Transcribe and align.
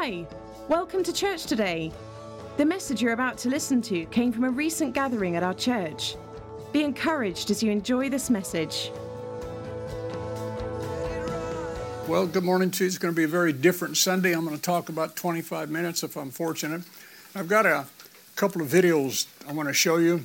Hi, 0.00 0.24
welcome 0.68 1.02
to 1.02 1.12
church 1.12 1.46
today. 1.46 1.90
The 2.56 2.64
message 2.64 3.02
you're 3.02 3.14
about 3.14 3.36
to 3.38 3.48
listen 3.48 3.82
to 3.82 4.04
came 4.06 4.30
from 4.30 4.44
a 4.44 4.50
recent 4.50 4.94
gathering 4.94 5.34
at 5.34 5.42
our 5.42 5.54
church. 5.54 6.14
Be 6.72 6.84
encouraged 6.84 7.50
as 7.50 7.64
you 7.64 7.72
enjoy 7.72 8.08
this 8.08 8.30
message. 8.30 8.92
Well, 12.06 12.28
good 12.28 12.44
morning 12.44 12.70
to 12.70 12.84
you. 12.84 12.86
It's 12.86 12.96
going 12.96 13.12
to 13.12 13.16
be 13.16 13.24
a 13.24 13.28
very 13.28 13.52
different 13.52 13.96
Sunday. 13.96 14.34
I'm 14.34 14.44
going 14.44 14.54
to 14.54 14.62
talk 14.62 14.88
about 14.88 15.16
25 15.16 15.68
minutes 15.68 16.04
if 16.04 16.16
I'm 16.16 16.30
fortunate. 16.30 16.82
I've 17.34 17.48
got 17.48 17.66
a 17.66 17.84
couple 18.36 18.62
of 18.62 18.68
videos 18.68 19.26
I 19.48 19.52
want 19.52 19.68
to 19.68 19.74
show 19.74 19.96
you. 19.96 20.22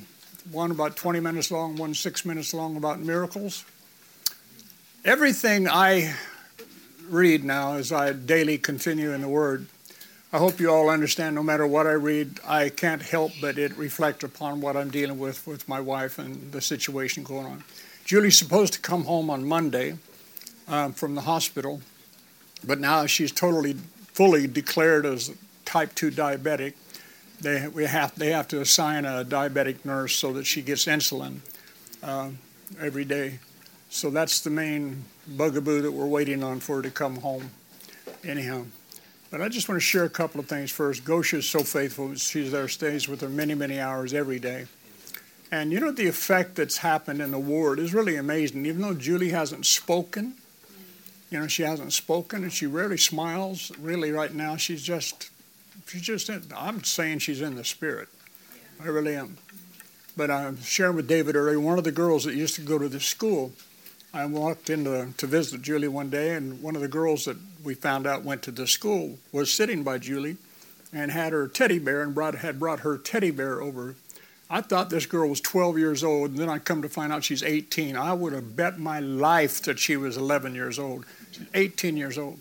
One 0.52 0.70
about 0.70 0.94
20 0.94 1.18
minutes 1.18 1.50
long, 1.50 1.74
one 1.74 1.94
six 1.94 2.24
minutes 2.24 2.54
long 2.54 2.76
about 2.76 3.00
miracles. 3.00 3.64
Everything 5.04 5.66
I 5.66 6.14
read 7.08 7.44
now 7.44 7.74
as 7.74 7.92
I 7.92 8.12
daily 8.12 8.58
continue 8.58 9.12
in 9.12 9.20
the 9.20 9.28
Word, 9.28 9.66
I 10.32 10.38
hope 10.38 10.58
you 10.58 10.70
all 10.70 10.88
understand 10.88 11.36
no 11.36 11.42
matter 11.42 11.66
what 11.66 11.86
I 11.86 11.92
read, 11.92 12.40
I 12.46 12.68
can't 12.68 13.02
help 13.02 13.32
but 13.40 13.56
it 13.56 13.76
reflect 13.76 14.24
upon 14.24 14.60
what 14.60 14.76
I'm 14.76 14.90
dealing 14.90 15.18
with 15.18 15.46
with 15.46 15.68
my 15.68 15.80
wife 15.80 16.18
and 16.18 16.50
the 16.50 16.60
situation 16.60 17.22
going 17.22 17.46
on. 17.46 17.64
Julie's 18.04 18.36
supposed 18.36 18.72
to 18.72 18.80
come 18.80 19.04
home 19.04 19.30
on 19.30 19.46
Monday 19.46 19.96
um, 20.66 20.92
from 20.92 21.14
the 21.14 21.20
hospital, 21.20 21.82
but 22.66 22.80
now 22.80 23.06
she's 23.06 23.30
totally, 23.30 23.74
fully 24.12 24.46
declared 24.46 25.06
as 25.06 25.32
type 25.64 25.94
2 25.94 26.10
diabetic. 26.10 26.74
They, 27.40 27.68
we 27.68 27.84
have, 27.84 28.14
they 28.16 28.32
have 28.32 28.48
to 28.48 28.60
assign 28.60 29.04
a 29.04 29.24
diabetic 29.24 29.84
nurse 29.84 30.16
so 30.16 30.32
that 30.32 30.46
she 30.46 30.62
gets 30.62 30.86
insulin 30.86 31.38
uh, 32.02 32.30
every 32.80 33.04
day. 33.04 33.38
So 33.94 34.10
that's 34.10 34.40
the 34.40 34.50
main 34.50 35.04
bugaboo 35.24 35.82
that 35.82 35.92
we're 35.92 36.08
waiting 36.08 36.42
on 36.42 36.58
for 36.58 36.82
to 36.82 36.90
come 36.90 37.14
home. 37.14 37.50
Anyhow, 38.24 38.64
but 39.30 39.40
I 39.40 39.48
just 39.48 39.68
want 39.68 39.80
to 39.80 39.86
share 39.86 40.02
a 40.02 40.10
couple 40.10 40.40
of 40.40 40.48
things 40.48 40.72
first. 40.72 41.04
Gosha 41.04 41.34
is 41.34 41.48
so 41.48 41.60
faithful. 41.60 42.12
She's 42.16 42.50
there, 42.50 42.66
stays 42.66 43.08
with 43.08 43.20
her 43.20 43.28
many, 43.28 43.54
many 43.54 43.78
hours 43.78 44.12
every 44.12 44.40
day. 44.40 44.66
And 45.52 45.70
you 45.70 45.78
know, 45.78 45.92
the 45.92 46.08
effect 46.08 46.56
that's 46.56 46.78
happened 46.78 47.22
in 47.22 47.30
the 47.30 47.38
ward 47.38 47.78
is 47.78 47.94
really 47.94 48.16
amazing. 48.16 48.66
Even 48.66 48.82
though 48.82 48.94
Julie 48.94 49.30
hasn't 49.30 49.64
spoken, 49.64 50.34
you 51.30 51.38
know, 51.38 51.46
she 51.46 51.62
hasn't 51.62 51.92
spoken 51.92 52.42
and 52.42 52.52
she 52.52 52.66
rarely 52.66 52.98
smiles. 52.98 53.70
Really, 53.78 54.10
right 54.10 54.34
now, 54.34 54.56
she's 54.56 54.82
just, 54.82 55.30
she's 55.86 56.02
just, 56.02 56.28
in, 56.28 56.42
I'm 56.56 56.82
saying 56.82 57.20
she's 57.20 57.40
in 57.40 57.54
the 57.54 57.64
spirit. 57.64 58.08
I 58.82 58.86
really 58.88 59.14
am. 59.14 59.36
But 60.16 60.32
I'm 60.32 60.60
sharing 60.62 60.96
with 60.96 61.06
David 61.06 61.36
earlier, 61.36 61.60
one 61.60 61.78
of 61.78 61.84
the 61.84 61.92
girls 61.92 62.24
that 62.24 62.34
used 62.34 62.56
to 62.56 62.60
go 62.60 62.76
to 62.76 62.88
this 62.88 63.06
school, 63.06 63.52
I 64.14 64.26
walked 64.26 64.70
in 64.70 64.84
to, 64.84 65.08
to 65.16 65.26
visit 65.26 65.60
Julie 65.60 65.88
one 65.88 66.08
day, 66.08 66.36
and 66.36 66.62
one 66.62 66.76
of 66.76 66.82
the 66.82 66.88
girls 66.88 67.24
that 67.24 67.36
we 67.64 67.74
found 67.74 68.06
out 68.06 68.22
went 68.22 68.42
to 68.44 68.52
the 68.52 68.68
school 68.68 69.18
was 69.32 69.52
sitting 69.52 69.82
by 69.82 69.98
Julie 69.98 70.36
and 70.92 71.10
had 71.10 71.32
her 71.32 71.48
teddy 71.48 71.80
bear 71.80 72.02
and 72.02 72.14
brought, 72.14 72.36
had 72.36 72.60
brought 72.60 72.80
her 72.80 72.96
teddy 72.96 73.32
bear 73.32 73.60
over. 73.60 73.96
I 74.48 74.60
thought 74.60 74.88
this 74.88 75.06
girl 75.06 75.30
was 75.30 75.40
12 75.40 75.78
years 75.78 76.04
old, 76.04 76.30
and 76.30 76.38
then 76.38 76.48
I 76.48 76.60
come 76.60 76.80
to 76.82 76.88
find 76.88 77.12
out 77.12 77.24
she's 77.24 77.42
18. 77.42 77.96
I 77.96 78.12
would 78.12 78.32
have 78.32 78.54
bet 78.54 78.78
my 78.78 79.00
life 79.00 79.62
that 79.62 79.80
she 79.80 79.96
was 79.96 80.16
11 80.16 80.54
years 80.54 80.78
old. 80.78 81.06
She's 81.32 81.48
18 81.52 81.96
years 81.96 82.16
old. 82.16 82.38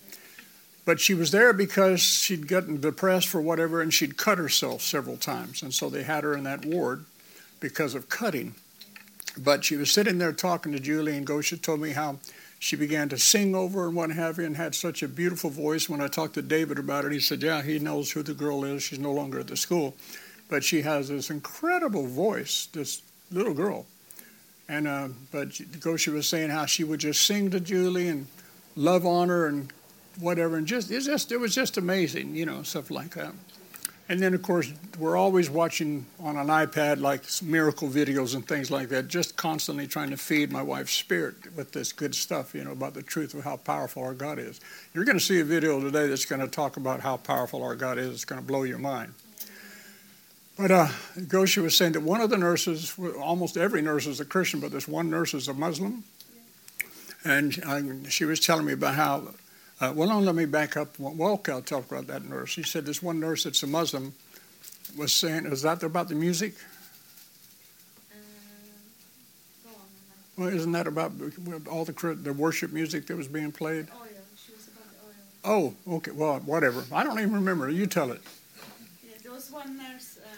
But 0.85 0.99
she 0.99 1.15
was 1.15 1.31
there 1.31 1.53
because 1.53 2.02
she'd 2.02 2.47
gotten 2.47 2.81
depressed 2.81 3.30
for 3.30 3.41
whatever, 3.41 3.81
and 3.81 3.91
she'd 3.91 4.15
cut 4.15 4.37
herself 4.37 4.83
several 4.83 5.17
times. 5.17 5.63
And 5.63 5.73
so 5.73 5.89
they 5.89 6.03
had 6.03 6.23
her 6.23 6.35
in 6.35 6.43
that 6.43 6.65
ward 6.65 7.05
because 7.59 7.95
of 7.95 8.09
cutting. 8.09 8.53
But 9.38 9.64
she 9.66 9.76
was 9.76 9.92
sitting 9.92 10.17
there 10.20 10.31
talking 10.31 10.72
to 10.73 10.80
Julie, 10.80 11.17
and 11.17 11.26
Gosha 11.26 11.62
told 11.62 11.80
me 11.80 11.92
how 11.92 12.20
she 12.59 12.76
began 12.76 13.09
to 13.09 13.17
sing 13.17 13.56
over 13.56 13.88
and 13.88 13.95
what 13.95 14.12
have 14.12 14.38
you, 14.38 14.45
and 14.45 14.56
had 14.56 14.76
such 14.76 15.03
a 15.03 15.08
beautiful 15.08 15.50
voice. 15.50 15.89
When 15.89 16.02
I 16.02 16.08
talked 16.08 16.36
to 16.36 16.42
David 16.42 16.80
about 16.80 17.06
it, 17.06 17.12
he 17.12 17.20
said, 17.20 17.42
Yeah, 17.42 17.61
he 17.61 17.80
knows 17.80 18.11
who 18.11 18.23
the 18.23 18.34
girl 18.34 18.64
is. 18.64 18.84
She's 18.84 19.00
no 19.00 19.11
longer 19.11 19.39
at 19.39 19.48
the 19.48 19.58
school. 19.58 19.95
But 20.50 20.64
she 20.64 20.81
has 20.81 21.09
this 21.09 21.30
incredible 21.30 22.08
voice, 22.08 22.67
this 22.72 23.02
little 23.31 23.54
girl. 23.54 23.86
And 24.70 24.88
uh, 24.88 25.10
but 25.32 25.49
Gosha 25.49 26.14
was 26.14 26.27
saying 26.27 26.52
how 26.52 26.66
she 26.66 26.83
would 26.83 26.99
just 26.99 27.26
sing 27.26 27.52
to 27.52 27.60
Julie 27.60 28.08
and 28.08 28.27
love 28.76 29.05
on 29.05 29.30
her 29.30 29.48
and 29.48 29.73
whatever, 30.20 30.55
and 30.55 30.67
just 30.67 30.89
it 30.89 31.02
just 31.02 31.32
it 31.32 31.38
was 31.38 31.54
just 31.54 31.77
amazing, 31.77 32.36
you 32.36 32.45
know, 32.45 32.64
stuff 32.64 32.89
like 32.89 33.16
that. 33.16 33.33
And 34.09 34.19
then, 34.19 34.33
of 34.33 34.41
course, 34.41 34.71
we're 34.99 35.15
always 35.15 35.49
watching 35.49 36.05
on 36.19 36.36
an 36.36 36.47
iPad 36.47 36.99
like 36.99 37.23
miracle 37.41 37.87
videos 37.87 38.36
and 38.36 38.45
things 38.45 38.69
like 38.69 38.89
that, 38.89 39.08
just 39.08 39.37
constantly 39.37 39.87
trying 39.87 40.09
to 40.09 40.17
feed 40.17 40.52
my 40.52 40.61
wife's 40.61 40.93
spirit 40.93 41.36
with 41.55 41.71
this 41.71 41.93
good 41.93 42.13
stuff, 42.13 42.53
you 42.53 42.65
know, 42.65 42.71
about 42.71 42.95
the 42.95 43.02
truth 43.02 43.33
of 43.33 43.45
how 43.45 43.55
powerful 43.55 44.03
our 44.03 44.13
God 44.13 44.39
is. 44.39 44.59
You're 44.93 45.05
going 45.05 45.17
to 45.17 45.23
see 45.23 45.39
a 45.39 45.45
video 45.45 45.80
today 45.80 46.08
that's 46.08 46.25
going 46.25 46.42
to 46.42 46.49
talk 46.49 46.75
about 46.75 46.99
how 46.99 47.15
powerful 47.15 47.63
our 47.63 47.75
God 47.75 47.97
is. 47.97 48.09
It's 48.09 48.25
going 48.25 48.42
to 48.42 48.45
blow 48.45 48.63
your 48.63 48.77
mind. 48.77 49.13
But 50.58 50.69
uh, 50.69 50.87
Gosha 51.17 51.63
was 51.63 51.75
saying 51.75 51.93
that 51.93 52.02
one 52.02 52.19
of 52.19 52.30
the 52.30 52.37
nurses, 52.37 52.93
almost 53.19 53.55
every 53.55 53.81
nurse 53.81 54.05
is 54.05 54.19
a 54.19 54.25
Christian, 54.25 54.59
but 54.59 54.71
this 54.71 54.87
one 54.87 55.09
nurse 55.09 55.33
is 55.33 55.47
a 55.47 55.53
Muslim. 55.53 56.03
And 57.23 57.63
uh, 57.65 58.09
she 58.09 58.25
was 58.25 58.42
telling 58.42 58.65
me 58.65 58.73
about 58.73 58.95
how 58.95 59.30
uh, 59.82 59.92
well, 59.95 60.08
no, 60.08 60.20
let 60.20 60.36
me 60.36 60.45
back 60.45 60.78
up. 60.78 60.98
Walcott 61.00 61.66
talked 61.66 61.92
about 61.92 62.08
that 62.08 62.23
nurse. 62.23 62.56
He 62.56 62.64
said 62.64 62.86
this 62.86 63.02
one 63.02 63.20
nurse 63.20 63.44
that's 63.44 63.64
a 63.64 63.67
Muslim 63.67 64.14
was 64.98 65.11
saying, 65.11 65.45
is 65.45 65.64
that 65.64 65.82
about 65.84 66.08
the 66.08 66.16
music? 66.16 66.54
Uh, 68.11 69.70
well, 70.38 70.50
isn't 70.50 70.72
that 70.72 70.88
about 70.88 71.11
all 71.70 71.86
the 71.86 72.17
the 72.22 72.34
worship 72.34 72.72
music 72.72 73.08
that 73.08 73.17
was 73.17 73.28
being 73.28 73.52
played? 73.52 73.88
Oil. 73.89 74.08
She 74.38 74.54
was 74.54 74.67
about 74.67 74.86
the 75.44 75.50
oil. 75.50 75.73
Oh, 75.88 75.95
okay. 75.95 76.11
Well, 76.11 76.40
whatever. 76.40 76.84
I 76.92 77.04
don't 77.04 77.20
even 77.20 77.34
remember. 77.34 77.70
You 77.70 77.88
tell 77.88 78.11
it. 78.11 78.22
Yeah, 79.04 79.16
there 79.23 79.32
was 79.32 79.52
one 79.52 79.78
nurse, 79.78 80.20
uh, 80.23 80.30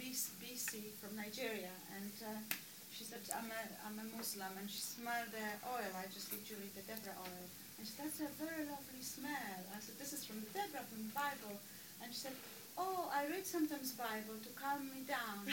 BC 0.00 0.92
from 1.00 1.16
Nigeria, 1.16 1.72
and 1.96 2.12
uh, 2.22 2.54
she 2.92 3.04
said, 3.04 3.20
I'm 3.34 3.46
a, 3.46 3.88
I'm 3.88 3.98
a 3.98 4.16
Muslim, 4.16 4.52
and 4.60 4.68
she 4.68 4.80
smelled 4.80 5.32
the 5.32 5.68
oil. 5.72 5.90
I 5.96 6.04
just 6.12 6.30
literally 6.32 6.68
the 6.76 6.82
Deborah 6.82 7.16
oil. 7.22 7.48
And 8.02 8.10
she 8.10 8.18
said, 8.18 8.28
that's 8.28 8.40
a 8.40 8.44
very 8.44 8.64
lovely 8.66 9.00
smell. 9.00 9.30
I 9.74 9.78
said, 9.80 9.98
this 9.98 10.12
is 10.12 10.24
from 10.24 10.40
the 10.40 10.46
Deborah, 10.58 10.82
from 10.90 11.06
the 11.06 11.14
Bible. 11.14 11.60
And 12.02 12.12
she 12.12 12.18
said, 12.18 12.32
oh, 12.76 13.08
I 13.14 13.26
read 13.26 13.46
sometimes 13.46 13.92
Bible 13.92 14.34
to 14.42 14.48
calm 14.58 14.90
me 14.90 15.02
down. 15.06 15.46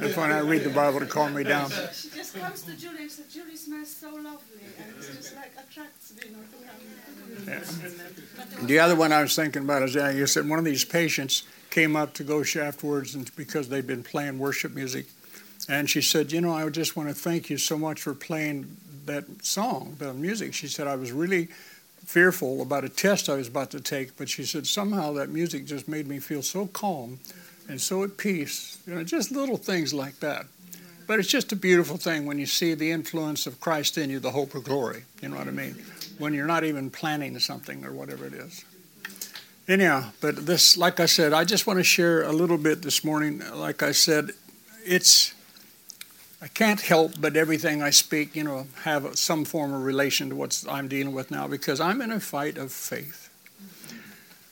That's 0.00 0.16
when 0.16 0.32
I 0.32 0.38
read 0.38 0.64
the 0.64 0.70
Bible 0.70 1.00
to 1.00 1.06
calm 1.06 1.34
me 1.34 1.44
down. 1.44 1.70
She 1.92 2.08
just 2.10 2.34
comes 2.34 2.62
to 2.62 2.74
Julie 2.76 3.02
and 3.02 3.10
said, 3.10 3.28
Julie 3.30 3.56
smells 3.56 3.94
so 3.94 4.08
lovely. 4.08 4.64
And 4.78 4.94
it's 4.96 5.14
just 5.14 5.36
like 5.36 5.52
attracts 5.52 6.14
me, 6.14 6.22
you 6.30 6.36
know, 6.36 6.42
to 6.42 6.56
come. 8.56 8.66
The 8.66 8.78
other 8.78 8.96
one 8.96 9.12
I 9.12 9.20
was 9.20 9.36
thinking 9.36 9.62
about 9.62 9.82
is, 9.82 9.94
yeah, 9.94 10.10
you 10.10 10.26
said 10.26 10.48
one 10.48 10.58
of 10.58 10.64
these 10.64 10.84
patients 10.84 11.42
came 11.70 11.94
up 11.94 12.14
to 12.14 12.24
Gosha 12.24 12.62
afterwards 12.62 13.14
and 13.14 13.30
because 13.36 13.68
they'd 13.68 13.86
been 13.86 14.02
playing 14.02 14.38
worship 14.38 14.74
music. 14.74 15.06
And 15.68 15.90
she 15.90 16.00
said, 16.00 16.32
You 16.32 16.40
know, 16.40 16.52
I 16.52 16.68
just 16.68 16.96
want 16.96 17.08
to 17.08 17.14
thank 17.14 17.50
you 17.50 17.58
so 17.58 17.76
much 17.76 18.00
for 18.00 18.14
playing 18.14 18.76
that 19.06 19.44
song, 19.44 19.96
that 19.98 20.14
music. 20.14 20.54
She 20.54 20.68
said, 20.68 20.86
I 20.86 20.96
was 20.96 21.12
really 21.12 21.48
fearful 22.04 22.62
about 22.62 22.84
a 22.84 22.88
test 22.88 23.28
I 23.28 23.34
was 23.34 23.48
about 23.48 23.70
to 23.72 23.80
take, 23.80 24.16
but 24.16 24.28
she 24.28 24.44
said, 24.44 24.66
somehow 24.66 25.12
that 25.14 25.28
music 25.28 25.66
just 25.66 25.88
made 25.88 26.06
me 26.06 26.20
feel 26.20 26.42
so 26.42 26.66
calm 26.66 27.18
and 27.68 27.80
so 27.80 28.04
at 28.04 28.16
peace. 28.16 28.78
You 28.86 28.94
know, 28.94 29.04
just 29.04 29.32
little 29.32 29.56
things 29.56 29.92
like 29.92 30.20
that. 30.20 30.46
But 31.06 31.20
it's 31.20 31.28
just 31.28 31.52
a 31.52 31.56
beautiful 31.56 31.96
thing 31.96 32.26
when 32.26 32.38
you 32.38 32.46
see 32.46 32.74
the 32.74 32.90
influence 32.90 33.46
of 33.46 33.60
Christ 33.60 33.96
in 33.96 34.10
you, 34.10 34.18
the 34.18 34.32
hope 34.32 34.54
of 34.54 34.64
glory. 34.64 35.04
You 35.22 35.28
know 35.28 35.36
what 35.36 35.46
I 35.46 35.52
mean? 35.52 35.76
When 36.18 36.34
you're 36.34 36.46
not 36.46 36.64
even 36.64 36.90
planning 36.90 37.38
something 37.38 37.84
or 37.84 37.92
whatever 37.92 38.26
it 38.26 38.32
is. 38.32 38.64
Anyhow, 39.68 40.10
but 40.20 40.46
this, 40.46 40.76
like 40.76 41.00
I 41.00 41.06
said, 41.06 41.32
I 41.32 41.44
just 41.44 41.66
want 41.66 41.78
to 41.78 41.84
share 41.84 42.22
a 42.22 42.32
little 42.32 42.58
bit 42.58 42.82
this 42.82 43.04
morning. 43.04 43.42
Like 43.54 43.82
I 43.82 43.92
said, 43.92 44.30
it's 44.84 45.34
I 46.46 46.48
can't 46.50 46.80
help 46.80 47.20
but 47.20 47.36
everything 47.36 47.82
I 47.82 47.90
speak, 47.90 48.36
you 48.36 48.44
know, 48.44 48.68
have 48.84 49.18
some 49.18 49.44
form 49.44 49.74
of 49.74 49.82
relation 49.82 50.28
to 50.28 50.36
what 50.36 50.64
I'm 50.70 50.86
dealing 50.86 51.12
with 51.12 51.28
now 51.28 51.48
because 51.48 51.80
I'm 51.80 52.00
in 52.00 52.12
a 52.12 52.20
fight 52.20 52.56
of 52.56 52.70
faith. 52.70 53.28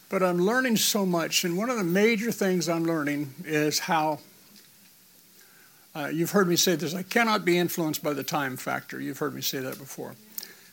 But 0.09 0.21
I'm 0.21 0.39
learning 0.39 0.79
so 0.79 1.07
much, 1.07 1.45
and 1.45 1.57
one 1.57 1.71
of 1.71 1.77
the 1.77 1.85
major 1.85 2.33
things 2.33 2.69
I'm 2.69 2.85
learning 2.85 3.33
is 3.45 3.79
how 3.79 4.19
uh, 5.95 6.09
you've 6.13 6.33
heard 6.33 6.49
me 6.49 6.57
say 6.57 6.75
this 6.75 6.97
I 6.97 7.05
cannot 7.05 7.45
be 7.45 7.57
influenced 7.57 8.03
by 8.03 8.13
the 8.13 8.25
time 8.25 8.57
factor. 8.57 9.01
You've 9.01 9.19
heard 9.19 9.33
me 9.33 9.41
say 9.41 9.61
that 9.61 9.79
before. 9.79 10.17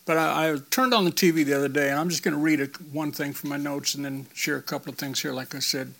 But 0.08 0.18
I, 0.18 0.54
I 0.54 0.58
turned 0.72 0.96
on 0.96 1.06
the 1.06 1.12
TV 1.12 1.46
the 1.46 1.54
other 1.54 1.70
day, 1.70 1.92
and 1.92 2.00
I'm 2.00 2.10
just 2.10 2.24
going 2.24 2.36
to 2.36 2.42
read 2.42 2.62
a, 2.62 2.66
one 2.92 3.12
thing 3.12 3.34
from 3.34 3.52
my 3.52 3.58
notes 3.58 3.94
and 3.94 4.04
then 4.04 4.26
share 4.34 4.58
a 4.58 4.62
couple 4.64 4.92
of 4.92 4.98
things 4.98 5.22
here, 5.22 5.34
like 5.34 5.54
I 5.54 5.60
said. 5.60 5.94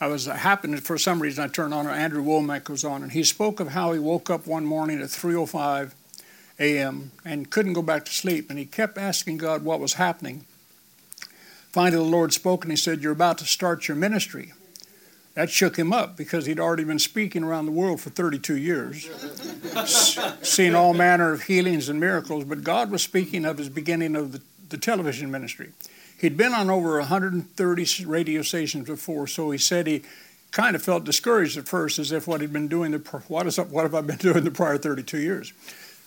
I 0.00 0.06
was 0.06 0.26
happened 0.26 0.82
for 0.84 0.96
some 0.96 1.20
reason 1.20 1.42
I 1.42 1.48
turned 1.48 1.74
on 1.74 1.86
Andrew 1.88 2.22
Wommack 2.22 2.68
was 2.68 2.84
on 2.84 3.02
and 3.02 3.12
he 3.12 3.24
spoke 3.24 3.58
of 3.58 3.68
how 3.68 3.92
he 3.92 3.98
woke 3.98 4.30
up 4.30 4.46
one 4.46 4.64
morning 4.64 5.00
at 5.00 5.08
3:05 5.08 5.92
a.m. 6.60 7.10
and 7.24 7.50
couldn't 7.50 7.72
go 7.72 7.82
back 7.82 8.04
to 8.04 8.12
sleep 8.12 8.48
and 8.48 8.58
he 8.58 8.64
kept 8.64 8.96
asking 8.96 9.38
God 9.38 9.64
what 9.64 9.80
was 9.80 9.94
happening. 9.94 10.44
Finally 11.72 12.04
the 12.04 12.10
Lord 12.10 12.32
spoke 12.32 12.64
and 12.64 12.70
he 12.70 12.76
said 12.76 13.02
you're 13.02 13.12
about 13.12 13.38
to 13.38 13.44
start 13.44 13.88
your 13.88 13.96
ministry. 13.96 14.52
That 15.34 15.50
shook 15.50 15.76
him 15.76 15.92
up 15.92 16.16
because 16.16 16.46
he'd 16.46 16.58
already 16.58 16.84
been 16.84 16.98
speaking 16.98 17.44
around 17.44 17.66
the 17.66 17.72
world 17.72 18.00
for 18.00 18.10
32 18.10 18.56
years, 18.56 19.08
seen 20.42 20.74
all 20.74 20.94
manner 20.94 21.32
of 21.32 21.42
healings 21.42 21.88
and 21.88 22.00
miracles, 22.00 22.44
but 22.44 22.64
God 22.64 22.90
was 22.90 23.02
speaking 23.02 23.44
of 23.44 23.56
his 23.58 23.68
beginning 23.68 24.16
of 24.16 24.32
the, 24.32 24.40
the 24.68 24.78
television 24.78 25.30
ministry. 25.30 25.70
He'd 26.18 26.36
been 26.36 26.52
on 26.52 26.68
over 26.68 26.98
130 26.98 28.04
radio 28.04 28.42
stations 28.42 28.86
before, 28.86 29.26
so 29.26 29.50
he 29.50 29.58
said 29.58 29.86
he 29.86 30.02
kind 30.50 30.74
of 30.74 30.82
felt 30.82 31.04
discouraged 31.04 31.56
at 31.56 31.68
first, 31.68 31.98
as 31.98 32.10
if 32.10 32.26
what 32.26 32.40
he'd 32.40 32.52
been 32.52 32.68
doing 32.68 32.90
the 32.90 32.98
what 33.28 33.46
is 33.46 33.56
what 33.58 33.82
have 33.84 33.94
I 33.94 34.00
been 34.00 34.16
doing 34.18 34.44
the 34.44 34.50
prior 34.50 34.78
32 34.78 35.18
years? 35.18 35.52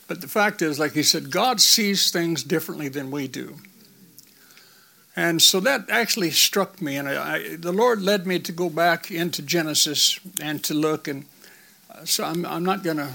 But 0.08 0.20
the 0.20 0.28
fact 0.28 0.62
is, 0.62 0.78
like 0.78 0.92
he 0.92 1.04
said, 1.04 1.32
God 1.32 1.62
sees 1.62 2.12
things 2.12 2.44
differently 2.44 2.90
than 2.90 3.12
we 3.12 3.28
do. 3.28 3.56
And 5.16 5.42
so 5.42 5.60
that 5.62 5.90
actually 5.90 6.32
struck 6.32 6.82
me, 6.82 6.98
and 6.98 7.08
I, 7.08 7.36
I, 7.36 7.56
the 7.56 7.72
Lord 7.72 8.02
led 8.02 8.26
me 8.26 8.40
to 8.40 8.52
go 8.52 8.70
back 8.70 9.12
into 9.12 9.42
Genesis 9.42 10.20
and 10.42 10.64
to 10.64 10.74
look. 10.74 11.08
And 11.08 11.26
uh, 11.94 12.06
so 12.06 12.24
I'm, 12.24 12.46
I'm 12.46 12.64
not 12.64 12.84
going 12.84 12.98
to 12.98 13.10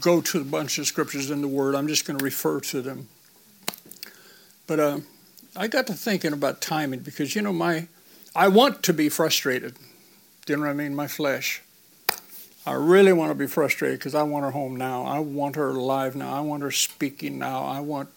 go 0.00 0.20
to 0.20 0.40
a 0.40 0.44
bunch 0.44 0.78
of 0.78 0.86
scriptures 0.86 1.30
in 1.30 1.40
the 1.40 1.48
Word, 1.48 1.74
I'm 1.74 1.88
just 1.88 2.06
going 2.06 2.18
to 2.18 2.24
refer 2.24 2.60
to 2.60 2.82
them. 2.82 3.08
But 4.66 4.80
uh, 4.80 4.98
I 5.58 5.66
got 5.66 5.88
to 5.88 5.94
thinking 5.94 6.32
about 6.32 6.60
timing 6.60 7.00
because, 7.00 7.34
you 7.34 7.42
know, 7.42 7.52
my 7.52 7.88
I 8.34 8.46
want 8.46 8.84
to 8.84 8.92
be 8.92 9.08
frustrated. 9.08 9.74
Do 10.46 10.52
you 10.52 10.56
know 10.56 10.66
what 10.66 10.70
I 10.70 10.74
mean? 10.74 10.94
My 10.94 11.08
flesh. 11.08 11.62
I 12.64 12.74
really 12.74 13.12
want 13.12 13.30
to 13.30 13.34
be 13.34 13.48
frustrated 13.48 13.98
because 13.98 14.14
I 14.14 14.22
want 14.22 14.44
her 14.44 14.52
home 14.52 14.76
now. 14.76 15.02
I 15.02 15.18
want 15.18 15.56
her 15.56 15.70
alive 15.70 16.14
now. 16.14 16.32
I 16.32 16.40
want 16.42 16.62
her 16.62 16.70
speaking 16.70 17.38
now. 17.38 17.64
I 17.64 17.80
want 17.80 18.08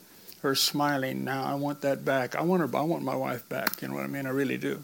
her 0.44 0.54
smiling 0.54 1.24
now. 1.24 1.44
I 1.44 1.56
want 1.56 1.82
that 1.82 2.06
back. 2.06 2.36
I 2.36 2.44
want 2.44 2.62
her. 2.62 2.78
I 2.78 2.84
want 2.84 3.04
my 3.04 3.16
wife 3.16 3.50
back. 3.50 3.82
You 3.82 3.88
know 3.88 3.96
what 3.96 4.04
I 4.04 4.08
mean? 4.08 4.28
I 4.28 4.30
really 4.30 4.58
do. 4.58 4.84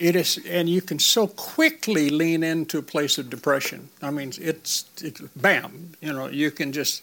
It 0.00 0.16
is, 0.16 0.40
and 0.48 0.68
you 0.68 0.80
can 0.80 0.98
so 0.98 1.28
quickly 1.28 2.10
lean 2.10 2.42
into 2.42 2.78
a 2.78 2.82
place 2.82 3.18
of 3.18 3.30
depression. 3.30 3.90
I 4.00 4.10
mean, 4.10 4.32
it's, 4.40 4.86
it's 5.00 5.20
bam. 5.36 5.92
You 6.00 6.12
know, 6.12 6.28
you 6.28 6.50
can 6.50 6.72
just 6.72 7.02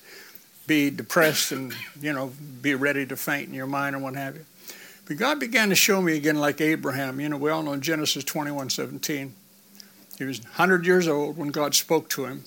be 0.70 0.92
depressed 0.92 1.52
and 1.52 1.74
you 2.00 2.14
know 2.14 2.32
be 2.62 2.76
ready 2.76 3.06
to 3.06 3.18
faint 3.18 3.50
in 3.50 3.54
your 3.56 3.68
mind 3.68 3.96
and 3.96 4.04
what 4.04 4.16
have 4.16 4.36
you. 4.36 4.46
But 5.08 5.18
God 5.18 5.40
began 5.40 5.70
to 5.70 5.76
show 5.76 6.02
me 6.02 6.16
again, 6.16 6.38
like 6.38 6.62
Abraham. 6.62 7.20
You 7.20 7.28
know, 7.28 7.38
we 7.38 7.50
all 7.50 7.64
know 7.64 7.74
in 7.74 7.82
Genesis 7.82 8.24
twenty-one 8.24 8.70
seventeen. 8.70 9.34
He 10.20 10.26
was 10.26 10.42
100 10.42 10.86
years 10.86 11.08
old 11.08 11.38
when 11.38 11.48
God 11.48 11.74
spoke 11.74 12.10
to 12.10 12.26
him. 12.26 12.44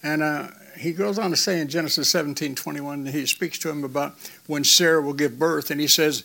And 0.00 0.22
uh, 0.22 0.48
he 0.78 0.92
goes 0.92 1.18
on 1.18 1.30
to 1.30 1.36
say 1.36 1.60
in 1.60 1.66
Genesis 1.66 2.08
17 2.08 2.54
21, 2.54 3.06
he 3.06 3.26
speaks 3.26 3.58
to 3.58 3.68
him 3.68 3.82
about 3.82 4.14
when 4.46 4.62
Sarah 4.62 5.02
will 5.02 5.12
give 5.12 5.40
birth. 5.40 5.72
And 5.72 5.80
he 5.80 5.88
says, 5.88 6.22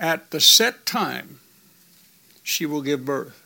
At 0.00 0.30
the 0.30 0.40
set 0.40 0.86
time, 0.86 1.40
she 2.42 2.64
will 2.64 2.80
give 2.80 3.04
birth. 3.04 3.40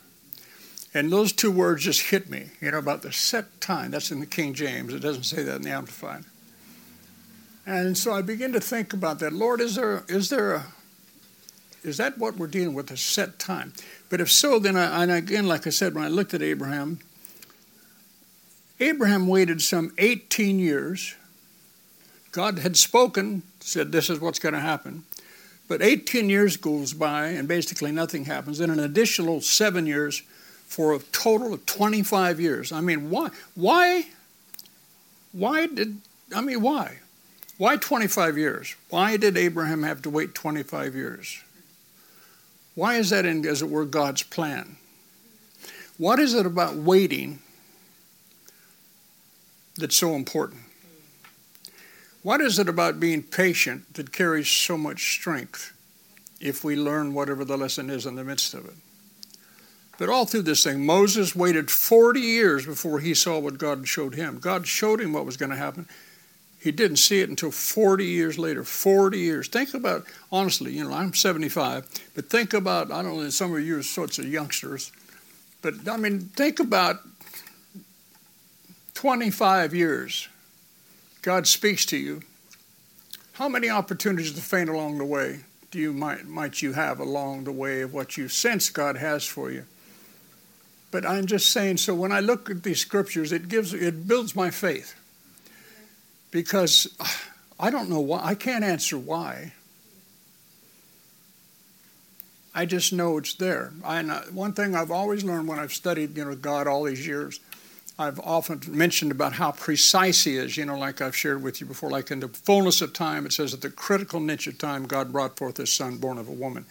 And 0.95 1.11
those 1.11 1.33
two 1.33 1.51
words 1.51 1.83
just 1.83 2.03
hit 2.03 2.31
me, 2.31 2.51
you 2.61 2.71
know, 2.71 2.79
about 2.79 3.03
the 3.03 3.13
set 3.13 3.61
time. 3.61 3.91
That's 3.91 4.13
in 4.13 4.21
the 4.21 4.27
King 4.27 4.55
James. 4.55 4.95
It 4.95 5.01
doesn't 5.01 5.25
say 5.25 5.43
that 5.43 5.57
in 5.57 5.63
the 5.63 5.71
Amplified. 5.71 6.25
And 7.67 7.99
so 7.99 8.13
I 8.13 8.23
begin 8.23 8.53
to 8.53 8.61
think 8.61 8.93
about 8.93 9.19
that. 9.19 9.33
Lord, 9.33 9.61
is 9.61 9.75
there 9.75 10.05
is 10.09 10.31
there 10.31 10.55
a 10.55 10.67
is 11.83 11.99
that 11.99 12.17
what 12.17 12.37
we're 12.37 12.47
dealing 12.47 12.75
with, 12.75 12.91
a 12.91 12.97
set 12.97 13.39
time? 13.39 13.73
But 14.09 14.21
if 14.21 14.31
so, 14.31 14.59
then 14.59 14.77
I, 14.77 15.03
and 15.03 15.13
again, 15.13 15.47
like 15.47 15.67
I 15.67 15.71
said, 15.71 15.95
when 15.95 16.05
I 16.05 16.09
looked 16.09 16.33
at 16.33 16.41
Abraham, 16.41 16.99
Abraham 18.81 19.27
waited 19.27 19.61
some 19.61 19.93
18 19.99 20.59
years. 20.59 21.15
God 22.33 22.61
had 22.61 22.77
spoken, 22.77 23.43
said 23.61 23.93
this 23.93 24.09
is 24.09 24.19
what's 24.19 24.39
going 24.39 24.55
to 24.55 24.61
happen. 24.61 25.05
But 25.69 25.83
18 25.83 26.31
years 26.31 26.57
goes 26.57 26.95
by 26.95 27.29
and 27.29 27.47
basically 27.47 27.93
nothing 27.93 28.25
happens. 28.25 28.59
Then 28.59 28.71
an 28.71 28.81
additional 28.81 29.41
seven 29.43 29.87
years 29.87 30.23
for 30.67 30.95
a 30.95 30.99
total 30.99 31.55
of 31.55 31.67
25 31.67 32.41
years. 32.41 32.73
I 32.73 32.81
mean, 32.81 33.11
why? 33.11 33.31
Why? 33.55 34.07
Why 35.33 35.67
did? 35.67 35.99
I 36.35 36.41
mean, 36.41 36.63
why? 36.63 36.99
Why 37.57 37.77
25 37.77 38.37
years? 38.37 38.75
Why 38.89 39.17
did 39.17 39.37
Abraham 39.37 39.85
have 39.85 40.03
to 40.03 40.11
wait 40.11 40.35
25 40.35 40.95
years? 40.95 41.41
Why 42.75 42.97
is 42.97 43.11
that 43.11 43.25
in, 43.25 43.47
as 43.47 43.63
it 43.63 43.71
were, 43.71 43.85
God's 43.85 44.25
plan? 44.25 44.77
What 45.97 46.19
is 46.19 46.35
it 46.35 46.45
about 46.45 46.75
waiting 46.75 47.39
that's 49.77 49.97
so 49.97 50.17
important? 50.17 50.63
What 52.23 52.41
is 52.41 52.59
it 52.59 52.69
about 52.69 52.99
being 52.99 53.23
patient 53.23 53.95
that 53.95 54.13
carries 54.13 54.49
so 54.49 54.77
much 54.77 55.13
strength 55.13 55.73
if 56.41 56.65
we 56.65 56.75
learn 56.75 57.15
whatever 57.15 57.45
the 57.45 57.57
lesson 57.57 57.91
is 57.91 58.07
in 58.07 58.17
the 58.17 58.25
midst 58.25 58.55
of 58.55 58.65
it? 58.65 58.75
But 59.99 60.09
all 60.09 60.27
through 60.27 60.43
this 60.43 60.65
thing, 60.65 60.85
Moses 60.85 61.37
waited 61.37 61.71
40 61.71 62.21
years 62.21 62.67
before 62.67 63.01
he 63.01 63.15
saw 63.15 63.39
what 63.39 63.59
God 63.59 63.87
showed 63.87 64.15
him. 64.15 64.39
God 64.39 64.67
showed 64.67 65.01
him 65.01 65.13
what 65.13 65.27
was 65.27 65.37
going 65.37 65.51
to 65.51 65.57
happen. 65.57 65.87
He 66.59 66.73
didn't 66.73 66.97
see 66.97 67.21
it 67.21 67.29
until 67.29 67.51
40 67.51 68.07
years 68.07 68.39
later. 68.39 68.65
40 68.65 69.19
years. 69.19 69.49
Think 69.49 69.75
about, 69.75 70.05
honestly, 70.33 70.73
you 70.73 70.83
know, 70.83 70.95
I'm 70.95 71.15
75, 71.15 71.87
but 72.15 72.31
think 72.31 72.55
about, 72.55 72.91
I 72.91 73.03
don't 73.03 73.19
know, 73.19 73.29
some 73.31 73.55
of 73.55 73.61
you 73.61 73.79
are 73.79 73.83
sorts 73.83 74.19
of 74.19 74.27
youngsters, 74.27 74.91
but 75.63 75.75
I 75.87 75.97
mean, 75.97 76.21
think 76.21 76.61
about 76.61 77.01
25 78.95 79.75
years. 79.75 80.29
God 81.21 81.47
speaks 81.47 81.85
to 81.87 81.99
you. 81.99 82.23
How 83.35 83.49
many 83.49 83.69
opportunities 83.69 84.33
to 84.33 84.41
faint 84.41 84.71
along 84.71 84.99
the 84.99 85.05
way 85.05 85.41
do 85.71 85.79
you 85.79 85.93
might, 85.93 86.27
might 86.27 86.63
you 86.63 86.73
have 86.73 86.99
along 86.99 87.45
the 87.45 87.53
way 87.53 87.83
of 87.83 87.93
what 87.93 88.17
you 88.17 88.29
sense 88.29 88.71
God 88.71 88.97
has 88.97 89.27
for 89.27 89.51
you? 89.51 89.67
But 90.95 91.05
I'm 91.05 91.27
just 91.27 91.51
saying, 91.51 91.79
so 91.79 91.93
when 91.93 92.13
I 92.13 92.21
look 92.21 92.49
at 92.49 92.63
these 92.63 92.81
scriptures, 92.81 93.33
it 93.33 93.49
gives, 93.49 93.75
it 93.75 94.07
builds 94.07 94.37
my 94.37 94.51
faith 94.51 94.95
because 96.31 96.87
I 97.59 97.71
don't 97.71 97.91
know 97.91 97.99
why. 97.99 98.21
I 98.23 98.37
can't 98.37 98.63
answer 98.63 98.97
why. 98.97 99.55
I 102.55 102.65
just 102.65 102.93
know 102.93 103.19
it's 103.19 103.35
there. 103.35 103.73
I, 103.85 104.05
one 104.31 104.53
thing 104.53 104.77
I've 104.77 104.93
always 104.93 105.25
learned 105.25 105.49
when 105.49 105.59
I've 105.59 105.73
studied, 105.73 106.17
you 106.17 106.27
know, 106.27 106.37
God 106.37 106.69
all 106.69 106.85
these 106.85 107.05
years, 107.05 107.41
I've 107.99 108.21
often 108.21 108.61
mentioned 108.69 109.11
about 109.11 109.33
how 109.33 109.51
precise 109.51 110.23
He 110.23 110.37
is. 110.37 110.57
You 110.57 110.65
know, 110.65 110.79
like 110.79 111.01
I've 111.01 111.17
shared 111.17 111.43
with 111.43 111.61
you 111.61 111.67
before, 111.67 111.91
like 111.91 112.13
in 112.13 112.21
the 112.21 112.29
fullness 112.29 112.81
of 112.81 112.93
time, 112.93 113.27
it 113.27 113.33
says 113.33 113.53
at 113.53 113.63
the 113.63 113.71
critical 113.71 114.21
niche 114.21 114.47
of 114.47 114.59
time, 114.59 114.87
God 114.87 115.11
brought 115.11 115.37
forth 115.39 115.57
His 115.57 115.73
Son, 115.73 115.97
born 115.97 116.19
of 116.19 116.29
a 116.29 116.33
woman. 116.33 116.67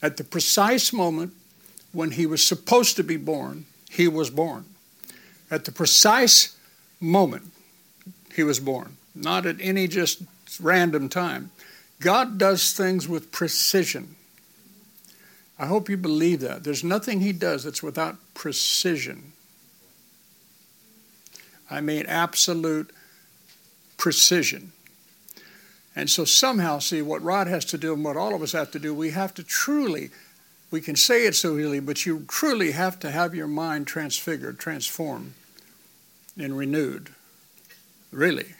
At 0.00 0.16
the 0.16 0.22
precise 0.22 0.92
moment 0.92 1.32
when 1.94 2.12
He 2.12 2.26
was 2.26 2.44
supposed 2.44 2.96
to 2.96 3.04
be 3.04 3.16
born, 3.16 3.66
He 3.90 4.08
was 4.08 4.30
born. 4.30 4.64
At 5.50 5.64
the 5.64 5.72
precise 5.72 6.56
moment, 7.00 7.44
He 8.34 8.42
was 8.42 8.60
born 8.60 8.96
not 9.14 9.46
at 9.46 9.56
any 9.60 9.86
just 9.86 10.22
random 10.60 11.08
time. 11.08 11.50
God 12.00 12.38
does 12.38 12.72
things 12.72 13.08
with 13.08 13.30
precision. 13.30 14.16
I 15.58 15.66
hope 15.66 15.88
you 15.88 15.96
believe 15.96 16.40
that. 16.40 16.64
There's 16.64 16.82
nothing 16.82 17.20
He 17.20 17.32
does 17.32 17.64
that's 17.64 17.82
without 17.82 18.16
precision. 18.34 19.32
I 21.70 21.80
mean, 21.80 22.06
absolute 22.06 22.90
precision. 23.96 24.72
And 25.96 26.10
so, 26.10 26.24
somehow, 26.24 26.80
see, 26.80 27.02
what 27.02 27.22
Rod 27.22 27.46
has 27.46 27.64
to 27.66 27.78
do 27.78 27.94
and 27.94 28.04
what 28.04 28.16
all 28.16 28.34
of 28.34 28.42
us 28.42 28.52
have 28.52 28.72
to 28.72 28.80
do, 28.80 28.92
we 28.92 29.10
have 29.10 29.32
to 29.34 29.44
truly, 29.44 30.10
we 30.74 30.80
can 30.80 30.96
say 30.96 31.24
it 31.24 31.36
so 31.36 31.56
easily, 31.56 31.78
but 31.78 32.04
you 32.04 32.24
truly 32.26 32.72
have 32.72 32.98
to 32.98 33.12
have 33.12 33.32
your 33.32 33.46
mind 33.46 33.86
transfigured, 33.86 34.58
transformed, 34.58 35.32
and 36.36 36.58
renewed. 36.58 37.10
Really 38.10 38.56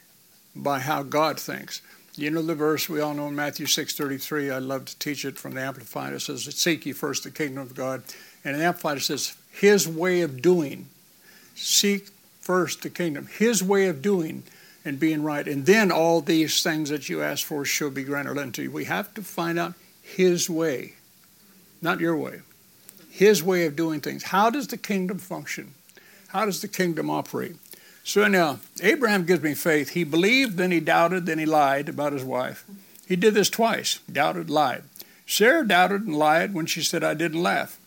by 0.54 0.78
how 0.78 1.02
God 1.02 1.40
thinks. 1.40 1.83
You 2.14 2.30
know 2.30 2.40
the 2.40 2.54
verse 2.54 2.88
we 2.88 3.00
all 3.00 3.14
know 3.14 3.26
in 3.26 3.35
Matthew 3.35 3.66
6:33. 3.66 4.49
I 4.49 4.59
love 4.59 4.85
to 4.85 4.99
teach 5.00 5.25
it 5.25 5.40
from 5.40 5.54
the 5.54 5.62
Amplified. 5.62 6.12
It 6.12 6.21
says, 6.21 6.44
"Seek 6.54 6.87
ye 6.87 6.92
first 6.92 7.25
the 7.25 7.33
kingdom 7.33 7.64
of 7.64 7.75
God," 7.75 8.04
and 8.44 8.54
the 8.54 8.64
Amplified 8.64 9.02
says, 9.02 9.33
"His 9.50 9.88
way 9.88 10.21
of 10.21 10.40
doing." 10.40 10.87
Seek 11.56 12.11
first 12.40 12.83
the 12.83 12.90
kingdom, 12.90 13.26
His 13.26 13.61
way 13.61 13.88
of 13.88 14.02
doing 14.02 14.44
and 14.85 15.00
being 15.00 15.25
right, 15.25 15.49
and 15.49 15.66
then 15.66 15.90
all 15.90 16.21
these 16.21 16.62
things 16.62 16.90
that 16.90 17.09
you 17.09 17.23
ask 17.23 17.44
for 17.44 17.64
shall 17.64 17.90
be 17.90 18.04
granted 18.04 18.38
unto 18.38 18.62
you. 18.62 18.71
We 18.71 18.85
have 18.85 19.12
to 19.14 19.23
find 19.25 19.59
out 19.59 19.75
His 20.00 20.49
way, 20.49 20.94
not 21.84 22.00
your 22.00 22.16
way. 22.16 22.40
His 23.10 23.42
way 23.42 23.66
of 23.66 23.76
doing 23.76 24.00
things. 24.00 24.24
How 24.24 24.50
does 24.50 24.68
the 24.68 24.76
kingdom 24.76 25.18
function? 25.18 25.74
How 26.28 26.44
does 26.46 26.62
the 26.62 26.68
kingdom 26.68 27.10
operate? 27.10 27.56
So 28.02 28.26
now, 28.26 28.58
Abraham 28.82 29.24
gives 29.24 29.42
me 29.42 29.54
faith. 29.54 29.90
He 29.90 30.04
believed, 30.04 30.56
then 30.56 30.70
he 30.70 30.80
doubted, 30.80 31.26
then 31.26 31.38
he 31.38 31.46
lied 31.46 31.88
about 31.88 32.12
his 32.12 32.24
wife. 32.24 32.64
He 33.06 33.16
did 33.16 33.34
this 33.34 33.48
twice 33.48 34.00
doubted, 34.10 34.50
lied. 34.50 34.82
Sarah 35.26 35.66
doubted 35.66 36.02
and 36.02 36.16
lied 36.16 36.54
when 36.54 36.66
she 36.66 36.82
said, 36.82 37.04
I 37.04 37.14
didn't 37.14 37.42
laugh. 37.42 37.78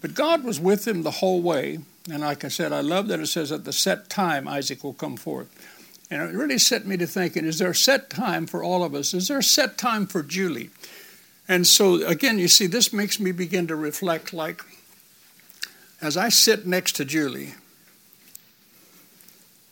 But 0.00 0.14
God 0.14 0.44
was 0.44 0.60
with 0.60 0.86
him 0.86 1.02
the 1.02 1.10
whole 1.12 1.40
way. 1.40 1.78
And 2.10 2.20
like 2.20 2.44
I 2.44 2.48
said, 2.48 2.72
I 2.72 2.82
love 2.82 3.08
that 3.08 3.20
it 3.20 3.26
says 3.26 3.50
at 3.50 3.64
the 3.64 3.72
set 3.72 4.10
time 4.10 4.46
Isaac 4.46 4.84
will 4.84 4.92
come 4.92 5.16
forth. 5.16 5.48
And 6.10 6.22
it 6.22 6.36
really 6.36 6.58
set 6.58 6.86
me 6.86 6.96
to 6.98 7.06
thinking 7.06 7.44
is 7.44 7.58
there 7.58 7.70
a 7.70 7.74
set 7.74 8.10
time 8.10 8.46
for 8.46 8.62
all 8.62 8.84
of 8.84 8.94
us? 8.94 9.14
Is 9.14 9.28
there 9.28 9.38
a 9.38 9.42
set 9.42 9.78
time 9.78 10.06
for 10.06 10.22
Julie? 10.22 10.70
And 11.46 11.66
so, 11.66 12.04
again, 12.06 12.38
you 12.38 12.48
see, 12.48 12.66
this 12.66 12.92
makes 12.92 13.20
me 13.20 13.32
begin 13.32 13.66
to 13.66 13.76
reflect 13.76 14.32
like, 14.32 14.62
as 16.00 16.16
I 16.16 16.28
sit 16.28 16.66
next 16.66 16.96
to 16.96 17.04
Julie, 17.04 17.54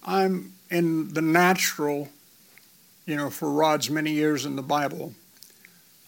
I'm 0.04 0.52
in 0.70 1.14
the 1.14 1.22
natural, 1.22 2.08
you 3.06 3.16
know, 3.16 3.30
for 3.30 3.50
Rod's 3.50 3.88
many 3.88 4.12
years 4.12 4.44
in 4.44 4.56
the 4.56 4.62
Bible. 4.62 5.14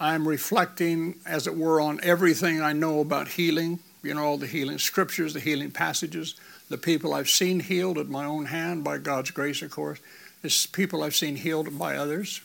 I'm 0.00 0.26
reflecting, 0.26 1.16
as 1.24 1.46
it 1.46 1.56
were, 1.56 1.80
on 1.80 2.00
everything 2.02 2.60
I 2.60 2.72
know 2.72 3.00
about 3.00 3.28
healing, 3.28 3.78
you 4.02 4.12
know, 4.14 4.24
all 4.24 4.38
the 4.38 4.46
healing 4.46 4.78
scriptures, 4.78 5.32
the 5.32 5.40
healing 5.40 5.70
passages, 5.70 6.34
the 6.68 6.78
people 6.78 7.14
I've 7.14 7.28
seen 7.28 7.60
healed 7.60 7.98
at 7.98 8.08
my 8.08 8.24
own 8.24 8.46
hand 8.46 8.84
by 8.84 8.98
God's 8.98 9.30
grace, 9.30 9.62
of 9.62 9.70
course. 9.70 9.98
It's 10.42 10.66
people 10.66 11.02
I've 11.02 11.14
seen 11.14 11.36
healed 11.36 11.78
by 11.78 11.96
others. 11.96 12.40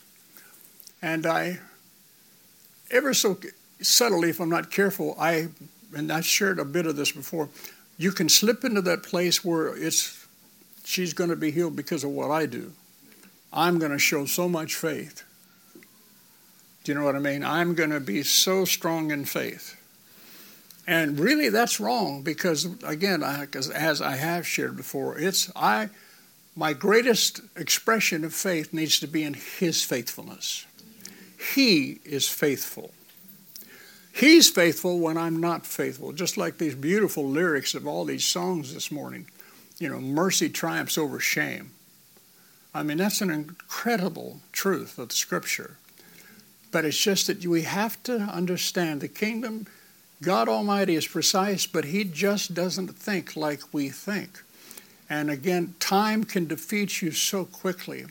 And 1.01 1.25
I, 1.25 1.59
ever 2.91 3.13
so 3.13 3.37
subtly, 3.81 4.29
if 4.29 4.39
I'm 4.39 4.49
not 4.49 4.71
careful, 4.71 5.15
I, 5.19 5.49
and 5.95 6.11
I 6.11 6.21
shared 6.21 6.59
a 6.59 6.65
bit 6.65 6.85
of 6.85 6.95
this 6.95 7.11
before, 7.11 7.49
you 7.97 8.11
can 8.11 8.29
slip 8.29 8.63
into 8.63 8.81
that 8.83 9.03
place 9.03 9.43
where 9.43 9.75
it's, 9.75 10.25
she's 10.85 11.13
going 11.13 11.29
to 11.29 11.35
be 11.35 11.51
healed 11.51 11.75
because 11.75 12.03
of 12.03 12.11
what 12.11 12.31
I 12.31 12.45
do. 12.45 12.71
I'm 13.51 13.79
going 13.79 13.91
to 13.91 13.99
show 13.99 14.25
so 14.25 14.47
much 14.47 14.75
faith. 14.75 15.23
Do 16.83 16.91
you 16.91 16.97
know 16.97 17.05
what 17.05 17.15
I 17.15 17.19
mean? 17.19 17.43
I'm 17.43 17.75
going 17.75 17.89
to 17.89 17.99
be 17.99 18.23
so 18.23 18.65
strong 18.65 19.11
in 19.11 19.25
faith. 19.25 19.75
And 20.87 21.19
really, 21.19 21.49
that's 21.49 21.79
wrong 21.79 22.23
because, 22.23 22.67
again, 22.83 23.23
I, 23.23 23.47
as 23.75 24.01
I 24.01 24.15
have 24.15 24.47
shared 24.47 24.75
before, 24.75 25.19
it's 25.19 25.51
I, 25.55 25.89
my 26.55 26.73
greatest 26.73 27.41
expression 27.55 28.23
of 28.23 28.33
faith 28.33 28.73
needs 28.73 28.99
to 29.01 29.07
be 29.07 29.23
in 29.23 29.35
His 29.35 29.83
faithfulness. 29.83 30.65
He 31.55 31.99
is 32.05 32.27
faithful. 32.27 32.91
He's 34.13 34.49
faithful 34.49 34.99
when 34.99 35.17
I'm 35.17 35.39
not 35.39 35.65
faithful, 35.65 36.11
just 36.11 36.37
like 36.37 36.57
these 36.57 36.75
beautiful 36.75 37.27
lyrics 37.27 37.73
of 37.73 37.87
all 37.87 38.05
these 38.05 38.25
songs 38.25 38.73
this 38.73 38.91
morning. 38.91 39.27
You 39.77 39.89
know, 39.89 39.99
mercy 39.99 40.49
triumphs 40.49 40.97
over 40.97 41.19
shame. 41.19 41.71
I 42.73 42.83
mean, 42.83 42.97
that's 42.97 43.21
an 43.21 43.31
incredible 43.31 44.41
truth 44.51 44.99
of 44.99 45.09
the 45.09 45.15
Scripture. 45.15 45.77
But 46.71 46.85
it's 46.85 46.97
just 46.97 47.27
that 47.27 47.45
we 47.45 47.63
have 47.63 48.01
to 48.03 48.17
understand 48.17 49.01
the 49.01 49.07
kingdom, 49.07 49.65
God 50.21 50.49
Almighty 50.49 50.95
is 50.95 51.07
precise, 51.07 51.65
but 51.65 51.85
He 51.85 52.03
just 52.03 52.53
doesn't 52.53 52.89
think 52.89 53.35
like 53.35 53.73
we 53.73 53.89
think. 53.89 54.43
And 55.09 55.31
again, 55.31 55.75
time 55.79 56.25
can 56.25 56.45
defeat 56.45 57.01
you 57.01 57.11
so 57.11 57.45
quickly. 57.45 58.05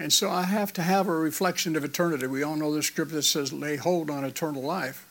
And 0.00 0.10
so 0.10 0.30
I 0.30 0.44
have 0.44 0.72
to 0.72 0.82
have 0.82 1.08
a 1.08 1.14
reflection 1.14 1.76
of 1.76 1.84
eternity. 1.84 2.26
We 2.26 2.42
all 2.42 2.56
know 2.56 2.74
the 2.74 2.82
scripture 2.82 3.16
that 3.16 3.22
says, 3.22 3.52
lay 3.52 3.76
hold 3.76 4.08
on 4.08 4.24
eternal 4.24 4.62
life. 4.62 5.06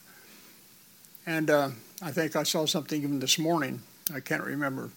And 1.27 1.48
uh, 1.51 1.69
I 2.01 2.10
think 2.10 2.36
I 2.36 2.41
saw 2.41 2.65
something 2.65 3.03
even 3.03 3.19
this 3.19 3.38
morning. 3.38 3.81
I 4.12 4.19
can't 4.19 4.43
remember. 4.43 4.89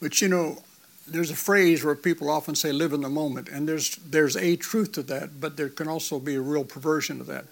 But 0.00 0.22
you 0.22 0.28
know, 0.28 0.62
there's 1.06 1.30
a 1.30 1.36
phrase 1.36 1.84
where 1.84 1.94
people 1.94 2.30
often 2.30 2.54
say 2.54 2.72
live 2.72 2.94
in 2.94 3.02
the 3.02 3.10
moment 3.10 3.48
and 3.50 3.68
there's 3.68 3.96
there's 3.96 4.36
a 4.36 4.56
truth 4.56 4.92
to 4.92 5.02
that 5.02 5.40
but 5.40 5.56
there 5.56 5.68
can 5.68 5.86
also 5.86 6.18
be 6.18 6.34
a 6.34 6.40
real 6.40 6.64
perversion 6.64 7.20
of 7.20 7.28
that 7.28 7.44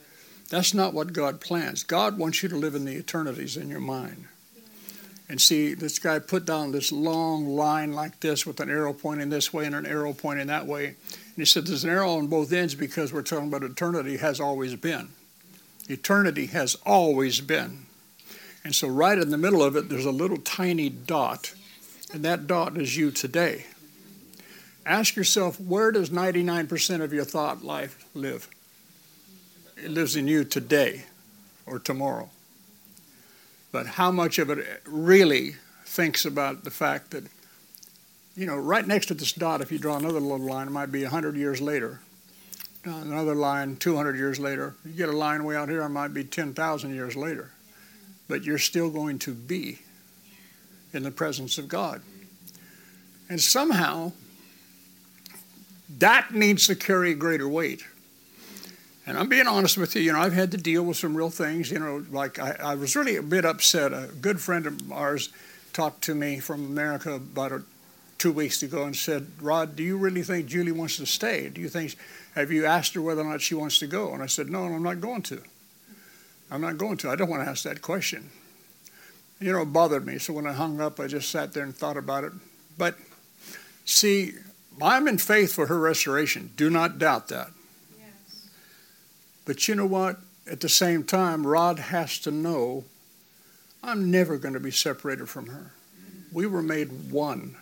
that's 0.50 0.74
not 0.74 0.92
what 0.92 1.12
god 1.12 1.40
plans 1.40 1.84
god 1.84 2.18
wants 2.18 2.42
you 2.42 2.48
to 2.48 2.56
live 2.56 2.74
in 2.74 2.84
the 2.84 2.96
eternities 2.96 3.56
in 3.56 3.68
your 3.68 3.80
mind 3.80 4.26
and 5.28 5.40
see 5.40 5.74
this 5.74 5.98
guy 5.98 6.18
put 6.18 6.44
down 6.44 6.72
this 6.72 6.92
long 6.92 7.46
line 7.46 7.92
like 7.92 8.20
this 8.20 8.46
with 8.46 8.60
an 8.60 8.70
arrow 8.70 8.92
pointing 8.92 9.30
this 9.30 9.52
way 9.52 9.64
and 9.64 9.74
an 9.74 9.86
arrow 9.86 10.12
pointing 10.12 10.46
that 10.48 10.66
way 10.66 10.86
and 10.86 10.96
he 11.36 11.44
said 11.44 11.66
there's 11.66 11.84
an 11.84 11.90
arrow 11.90 12.16
on 12.16 12.26
both 12.26 12.52
ends 12.52 12.74
because 12.74 13.12
we're 13.12 13.22
talking 13.22 13.48
about 13.48 13.62
eternity 13.62 14.18
has 14.18 14.40
always 14.40 14.74
been 14.74 15.08
eternity 15.88 16.46
has 16.46 16.76
always 16.84 17.40
been 17.40 17.86
and 18.64 18.74
so 18.74 18.88
right 18.88 19.18
in 19.18 19.30
the 19.30 19.38
middle 19.38 19.62
of 19.62 19.76
it 19.76 19.88
there's 19.88 20.04
a 20.04 20.10
little 20.10 20.38
tiny 20.38 20.88
dot 20.88 21.54
and 22.14 22.24
that 22.24 22.46
dot 22.46 22.76
is 22.76 22.96
you 22.96 23.10
today. 23.10 23.66
Ask 24.86 25.16
yourself, 25.16 25.60
where 25.60 25.90
does 25.90 26.10
99% 26.10 27.00
of 27.00 27.12
your 27.12 27.24
thought 27.24 27.64
life 27.64 28.06
live? 28.14 28.48
It 29.76 29.90
lives 29.90 30.14
in 30.14 30.28
you 30.28 30.44
today 30.44 31.06
or 31.66 31.80
tomorrow. 31.80 32.30
But 33.74 33.86
how 33.88 34.12
much 34.12 34.38
of 34.38 34.50
it 34.50 34.82
really 34.84 35.56
thinks 35.84 36.24
about 36.24 36.62
the 36.62 36.70
fact 36.70 37.10
that, 37.10 37.24
you 38.36 38.46
know, 38.46 38.56
right 38.56 38.86
next 38.86 39.06
to 39.06 39.14
this 39.14 39.32
dot, 39.32 39.60
if 39.60 39.72
you 39.72 39.80
draw 39.80 39.96
another 39.96 40.20
little 40.20 40.46
line, 40.46 40.68
it 40.68 40.70
might 40.70 40.92
be 40.92 41.02
100 41.02 41.34
years 41.34 41.60
later. 41.60 41.98
Uh, 42.86 42.92
another 42.98 43.34
line 43.34 43.74
200 43.74 44.14
years 44.14 44.38
later. 44.38 44.76
You 44.84 44.92
get 44.92 45.08
a 45.08 45.16
line 45.16 45.42
way 45.42 45.56
out 45.56 45.68
here, 45.68 45.82
it 45.82 45.88
might 45.88 46.14
be 46.14 46.22
10,000 46.22 46.94
years 46.94 47.16
later. 47.16 47.50
But 48.28 48.44
you're 48.44 48.58
still 48.58 48.90
going 48.90 49.18
to 49.18 49.34
be 49.34 49.80
in 50.92 51.02
the 51.02 51.10
presence 51.10 51.58
of 51.58 51.66
God. 51.66 52.00
And 53.28 53.40
somehow, 53.40 54.12
that 55.98 56.32
needs 56.32 56.68
to 56.68 56.76
carry 56.76 57.12
greater 57.14 57.48
weight. 57.48 57.82
And 59.06 59.18
I'm 59.18 59.28
being 59.28 59.46
honest 59.46 59.76
with 59.76 59.94
you, 59.94 60.02
you 60.02 60.12
know, 60.12 60.20
I've 60.20 60.32
had 60.32 60.50
to 60.52 60.56
deal 60.56 60.82
with 60.82 60.96
some 60.96 61.16
real 61.16 61.30
things, 61.30 61.70
you 61.70 61.78
know, 61.78 62.04
like 62.10 62.38
I, 62.38 62.56
I 62.58 62.74
was 62.74 62.96
really 62.96 63.16
a 63.16 63.22
bit 63.22 63.44
upset. 63.44 63.92
A 63.92 64.08
good 64.20 64.40
friend 64.40 64.66
of 64.66 64.92
ours 64.92 65.28
talked 65.72 66.02
to 66.04 66.14
me 66.14 66.38
from 66.38 66.64
America 66.64 67.14
about 67.14 67.52
a, 67.52 67.62
two 68.16 68.32
weeks 68.32 68.62
ago 68.62 68.84
and 68.84 68.96
said, 68.96 69.26
Rod, 69.40 69.76
do 69.76 69.82
you 69.82 69.98
really 69.98 70.22
think 70.22 70.46
Julie 70.46 70.72
wants 70.72 70.96
to 70.96 71.06
stay? 71.06 71.50
Do 71.50 71.60
you 71.60 71.68
think, 71.68 71.96
have 72.34 72.50
you 72.50 72.64
asked 72.64 72.94
her 72.94 73.02
whether 73.02 73.20
or 73.20 73.24
not 73.24 73.42
she 73.42 73.54
wants 73.54 73.78
to 73.80 73.86
go? 73.86 74.14
And 74.14 74.22
I 74.22 74.26
said, 74.26 74.48
no, 74.48 74.64
I'm 74.64 74.82
not 74.82 75.00
going 75.00 75.22
to. 75.22 75.42
I'm 76.50 76.62
not 76.62 76.78
going 76.78 76.96
to. 76.98 77.10
I 77.10 77.16
don't 77.16 77.28
want 77.28 77.42
to 77.42 77.48
ask 77.48 77.64
that 77.64 77.82
question 77.82 78.30
you 79.40 79.52
know, 79.52 79.62
it 79.62 79.72
bothered 79.72 80.06
me. 80.06 80.18
So 80.18 80.32
when 80.32 80.46
I 80.46 80.52
hung 80.52 80.80
up, 80.80 80.98
I 80.98 81.06
just 81.06 81.30
sat 81.30 81.52
there 81.52 81.64
and 81.64 81.74
thought 81.74 81.96
about 81.96 82.24
it. 82.24 82.32
But 82.78 82.96
see, 83.84 84.32
I'm 84.82 85.06
in 85.08 85.18
faith 85.18 85.52
for 85.52 85.66
her 85.66 85.78
restoration. 85.78 86.50
Do 86.56 86.70
not 86.70 86.98
doubt 86.98 87.28
that. 87.28 87.50
But 89.44 89.68
you 89.68 89.74
know 89.74 89.86
what? 89.86 90.18
At 90.50 90.60
the 90.60 90.68
same 90.68 91.04
time, 91.04 91.46
Rod 91.46 91.78
has 91.78 92.18
to 92.20 92.30
know 92.30 92.84
I'm 93.82 94.10
never 94.10 94.38
going 94.38 94.54
to 94.54 94.60
be 94.60 94.70
separated 94.70 95.28
from 95.28 95.48
her. 95.48 95.72
We 96.32 96.46
were 96.46 96.62
made 96.62 97.10
one. 97.10 97.56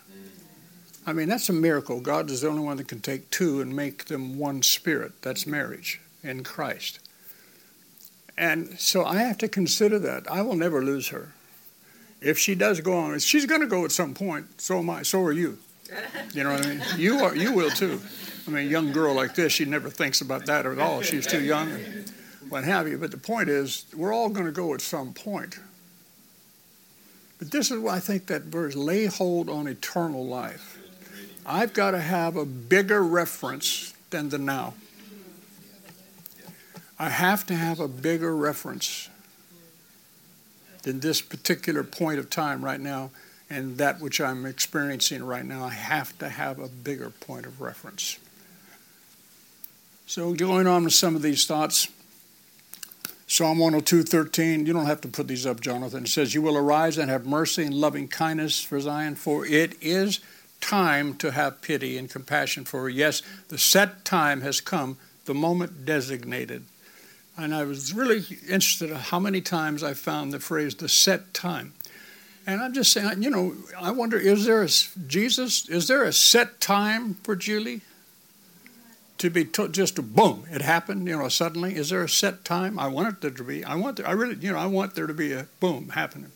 I 1.06 1.12
mean, 1.12 1.28
that's 1.28 1.48
a 1.48 1.52
miracle. 1.52 2.00
God 2.00 2.30
is 2.30 2.40
the 2.40 2.48
only 2.48 2.62
one 2.62 2.76
that 2.76 2.88
can 2.88 3.00
take 3.00 3.30
two 3.30 3.60
and 3.60 3.74
make 3.74 4.04
them 4.04 4.38
one 4.38 4.62
spirit. 4.62 5.12
That's 5.22 5.46
marriage 5.46 6.00
in 6.22 6.44
Christ. 6.44 7.00
And 8.38 8.78
so 8.78 9.04
I 9.04 9.16
have 9.18 9.38
to 9.38 9.48
consider 9.48 9.98
that. 9.98 10.30
I 10.30 10.42
will 10.42 10.56
never 10.56 10.82
lose 10.82 11.08
her 11.08 11.32
if 12.22 12.38
she 12.38 12.54
does 12.54 12.80
go 12.80 12.96
on, 12.96 13.18
she's 13.18 13.46
going 13.46 13.60
to 13.60 13.66
go 13.66 13.84
at 13.84 13.92
some 13.92 14.14
point. 14.14 14.60
So 14.60 14.78
am 14.78 14.90
I. 14.90 15.02
So 15.02 15.22
are 15.22 15.32
you. 15.32 15.58
You 16.32 16.44
know 16.44 16.52
what 16.52 16.64
I 16.64 16.68
mean? 16.68 16.82
You 16.96 17.18
are. 17.18 17.36
You 17.36 17.52
will 17.52 17.70
too. 17.70 18.00
I 18.46 18.50
mean, 18.50 18.66
a 18.66 18.70
young 18.70 18.92
girl 18.92 19.14
like 19.14 19.34
this, 19.34 19.52
she 19.52 19.64
never 19.64 19.88
thinks 19.88 20.20
about 20.20 20.46
that 20.46 20.66
at 20.66 20.78
all. 20.78 21.02
She's 21.02 21.26
too 21.26 21.40
young, 21.40 21.70
and 21.70 22.10
what 22.48 22.64
have 22.64 22.88
you. 22.88 22.98
But 22.98 23.10
the 23.10 23.18
point 23.18 23.48
is, 23.48 23.86
we're 23.94 24.12
all 24.12 24.28
going 24.28 24.46
to 24.46 24.52
go 24.52 24.74
at 24.74 24.80
some 24.80 25.12
point. 25.12 25.58
But 27.38 27.50
this 27.50 27.70
is 27.70 27.78
why 27.78 27.96
I 27.96 28.00
think 28.00 28.26
that 28.26 28.42
verse: 28.42 28.74
"Lay 28.74 29.06
hold 29.06 29.48
on 29.48 29.66
eternal 29.66 30.26
life." 30.26 30.78
I've 31.44 31.72
got 31.72 31.92
to 31.92 32.00
have 32.00 32.36
a 32.36 32.44
bigger 32.44 33.02
reference 33.02 33.94
than 34.10 34.28
the 34.28 34.38
now. 34.38 34.74
I 36.98 37.08
have 37.08 37.44
to 37.46 37.54
have 37.54 37.80
a 37.80 37.88
bigger 37.88 38.34
reference 38.36 39.08
than 40.82 41.00
this 41.00 41.20
particular 41.20 41.82
point 41.82 42.20
of 42.20 42.30
time 42.30 42.64
right 42.64 42.80
now 42.80 43.10
and 43.52 43.76
that 43.76 44.00
which 44.00 44.20
I'm 44.20 44.46
experiencing 44.46 45.22
right 45.22 45.44
now. 45.44 45.64
I 45.64 45.70
have 45.70 46.18
to 46.20 46.28
have 46.28 46.58
a 46.58 46.68
bigger 46.68 47.10
point 47.10 47.44
of 47.44 47.60
reference. 47.60 48.18
So, 50.06 50.34
going 50.34 50.66
on 50.66 50.84
with 50.84 50.92
some 50.92 51.16
of 51.16 51.22
these 51.22 51.46
thoughts, 51.46 51.88
Psalm 53.32 53.58
102:13. 53.58 54.66
You 54.66 54.74
don't 54.74 54.84
have 54.84 55.00
to 55.00 55.08
put 55.08 55.26
these 55.26 55.46
up, 55.46 55.60
Jonathan. 55.60 56.04
It 56.04 56.08
says, 56.08 56.34
"You 56.34 56.42
will 56.42 56.58
arise 56.58 56.98
and 56.98 57.08
have 57.08 57.24
mercy 57.24 57.62
and 57.62 57.72
loving 57.72 58.06
kindness 58.06 58.60
for 58.60 58.78
Zion, 58.78 59.14
for 59.14 59.46
it 59.46 59.74
is 59.80 60.20
time 60.60 61.16
to 61.16 61.30
have 61.30 61.62
pity 61.62 61.96
and 61.96 62.10
compassion 62.10 62.66
for 62.66 62.82
her. 62.82 62.88
Yes, 62.90 63.22
the 63.48 63.56
set 63.56 64.04
time 64.04 64.42
has 64.42 64.60
come, 64.60 64.98
the 65.24 65.32
moment 65.32 65.86
designated." 65.86 66.64
And 67.38 67.54
I 67.54 67.64
was 67.64 67.94
really 67.94 68.18
interested 68.46 68.90
in 68.90 68.96
how 68.96 69.18
many 69.18 69.40
times 69.40 69.82
I 69.82 69.94
found 69.94 70.34
the 70.34 70.38
phrase 70.38 70.74
the 70.74 70.88
set 70.88 71.32
time. 71.32 71.72
And 72.46 72.60
I'm 72.60 72.74
just 72.74 72.92
saying, 72.92 73.22
you 73.22 73.30
know, 73.30 73.56
I 73.80 73.92
wonder, 73.92 74.18
is 74.18 74.44
there 74.44 74.62
a, 74.62 74.68
Jesus, 75.06 75.66
is 75.70 75.86
there 75.86 76.04
a 76.04 76.12
set 76.12 76.60
time 76.60 77.16
for 77.22 77.34
Julie? 77.34 77.80
To 79.22 79.30
be 79.30 79.44
to, 79.44 79.68
just 79.68 79.98
a 79.98 80.02
boom, 80.02 80.44
it 80.50 80.62
happened, 80.62 81.06
you 81.06 81.16
know, 81.16 81.28
suddenly. 81.28 81.76
Is 81.76 81.90
there 81.90 82.02
a 82.02 82.08
set 82.08 82.44
time? 82.44 82.78
I 82.78 82.88
want 82.88 83.08
it 83.08 83.20
there 83.20 83.30
to 83.30 83.44
be. 83.44 83.64
I 83.64 83.76
want, 83.76 83.96
there, 83.96 84.06
I 84.06 84.12
really, 84.12 84.34
you 84.34 84.52
know, 84.52 84.58
I 84.58 84.66
want 84.66 84.94
there 84.94 85.06
to 85.06 85.14
be 85.14 85.32
a 85.32 85.46
boom 85.60 85.90
happening. 85.90 86.32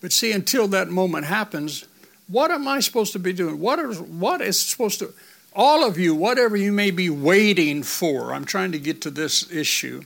But 0.00 0.12
see, 0.12 0.32
until 0.32 0.66
that 0.68 0.88
moment 0.88 1.26
happens, 1.26 1.84
what 2.28 2.50
am 2.50 2.66
I 2.66 2.80
supposed 2.80 3.12
to 3.12 3.18
be 3.18 3.32
doing? 3.32 3.60
What 3.60 3.78
is, 3.78 4.00
what 4.00 4.40
is 4.40 4.58
supposed 4.58 4.98
to, 5.00 5.12
all 5.54 5.86
of 5.86 5.98
you, 5.98 6.14
whatever 6.14 6.56
you 6.56 6.72
may 6.72 6.90
be 6.90 7.10
waiting 7.10 7.82
for, 7.82 8.32
I'm 8.32 8.46
trying 8.46 8.72
to 8.72 8.78
get 8.78 9.02
to 9.02 9.10
this 9.10 9.50
issue 9.52 10.04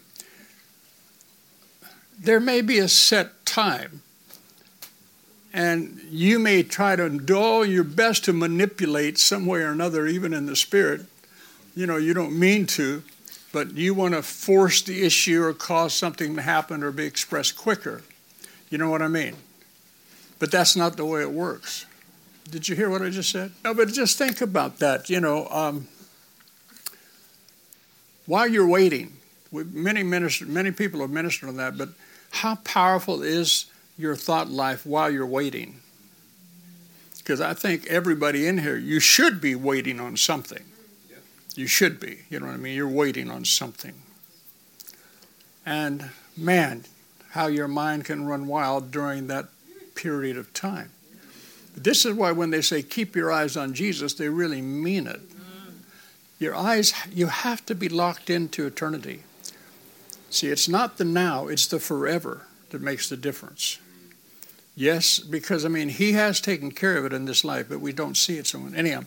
there 2.18 2.40
may 2.40 2.60
be 2.60 2.78
a 2.78 2.88
set 2.88 3.44
time. 3.44 4.02
And 5.52 6.00
you 6.10 6.38
may 6.38 6.62
try 6.62 6.96
to 6.96 7.08
do 7.08 7.36
all 7.36 7.64
your 7.64 7.84
best 7.84 8.24
to 8.24 8.32
manipulate 8.32 9.18
some 9.18 9.46
way 9.46 9.60
or 9.60 9.70
another, 9.70 10.06
even 10.06 10.34
in 10.34 10.46
the 10.46 10.56
spirit. 10.56 11.06
You 11.76 11.86
know, 11.86 11.98
you 11.98 12.14
don't 12.14 12.36
mean 12.36 12.66
to, 12.68 13.04
but 13.52 13.74
you 13.74 13.92
want 13.92 14.14
to 14.14 14.22
force 14.22 14.80
the 14.80 15.04
issue 15.04 15.42
or 15.42 15.52
cause 15.52 15.92
something 15.92 16.34
to 16.34 16.42
happen 16.42 16.82
or 16.82 16.90
be 16.90 17.04
expressed 17.04 17.56
quicker. 17.56 18.02
You 18.70 18.78
know 18.78 18.88
what 18.88 19.02
I 19.02 19.08
mean? 19.08 19.36
But 20.38 20.50
that's 20.50 20.74
not 20.74 20.96
the 20.96 21.04
way 21.04 21.20
it 21.20 21.30
works. 21.30 21.84
Did 22.50 22.66
you 22.66 22.76
hear 22.76 22.88
what 22.88 23.02
I 23.02 23.10
just 23.10 23.30
said? 23.30 23.52
No, 23.62 23.74
but 23.74 23.88
just 23.88 24.16
think 24.16 24.40
about 24.40 24.78
that. 24.78 25.10
You 25.10 25.20
know, 25.20 25.48
um, 25.50 25.86
while 28.24 28.48
you're 28.48 28.66
waiting, 28.66 29.12
we, 29.50 29.64
many 29.64 30.02
minister, 30.02 30.46
many 30.46 30.70
people 30.70 31.00
have 31.00 31.10
ministered 31.10 31.50
on 31.50 31.56
that. 31.56 31.76
But 31.76 31.90
how 32.30 32.54
powerful 32.56 33.22
is 33.22 33.66
your 33.98 34.16
thought 34.16 34.48
life 34.48 34.86
while 34.86 35.10
you're 35.10 35.26
waiting? 35.26 35.80
Because 37.18 37.42
I 37.42 37.52
think 37.52 37.86
everybody 37.88 38.46
in 38.46 38.58
here, 38.58 38.78
you 38.78 38.98
should 38.98 39.42
be 39.42 39.54
waiting 39.54 40.00
on 40.00 40.16
something. 40.16 40.64
You 41.56 41.66
should 41.66 41.98
be. 41.98 42.18
You 42.28 42.40
know 42.40 42.46
what 42.46 42.54
I 42.54 42.58
mean? 42.58 42.76
You're 42.76 42.88
waiting 42.88 43.30
on 43.30 43.44
something. 43.44 43.94
And 45.64 46.10
man, 46.36 46.84
how 47.30 47.46
your 47.46 47.68
mind 47.68 48.04
can 48.04 48.26
run 48.26 48.46
wild 48.46 48.90
during 48.90 49.26
that 49.26 49.46
period 49.94 50.36
of 50.36 50.52
time. 50.52 50.90
This 51.76 52.04
is 52.04 52.14
why 52.14 52.32
when 52.32 52.50
they 52.50 52.62
say 52.62 52.82
keep 52.82 53.16
your 53.16 53.32
eyes 53.32 53.56
on 53.56 53.74
Jesus, 53.74 54.14
they 54.14 54.28
really 54.28 54.62
mean 54.62 55.06
it. 55.06 55.20
Mm. 55.20 55.72
Your 56.38 56.54
eyes, 56.54 56.94
you 57.12 57.26
have 57.26 57.64
to 57.66 57.74
be 57.74 57.88
locked 57.88 58.30
into 58.30 58.66
eternity. 58.66 59.22
See, 60.30 60.48
it's 60.48 60.68
not 60.68 60.98
the 60.98 61.04
now, 61.04 61.48
it's 61.48 61.66
the 61.66 61.78
forever 61.78 62.46
that 62.70 62.80
makes 62.80 63.08
the 63.08 63.16
difference. 63.16 63.78
Yes, 64.74 65.18
because 65.18 65.64
I 65.64 65.68
mean, 65.68 65.88
he 65.88 66.12
has 66.12 66.40
taken 66.40 66.70
care 66.70 66.98
of 66.98 67.06
it 67.06 67.12
in 67.12 67.24
this 67.24 67.44
life, 67.44 67.66
but 67.68 67.80
we 67.80 67.92
don't 67.92 68.16
see 68.16 68.36
it 68.36 68.46
so 68.46 68.62
anyhow. 68.74 69.04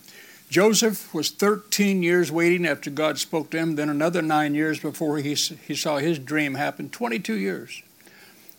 Joseph 0.49 1.13
was 1.13 1.29
13 1.29 2.01
years 2.01 2.31
waiting 2.31 2.65
after 2.65 2.89
God 2.89 3.19
spoke 3.19 3.51
to 3.51 3.57
him, 3.57 3.75
then 3.75 3.87
another 3.87 4.23
nine 4.23 4.55
years 4.55 4.79
before 4.79 5.17
he, 5.17 5.35
he 5.35 5.75
saw 5.75 5.97
his 5.97 6.17
dream 6.17 6.55
happen, 6.55 6.89
22 6.89 7.35
years. 7.35 7.83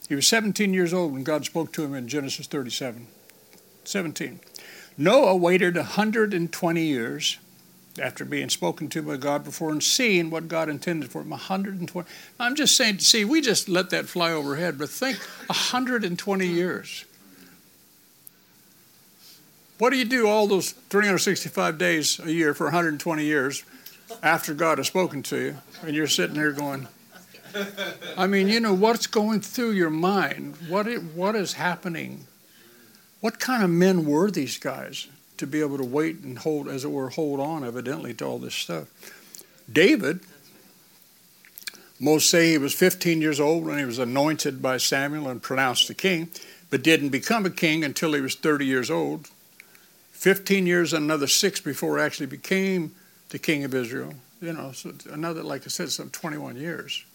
He 0.09 0.15
was 0.15 0.27
17 0.29 0.73
years 0.73 0.95
old 0.95 1.13
when 1.13 1.25
God 1.25 1.45
spoke 1.45 1.73
to 1.73 1.85
him 1.85 1.95
in 1.95 2.07
Genesis 2.07 2.47
37. 2.47 3.09
17. 3.85 4.41
Noah 4.97 5.35
waited 5.35 5.77
120 5.77 6.83
years 6.83 7.39
after 8.01 8.25
being 8.25 8.49
spoken 8.49 8.89
to 8.89 9.03
by 9.03 9.17
God 9.17 9.43
before 9.43 9.71
and 9.71 9.83
seeing 9.83 10.31
what 10.31 10.47
God 10.47 10.69
intended 10.69 11.11
for 11.11 11.23
him. 11.23 11.31
120. 11.31 12.09
I'm 12.39 12.55
just 12.55 12.77
saying, 12.77 13.01
see, 13.01 13.25
we 13.25 13.41
just 13.41 13.69
let 13.69 13.91
that 13.91 14.07
fly 14.07 14.31
overhead, 14.31 14.79
but 14.79 14.91
think 14.91 15.19
120 15.47 16.47
years. 16.47 17.05
What 19.81 19.95
do 19.95 19.97
you 19.97 20.05
do 20.05 20.29
all 20.29 20.47
those 20.47 20.73
365 20.73 21.79
days 21.79 22.21
a 22.21 22.31
year 22.31 22.53
for 22.53 22.65
120 22.65 23.25
years 23.25 23.65
after 24.23 24.53
God 24.53 24.77
has 24.77 24.89
spoken 24.89 25.23
to 25.23 25.39
you? 25.39 25.57
And 25.83 25.97
you're 25.97 26.07
sitting 26.07 26.37
there 26.37 26.53
going, 26.53 26.87
I 28.15 28.27
mean, 28.27 28.49
you 28.49 28.61
know, 28.61 28.75
what's 28.75 29.07
going 29.07 29.41
through 29.41 29.71
your 29.71 29.89
mind? 29.89 30.57
What, 30.69 30.85
what 31.15 31.35
is 31.35 31.55
happening? 31.55 32.27
What 33.23 33.41
kind 33.41 33.63
of 33.63 33.71
men 33.71 34.05
were 34.05 34.31
these 34.31 34.59
guys 34.59 35.09
to 35.39 35.47
be 35.47 35.61
able 35.61 35.79
to 35.79 35.85
wait 35.85 36.19
and 36.19 36.39
hold, 36.39 36.69
as 36.69 36.85
it 36.85 36.91
were, 36.91 37.09
hold 37.09 37.41
on, 37.41 37.65
evidently, 37.65 38.13
to 38.15 38.27
all 38.27 38.39
this 38.39 38.55
stuff? 38.55 38.87
David, 39.73 40.21
most 41.99 42.29
say 42.29 42.51
he 42.51 42.59
was 42.59 42.75
15 42.75 43.23
years 43.23 43.41
old 43.41 43.65
when 43.65 43.79
he 43.79 43.87
was 43.87 43.99
anointed 43.99 44.61
by 44.61 44.77
Samuel 44.77 45.31
and 45.31 45.41
pronounced 45.41 45.89
the 45.89 45.95
king, 45.95 46.29
but 46.69 46.83
didn't 46.83 47.09
become 47.09 47.47
a 47.47 47.51
king 47.51 47.83
until 47.83 48.13
he 48.13 48.21
was 48.21 48.35
30 48.35 48.67
years 48.67 48.91
old. 48.91 49.31
15 50.21 50.67
years 50.67 50.93
and 50.93 51.05
another 51.05 51.27
six 51.27 51.61
before 51.61 51.97
he 51.97 52.05
actually 52.05 52.27
became 52.27 52.95
the 53.31 53.39
king 53.39 53.65
of 53.65 53.75
Israel. 53.75 54.13
You 54.43 54.53
know, 54.53 54.73
so 54.73 54.93
another, 55.11 55.43
like 55.43 55.63
I 55.65 55.69
said, 55.69 55.91
some 55.91 56.11
21 56.11 56.57
years. 56.57 57.07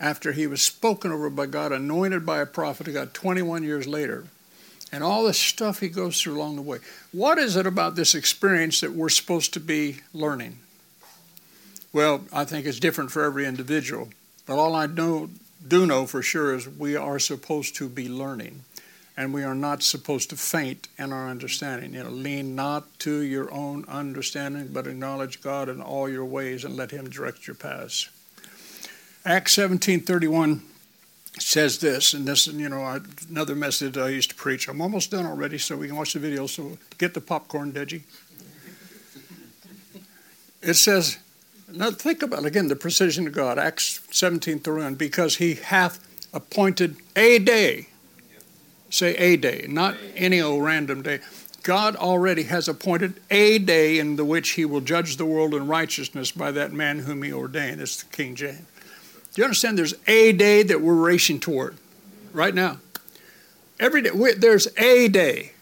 After 0.00 0.32
he 0.32 0.48
was 0.48 0.62
spoken 0.62 1.12
over 1.12 1.30
by 1.30 1.46
God, 1.46 1.70
anointed 1.70 2.26
by 2.26 2.40
a 2.40 2.46
prophet, 2.46 2.88
he 2.88 2.92
got 2.92 3.14
21 3.14 3.62
years 3.62 3.86
later. 3.86 4.24
And 4.90 5.04
all 5.04 5.22
the 5.22 5.32
stuff 5.32 5.78
he 5.78 5.88
goes 5.88 6.20
through 6.20 6.36
along 6.38 6.56
the 6.56 6.62
way. 6.62 6.78
What 7.12 7.38
is 7.38 7.54
it 7.54 7.68
about 7.68 7.94
this 7.94 8.16
experience 8.16 8.80
that 8.80 8.90
we're 8.90 9.08
supposed 9.08 9.52
to 9.54 9.60
be 9.60 10.00
learning? 10.12 10.58
Well, 11.92 12.22
I 12.32 12.46
think 12.46 12.66
it's 12.66 12.80
different 12.80 13.12
for 13.12 13.22
every 13.22 13.46
individual. 13.46 14.08
But 14.44 14.58
all 14.58 14.74
I 14.74 14.86
know, 14.86 15.30
do 15.68 15.86
know 15.86 16.06
for 16.06 16.20
sure 16.20 16.52
is 16.52 16.68
we 16.68 16.96
are 16.96 17.20
supposed 17.20 17.76
to 17.76 17.88
be 17.88 18.08
learning 18.08 18.64
and 19.20 19.34
we 19.34 19.44
are 19.44 19.54
not 19.54 19.82
supposed 19.82 20.30
to 20.30 20.36
faint 20.36 20.88
in 20.96 21.12
our 21.12 21.28
understanding. 21.28 21.92
You 21.92 22.04
know, 22.04 22.10
lean 22.10 22.54
not 22.54 22.98
to 23.00 23.20
your 23.20 23.52
own 23.52 23.84
understanding, 23.86 24.70
but 24.72 24.86
acknowledge 24.86 25.42
God 25.42 25.68
in 25.68 25.82
all 25.82 26.08
your 26.08 26.24
ways 26.24 26.64
and 26.64 26.74
let 26.74 26.90
Him 26.90 27.10
direct 27.10 27.46
your 27.46 27.54
paths. 27.54 28.08
Acts 29.26 29.52
seventeen 29.52 30.00
thirty 30.00 30.26
one 30.26 30.62
says 31.38 31.80
this, 31.80 32.14
and 32.14 32.26
this, 32.26 32.46
you 32.46 32.70
know, 32.70 32.98
another 33.28 33.54
message 33.54 33.98
I 33.98 34.08
used 34.08 34.30
to 34.30 34.36
preach. 34.36 34.68
I'm 34.68 34.80
almost 34.80 35.10
done 35.10 35.26
already, 35.26 35.58
so 35.58 35.76
we 35.76 35.86
can 35.86 35.96
watch 35.96 36.14
the 36.14 36.18
video. 36.18 36.46
So 36.46 36.78
get 36.96 37.12
the 37.12 37.20
popcorn, 37.20 37.72
Deji. 37.72 38.00
It 40.62 40.74
says, 40.74 41.18
now 41.70 41.90
think 41.90 42.22
about 42.22 42.46
again 42.46 42.68
the 42.68 42.76
precision 42.76 43.26
of 43.26 43.34
God. 43.34 43.58
Acts 43.58 44.00
seventeen 44.10 44.60
thirty 44.60 44.82
one, 44.82 44.94
because 44.94 45.36
He 45.36 45.56
hath 45.56 46.00
appointed 46.32 46.96
a 47.14 47.38
day 47.38 47.88
Say 48.90 49.14
a 49.16 49.36
day, 49.36 49.66
not 49.68 49.96
any 50.16 50.40
old 50.40 50.64
random 50.64 51.02
day. 51.02 51.20
God 51.62 51.94
already 51.96 52.44
has 52.44 52.68
appointed 52.68 53.20
a 53.30 53.58
day 53.58 53.98
in 53.98 54.16
the 54.16 54.24
which 54.24 54.50
he 54.50 54.64
will 54.64 54.80
judge 54.80 55.16
the 55.16 55.26
world 55.26 55.54
in 55.54 55.66
righteousness 55.66 56.32
by 56.32 56.50
that 56.52 56.72
man 56.72 57.00
whom 57.00 57.22
he 57.22 57.32
ordained. 57.32 57.80
It's 57.80 58.02
King 58.04 58.34
James. 58.34 58.66
Do 59.32 59.42
you 59.42 59.44
understand? 59.44 59.78
There's 59.78 59.94
a 60.06 60.32
day 60.32 60.62
that 60.64 60.80
we're 60.80 60.94
racing 60.94 61.40
toward 61.40 61.76
right 62.32 62.54
now. 62.54 62.78
Every 63.78 64.02
day, 64.02 64.10
there's 64.36 64.66
a 64.76 65.08
day. 65.08 65.52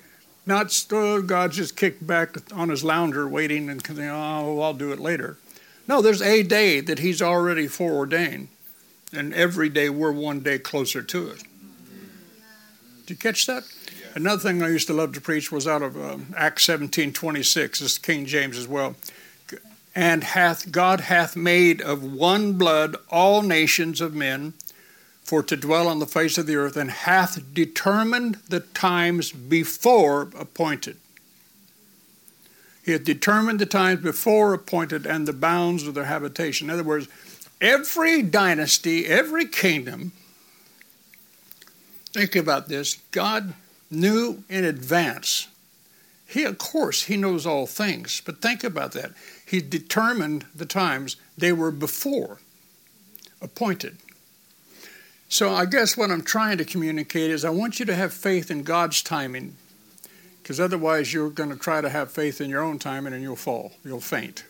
Not 0.47 0.87
oh, 0.93 1.21
God 1.21 1.53
just 1.53 1.77
kicked 1.77 2.07
back 2.07 2.37
on 2.53 2.71
his 2.71 2.83
lounger 2.83 3.29
waiting 3.29 3.69
and 3.69 3.83
oh, 4.01 4.61
I'll 4.61 4.73
do 4.73 4.93
it 4.93 4.99
later. 4.99 5.37
No, 5.87 6.01
there's 6.01 6.23
a 6.23 6.43
day 6.43 6.81
that 6.81 7.01
he's 7.01 7.21
already 7.21 7.67
foreordained. 7.67 8.49
And 9.13 9.35
every 9.35 9.69
day 9.69 9.91
we're 9.91 10.13
one 10.13 10.41
day 10.41 10.59
closer 10.59 11.03
to 11.03 11.29
it. 11.31 11.43
Did 13.09 13.15
you 13.15 13.21
catch 13.23 13.47
that? 13.47 13.65
Another 14.15 14.43
thing 14.43 14.63
I 14.63 14.69
used 14.69 14.87
to 14.89 14.93
love 14.93 15.15
to 15.15 15.21
preach 15.23 15.51
was 15.51 15.67
out 15.67 15.81
of 15.81 15.97
um, 15.97 16.35
Acts 16.37 16.65
17 16.65 17.15
26. 17.15 17.79
This 17.79 17.93
is 17.93 17.97
King 17.97 18.27
James 18.27 18.59
as 18.59 18.69
well. 18.69 18.97
And 19.95 20.23
hath 20.23 20.71
God 20.71 21.01
hath 21.01 21.35
made 21.35 21.81
of 21.81 22.05
one 22.05 22.59
blood 22.59 22.97
all 23.09 23.41
nations 23.41 24.03
of 24.03 24.15
men 24.15 24.53
for 25.23 25.43
to 25.43 25.57
dwell 25.57 25.89
on 25.89 26.01
the 26.01 26.07
face 26.07 26.37
of 26.37 26.47
the 26.47 26.57
earth, 26.57 26.77
and 26.77 26.91
hath 26.91 27.55
determined 27.55 28.35
the 28.51 28.61
times 28.61 29.33
before 29.33 30.29
appointed. 30.39 30.99
He 32.85 32.93
hath 32.93 33.05
determined 33.05 33.59
the 33.59 33.65
times 33.65 34.03
before 34.03 34.53
appointed 34.53 35.07
and 35.07 35.27
the 35.27 35.33
bounds 35.33 35.87
of 35.87 35.95
their 35.95 36.05
habitation. 36.05 36.69
In 36.69 36.75
other 36.75 36.85
words, 36.85 37.09
every 37.59 38.21
dynasty, 38.21 39.07
every 39.07 39.47
kingdom 39.47 40.13
Think 42.19 42.35
about 42.35 42.67
this. 42.67 42.95
God 43.13 43.55
knew 43.93 44.43
in 44.49 44.65
advance. 44.65 45.47
He, 46.27 46.43
of 46.43 46.59
course, 46.59 47.05
he 47.05 47.17
knows 47.17 47.47
all 47.47 47.65
things, 47.65 48.21
but 48.27 48.43
think 48.43 48.65
about 48.65 48.91
that. 48.91 49.13
He 49.47 49.61
determined 49.61 50.45
the 50.53 50.67
times 50.67 51.15
they 51.39 51.53
were 51.53 51.71
before 51.71 52.39
appointed. 53.41 53.99
So 55.29 55.51
I 55.51 55.65
guess 55.65 55.97
what 55.97 56.11
I'm 56.11 56.23
trying 56.23 56.59
to 56.59 56.65
communicate 56.65 57.31
is 57.31 57.45
I 57.45 57.51
want 57.51 57.79
you 57.79 57.87
to 57.87 57.95
have 57.95 58.13
faith 58.13 58.51
in 58.51 58.65
God's 58.65 59.01
timing, 59.01 59.55
because 60.43 60.59
otherwise 60.59 61.13
you're 61.13 61.31
going 61.31 61.51
to 61.51 61.57
try 61.57 61.81
to 61.81 61.89
have 61.89 62.11
faith 62.11 62.41
in 62.41 62.51
your 62.51 62.63
own 62.65 62.81
timing 62.81 63.13
and 63.13 63.23
you'll 63.23 63.37
fall, 63.37 63.75
you'll 63.85 64.01
faint. 64.01 64.43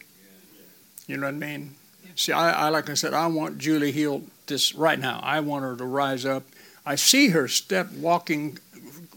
You 1.07 1.19
know 1.19 1.27
what 1.27 1.35
I 1.35 1.39
mean? 1.39 1.75
See, 2.17 2.33
I, 2.33 2.67
I 2.67 2.69
like 2.71 2.89
I 2.89 2.95
said, 2.95 3.13
I 3.13 3.27
want 3.27 3.59
Julie 3.59 3.93
healed 3.93 4.27
this 4.47 4.75
right 4.75 4.99
now. 4.99 5.21
I 5.23 5.41
want 5.41 5.65
her 5.65 5.77
to 5.77 5.85
rise 5.85 6.25
up 6.25 6.45
I 6.89 6.95
see 6.95 7.29
her 7.29 7.49
step 7.49 7.93
walking 7.93 8.57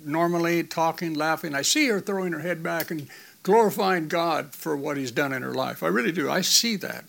normally, 0.03 0.61
talking, 0.61 1.13
laughing. 1.13 1.55
I 1.55 1.61
see 1.61 1.87
her 1.87 2.01
throwing 2.01 2.33
her 2.33 2.41
head 2.41 2.61
back 2.61 2.91
and 2.91 3.07
glorifying 3.43 4.09
God 4.09 4.53
for 4.53 4.75
what 4.75 4.97
He's 4.97 5.09
done 5.09 5.31
in 5.31 5.41
her 5.41 5.53
life. 5.53 5.81
I 5.81 5.87
really 5.87 6.11
do. 6.11 6.29
I 6.29 6.41
see 6.41 6.75
that. 6.75 7.05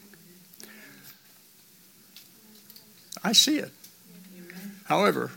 I 3.24 3.32
see 3.32 3.58
it. 3.58 3.72
However, 4.84 5.32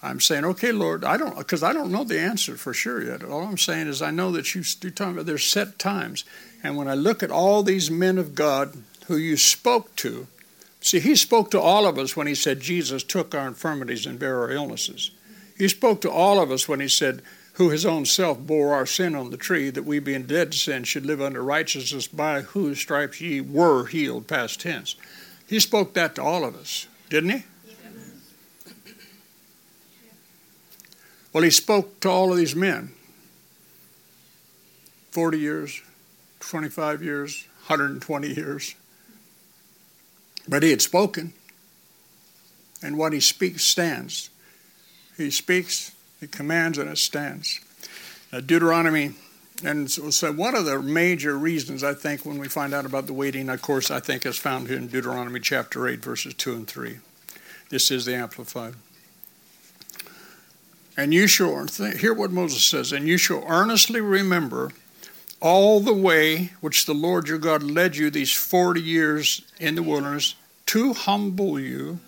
I'm 0.00 0.20
saying, 0.20 0.44
okay, 0.44 0.70
Lord, 0.70 1.04
I 1.04 1.16
don't, 1.16 1.36
because 1.36 1.64
I 1.64 1.72
don't 1.72 1.90
know 1.90 2.04
the 2.04 2.20
answer 2.20 2.56
for 2.56 2.72
sure 2.72 3.02
yet. 3.02 3.24
All 3.24 3.42
I'm 3.42 3.58
saying 3.58 3.88
is 3.88 4.00
I 4.00 4.12
know 4.12 4.30
that 4.30 4.54
you, 4.54 4.62
you're 4.80 4.92
talking 4.92 5.14
about 5.14 5.26
there's 5.26 5.42
set 5.42 5.76
times. 5.80 6.24
And 6.62 6.76
when 6.76 6.86
I 6.86 6.94
look 6.94 7.20
at 7.20 7.32
all 7.32 7.64
these 7.64 7.90
men 7.90 8.16
of 8.16 8.36
God 8.36 8.84
who 9.08 9.16
you 9.16 9.36
spoke 9.36 9.96
to, 9.96 10.28
See, 10.80 11.00
he 11.00 11.16
spoke 11.16 11.50
to 11.50 11.60
all 11.60 11.86
of 11.86 11.98
us 11.98 12.16
when 12.16 12.26
he 12.26 12.34
said 12.34 12.60
Jesus 12.60 13.02
took 13.02 13.34
our 13.34 13.48
infirmities 13.48 14.06
and 14.06 14.18
bare 14.18 14.40
our 14.40 14.50
illnesses. 14.50 15.10
He 15.56 15.68
spoke 15.68 16.00
to 16.02 16.10
all 16.10 16.40
of 16.40 16.50
us 16.50 16.68
when 16.68 16.80
he 16.80 16.88
said, 16.88 17.22
who 17.56 17.70
his 17.70 17.86
own 17.86 18.04
self 18.04 18.38
bore 18.38 18.74
our 18.74 18.84
sin 18.84 19.14
on 19.14 19.30
the 19.30 19.36
tree, 19.38 19.70
that 19.70 19.84
we 19.84 19.98
being 19.98 20.24
dead 20.24 20.52
to 20.52 20.58
sin 20.58 20.84
should 20.84 21.06
live 21.06 21.22
under 21.22 21.42
righteousness, 21.42 22.06
by 22.06 22.42
whose 22.42 22.78
stripes 22.78 23.20
ye 23.20 23.40
were 23.40 23.86
healed, 23.86 24.28
past 24.28 24.60
tense. 24.60 24.94
He 25.46 25.58
spoke 25.58 25.94
that 25.94 26.14
to 26.16 26.22
all 26.22 26.44
of 26.44 26.54
us, 26.54 26.86
didn't 27.08 27.30
he? 27.30 27.44
Well, 31.32 31.44
he 31.44 31.50
spoke 31.50 32.00
to 32.00 32.10
all 32.10 32.30
of 32.30 32.38
these 32.38 32.54
men 32.54 32.92
40 35.12 35.38
years, 35.38 35.82
25 36.40 37.02
years, 37.02 37.46
120 37.68 38.34
years. 38.34 38.74
But 40.48 40.62
he 40.62 40.70
had 40.70 40.82
spoken, 40.82 41.32
and 42.82 42.96
what 42.96 43.12
he 43.12 43.20
speaks 43.20 43.64
stands. 43.64 44.30
He 45.16 45.30
speaks, 45.30 45.92
he 46.20 46.26
commands, 46.26 46.78
and 46.78 46.88
it 46.88 46.98
stands. 46.98 47.60
Now, 48.32 48.40
Deuteronomy, 48.40 49.14
and 49.64 49.90
so, 49.90 50.32
one 50.32 50.54
of 50.54 50.66
the 50.66 50.80
major 50.80 51.36
reasons 51.36 51.82
I 51.82 51.94
think 51.94 52.26
when 52.26 52.38
we 52.38 52.48
find 52.48 52.74
out 52.74 52.84
about 52.84 53.06
the 53.06 53.14
waiting, 53.14 53.48
of 53.48 53.62
course, 53.62 53.90
I 53.90 54.00
think 54.00 54.26
is 54.26 54.36
found 54.36 54.68
here 54.68 54.76
in 54.76 54.88
Deuteronomy 54.88 55.40
chapter 55.40 55.88
8, 55.88 56.00
verses 56.00 56.34
2 56.34 56.54
and 56.54 56.66
3. 56.66 56.98
This 57.70 57.90
is 57.90 58.04
the 58.04 58.14
Amplified. 58.14 58.74
And 60.96 61.12
you 61.12 61.26
shall, 61.26 61.66
hear 61.98 62.14
what 62.14 62.30
Moses 62.30 62.64
says, 62.64 62.92
and 62.92 63.08
you 63.08 63.18
shall 63.18 63.44
earnestly 63.46 64.00
remember 64.00 64.72
all 65.40 65.80
the 65.80 65.94
way 65.94 66.52
which 66.60 66.86
the 66.86 66.94
Lord 66.94 67.28
your 67.28 67.38
God 67.38 67.62
led 67.62 67.96
you 67.96 68.10
these 68.10 68.32
40 68.32 68.80
years 68.80 69.42
in 69.58 69.74
the 69.74 69.82
wilderness 69.82 70.34
to 70.66 70.92
humble 70.92 71.60
you, 71.60 71.98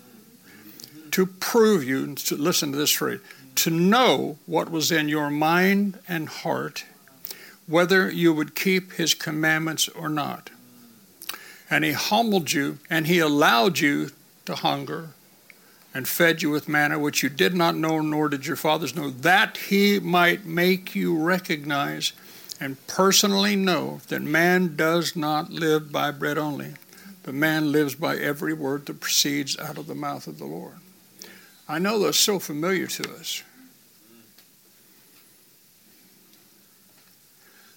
to 1.11 1.25
prove 1.25 1.83
you, 1.83 2.15
to 2.15 2.35
listen 2.35 2.71
to 2.71 2.77
this 2.77 2.91
phrase, 2.91 3.19
to 3.55 3.69
know 3.69 4.37
what 4.45 4.69
was 4.69 4.91
in 4.91 5.09
your 5.09 5.29
mind 5.29 5.99
and 6.07 6.29
heart, 6.29 6.85
whether 7.67 8.09
you 8.09 8.33
would 8.33 8.55
keep 8.55 8.93
his 8.93 9.13
commandments 9.13 9.87
or 9.89 10.09
not. 10.09 10.49
And 11.69 11.83
he 11.83 11.91
humbled 11.91 12.51
you, 12.51 12.79
and 12.89 13.05
he 13.05 13.19
allowed 13.19 13.79
you 13.79 14.09
to 14.45 14.55
hunger 14.55 15.09
and 15.93 16.07
fed 16.07 16.41
you 16.41 16.49
with 16.49 16.67
manna 16.67 16.99
which 16.99 17.23
you 17.23 17.29
did 17.29 17.53
not 17.53 17.75
know, 17.75 17.99
nor 18.01 18.29
did 18.29 18.45
your 18.45 18.55
fathers 18.55 18.95
know, 18.95 19.09
that 19.09 19.57
he 19.57 19.99
might 19.99 20.45
make 20.45 20.95
you 20.95 21.17
recognize 21.17 22.13
and 22.59 22.85
personally 22.87 23.55
know 23.55 24.01
that 24.09 24.21
man 24.21 24.75
does 24.75 25.15
not 25.15 25.51
live 25.51 25.91
by 25.91 26.11
bread 26.11 26.37
only, 26.37 26.73
but 27.23 27.33
man 27.33 27.71
lives 27.71 27.95
by 27.95 28.17
every 28.17 28.53
word 28.53 28.85
that 28.85 28.99
proceeds 28.99 29.57
out 29.57 29.77
of 29.77 29.87
the 29.87 29.95
mouth 29.95 30.27
of 30.27 30.37
the 30.37 30.45
Lord. 30.45 30.75
I 31.67 31.79
know 31.79 31.99
that's 31.99 32.19
so 32.19 32.39
familiar 32.39 32.87
to 32.87 33.13
us. 33.13 33.43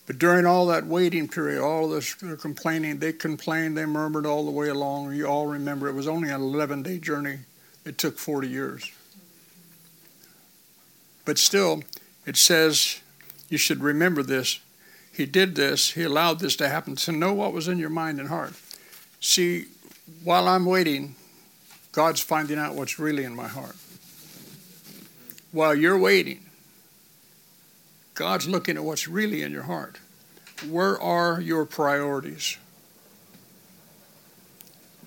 But 0.07 0.19
during 0.19 0.47
all 0.47 0.67
that 0.67 0.87
waiting 0.87 1.29
period, 1.29 1.63
all 1.63 1.89
this 1.89 2.15
complaining, 2.15 2.99
they 2.99 3.13
complained, 3.13 3.77
they 3.77 3.87
murmured 3.87 4.27
all 4.27 4.45
the 4.45 4.51
way 4.51 4.69
along. 4.69 5.15
You 5.15 5.27
all 5.27 5.47
remember 5.47 5.89
it 5.89 5.95
was 5.95 6.09
only 6.09 6.29
an 6.29 6.41
11 6.41 6.83
day 6.83 6.99
journey 6.99 7.39
it 7.85 7.99
took 7.99 8.19
40 8.19 8.49
years. 8.49 8.91
But 11.25 11.39
still, 11.39 11.83
it 12.27 12.37
says 12.37 13.01
you 13.49 13.59
should 13.59 13.83
remember 13.83 14.23
this. 14.23 14.61
He 15.13 15.27
did 15.27 15.55
this, 15.55 15.93
He 15.93 16.03
allowed 16.03 16.41
this 16.41 16.57
to 16.57 16.69
happen 16.69 16.97
to 16.97 17.13
know 17.13 17.33
what 17.35 17.53
was 17.53 17.69
in 17.69 17.79
your 17.79 17.91
mind 17.91 18.19
and 18.19 18.29
heart. 18.29 18.55
See, 19.21 19.67
while 20.25 20.49
I'm 20.49 20.65
waiting, 20.65 21.15
God's 21.93 22.21
finding 22.21 22.59
out 22.59 22.75
what's 22.75 22.99
really 22.99 23.25
in 23.25 23.35
my 23.35 23.49
heart. 23.49 23.77
While 25.53 25.75
you're 25.75 25.99
waiting, 25.99 26.41
God's 28.15 28.49
looking 28.49 28.77
at 28.77 28.85
what's 28.85 29.07
really 29.07 29.43
in 29.43 29.53
your 29.53 29.65
heart. 29.65 29.99
Where 30.69 31.01
are 31.01 31.41
your 31.41 31.67
priorities? 31.67 32.57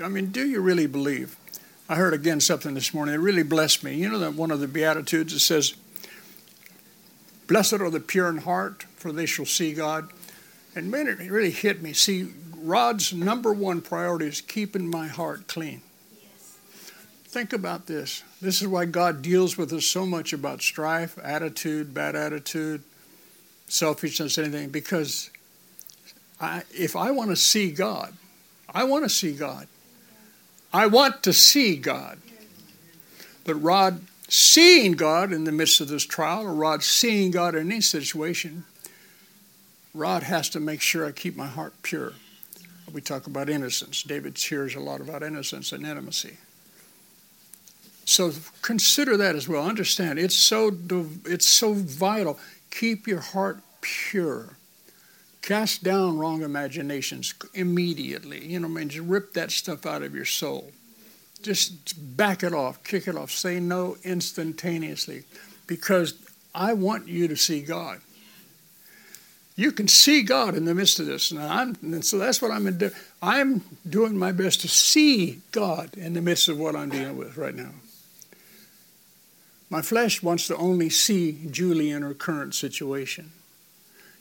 I 0.04 0.08
mean, 0.10 0.28
do 0.28 0.46
you 0.46 0.62
really 0.62 0.88
believe 0.88 1.38
I 1.88 1.96
heard 1.96 2.14
again 2.16 2.42
something 2.42 2.74
this 2.74 2.94
morning 2.96 3.14
that 3.14 3.22
really 3.22 3.44
blessed 3.44 3.84
me. 3.84 3.94
You 3.94 4.10
know 4.10 4.18
that 4.20 4.34
one 4.34 4.50
of 4.50 4.60
the 4.60 4.68
Beatitudes 4.68 5.34
that 5.34 5.40
says, 5.40 5.76
Blessed 7.48 7.74
are 7.74 7.90
the 7.90 8.00
pure 8.00 8.30
in 8.30 8.38
heart, 8.38 8.86
for 8.96 9.12
they 9.12 9.26
shall 9.26 9.46
see 9.46 9.74
God. 9.74 10.10
And 10.76 10.90
man, 10.90 11.08
it 11.08 11.20
really 11.20 11.52
hit 11.52 11.82
me. 11.82 11.94
See, 11.94 12.32
Rod's 12.58 13.14
number 13.14 13.54
one 13.54 13.82
priority 13.82 14.28
is 14.28 14.42
keeping 14.42 14.90
my 14.90 15.08
heart 15.08 15.48
clean. 15.48 15.82
Yes. 16.20 16.58
Think 17.26 17.54
about 17.54 17.86
this. 17.86 18.24
This 18.42 18.62
is 18.62 18.68
why 18.68 18.86
God 18.86 19.22
deals 19.22 19.58
with 19.58 19.72
us 19.72 19.86
so 19.86 20.06
much 20.06 20.34
about 20.34 20.62
strife, 20.62 21.18
attitude, 21.24 21.94
bad 21.94 22.16
attitude, 22.16 22.82
selfishness, 23.68 24.38
anything, 24.38 24.70
because 24.70 25.30
I, 26.40 26.64
if 26.72 26.96
I 26.96 27.12
want 27.12 27.30
to 27.30 27.36
see 27.36 27.72
God, 27.72 28.14
I 28.74 28.84
want 28.84 29.06
to 29.06 29.10
see 29.10 29.34
God. 29.34 29.68
I 30.74 30.88
want 30.88 31.24
to 31.24 31.32
see 31.32 31.78
God. 31.78 32.18
But 33.46 33.56
Rod 33.56 34.02
seeing 34.28 34.94
God 34.94 35.32
in 35.32 35.44
the 35.44 35.52
midst 35.52 35.82
of 35.82 35.88
this 35.88 36.06
trial, 36.06 36.44
or 36.44 36.54
Rod 36.54 36.84
seeing 36.84 37.32
God 37.32 37.56
in 37.56 37.72
any 37.72 37.82
situation, 37.82 38.66
Rod 39.94 40.24
has 40.24 40.50
to 40.50 40.60
make 40.60 40.82
sure 40.82 41.06
I 41.06 41.12
keep 41.12 41.36
my 41.36 41.48
heart 41.48 41.74
pure. 41.82 42.14
We 42.92 43.02
talk 43.02 43.28
about 43.28 43.50
innocence. 43.50 44.04
David 44.04 44.38
hears 44.38 44.76
a 44.76 44.80
lot 44.80 45.02
about 45.02 45.24
innocence 45.24 45.72
and 45.72 45.86
intimacy. 45.86 46.38
So 48.06 48.32
consider 48.62 49.18
that 49.18 49.36
as 49.36 49.50
well. 49.50 49.66
Understand 49.66 50.20
it's 50.20 50.36
so 50.36 50.72
it's 51.26 51.46
so 51.46 51.74
vital. 51.74 52.40
Keep 52.72 53.08
your 53.08 53.20
heart 53.20 53.62
pure. 53.82 54.58
Cast 55.42 55.84
down 55.84 56.18
wrong 56.18 56.42
imaginations 56.42 57.34
immediately. 57.54 58.46
You 58.46 58.60
know, 58.60 58.68
what 58.68 58.78
I 58.78 58.80
mean, 58.80 58.90
just 58.90 59.08
rip 59.08 59.34
that 59.34 59.52
stuff 59.52 59.86
out 59.86 60.02
of 60.02 60.16
your 60.16 60.26
soul. 60.26 60.72
Just 61.46 62.18
back 62.18 62.42
it 62.42 62.54
off, 62.54 62.84
kick 62.84 63.08
it 63.08 63.16
off, 63.16 63.30
say 63.30 63.60
no 63.60 63.98
instantaneously 64.04 65.26
because 65.68 66.16
I 66.56 66.74
want 66.74 67.08
you 67.08 67.28
to 67.28 67.38
see 67.38 67.62
God. 67.62 68.02
You 69.56 69.72
can 69.72 69.88
see 69.88 70.24
God 70.24 70.56
in 70.56 70.66
the 70.66 70.74
midst 70.74 71.00
of 71.00 71.06
this. 71.06 71.30
And, 71.30 71.78
and 71.84 72.04
so 72.04 72.18
that's 72.18 72.42
what 72.42 72.50
I'm 72.50 72.76
doing. 72.76 72.92
I'm 73.22 73.62
doing 73.88 74.18
my 74.18 74.32
best 74.32 74.62
to 74.62 74.68
see 74.68 75.42
God 75.52 75.96
in 75.96 76.14
the 76.16 76.22
midst 76.22 76.50
of 76.50 76.58
what 76.58 76.76
I'm 76.76 76.90
dealing 76.90 77.16
with 77.16 77.38
right 77.38 77.54
now. 77.54 77.74
My 79.70 79.84
flesh 79.84 80.24
wants 80.24 80.48
to 80.48 80.56
only 80.58 80.90
see 80.90 81.48
Julie 81.52 81.92
in 81.92 82.02
her 82.02 82.16
current 82.16 82.56
situation. 82.56 83.34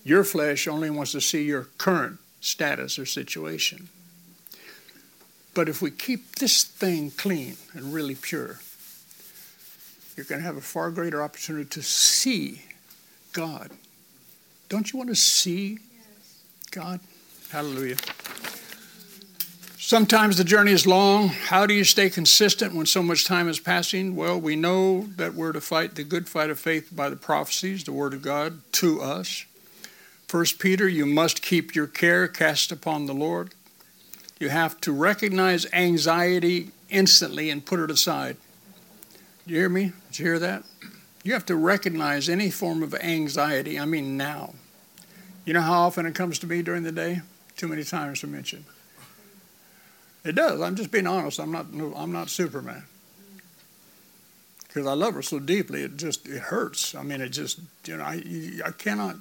Your 0.05 0.25
flesh 0.25 0.69
only 0.69 0.91
wants 0.91 1.13
to 1.13 1.23
see 1.23 1.45
your 1.45 1.69
current 1.79 2.19
status 2.43 2.99
or 2.99 3.07
situation. 3.07 3.89
But 5.55 5.69
if 5.69 5.81
we 5.81 5.91
keep 5.91 6.37
this 6.37 6.65
thing 6.65 7.13
clean 7.13 7.57
and 7.73 7.95
really 7.95 8.17
pure, 8.17 8.61
you're 10.17 10.27
going 10.27 10.41
to 10.41 10.47
have 10.47 10.57
a 10.57 10.61
far 10.61 10.91
greater 10.91 11.23
opportunity 11.23 11.69
to 11.71 11.83
see 11.83 12.63
God. 13.33 13.71
Don't 14.69 14.93
you 14.93 14.99
want 14.99 15.11
to 15.11 15.17
see 15.17 15.79
God? 16.71 17.01
Hallelujah. 17.51 17.97
Sometimes 19.79 20.39
the 20.39 20.45
journey 20.45 20.73
is 20.73 20.87
long. 20.87 21.29
How 21.29 21.67
do 21.67 21.75
you 21.75 21.85
stay 21.85 22.09
consistent 22.09 22.75
when 22.75 22.87
so 22.87 23.03
much 23.03 23.27
time 23.27 23.49
is 23.49 23.61
passing? 23.61 24.17
Well, 24.17 24.41
we 24.41 24.57
know 24.57 25.03
that 25.17 25.35
we're 25.35 25.53
to 25.53 25.61
fight 25.61 25.95
the 25.95 26.05
good 26.05 26.29
fight 26.29 26.49
of 26.49 26.59
faith 26.59 26.89
by 26.91 27.11
the 27.11 27.17
prophecies, 27.17 27.85
the 27.85 27.93
Word 27.93 28.15
of 28.15 28.23
God 28.23 28.63
to 28.73 29.03
us. 29.03 29.45
First 30.27 30.59
Peter, 30.59 30.89
you 30.89 31.05
must 31.07 31.43
keep 31.43 31.75
your 31.75 31.87
care 31.87 32.27
cast 32.27 32.73
upon 32.73 33.07
the 33.07 33.15
Lord. 33.15 33.53
You 34.45 34.51
have 34.51 34.79
to 34.83 34.93
recognize 34.93 35.65
anxiety 35.73 36.69
instantly 36.91 37.49
and 37.49 37.65
put 37.65 37.81
it 37.81 37.91
aside. 37.91 38.37
Do 39.47 39.55
you 39.55 39.61
hear 39.61 39.71
me? 39.71 39.95
Did 40.11 40.19
you 40.19 40.25
hear 40.27 40.39
that? 40.39 40.65
You 41.23 41.33
have 41.33 41.47
to 41.47 41.57
recognize 41.57 42.29
any 42.29 42.51
form 42.51 42.83
of 42.83 42.95
anxiety. 42.95 43.81
I 43.81 43.87
mean, 43.87 44.19
now. 44.19 44.53
You 45.47 45.55
know 45.55 45.63
how 45.63 45.85
often 45.85 46.05
it 46.05 46.15
comes 46.15 46.39
to 46.41 46.47
me 46.47 46.61
during 46.61 46.83
the 46.83 46.93
day? 46.93 47.23
Too 47.57 47.69
many 47.69 47.85
times 47.85 48.21
to 48.21 48.27
mention. 48.27 48.67
It 50.27 50.35
does. 50.35 50.61
I'm 50.61 50.77
just 50.77 50.91
being 50.91 51.07
honest. 51.07 51.41
I'm 51.41 51.51
not. 51.51 51.65
I'm 51.97 52.13
not 52.13 52.29
Superman. 52.29 52.85
Because 54.69 54.87
I 54.87 54.93
love 54.93 55.15
her 55.15 55.23
so 55.23 55.39
deeply, 55.39 55.85
it 55.85 55.97
just 55.97 56.29
it 56.29 56.41
hurts. 56.41 56.95
I 56.95 57.03
mean, 57.03 57.23
it 57.23 57.31
just 57.31 57.61
you 57.87 57.97
know 57.97 58.05
I 58.05 58.23
I 58.63 58.73
cannot 58.73 59.17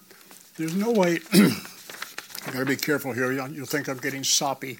there's 0.57 0.75
no 0.75 0.91
way, 0.91 1.19
I've 1.33 2.51
got 2.51 2.59
to 2.59 2.65
be 2.65 2.75
careful 2.75 3.13
here. 3.13 3.31
You'll 3.31 3.65
think 3.65 3.87
I'm 3.87 3.99
getting 3.99 4.25
soppy. 4.25 4.79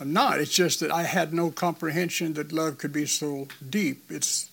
I'm 0.00 0.12
not. 0.12 0.40
It's 0.40 0.52
just 0.52 0.80
that 0.80 0.90
I 0.90 1.04
had 1.04 1.32
no 1.32 1.50
comprehension 1.50 2.34
that 2.34 2.52
love 2.52 2.78
could 2.78 2.92
be 2.92 3.06
so 3.06 3.48
deep. 3.68 4.10
It's 4.10 4.50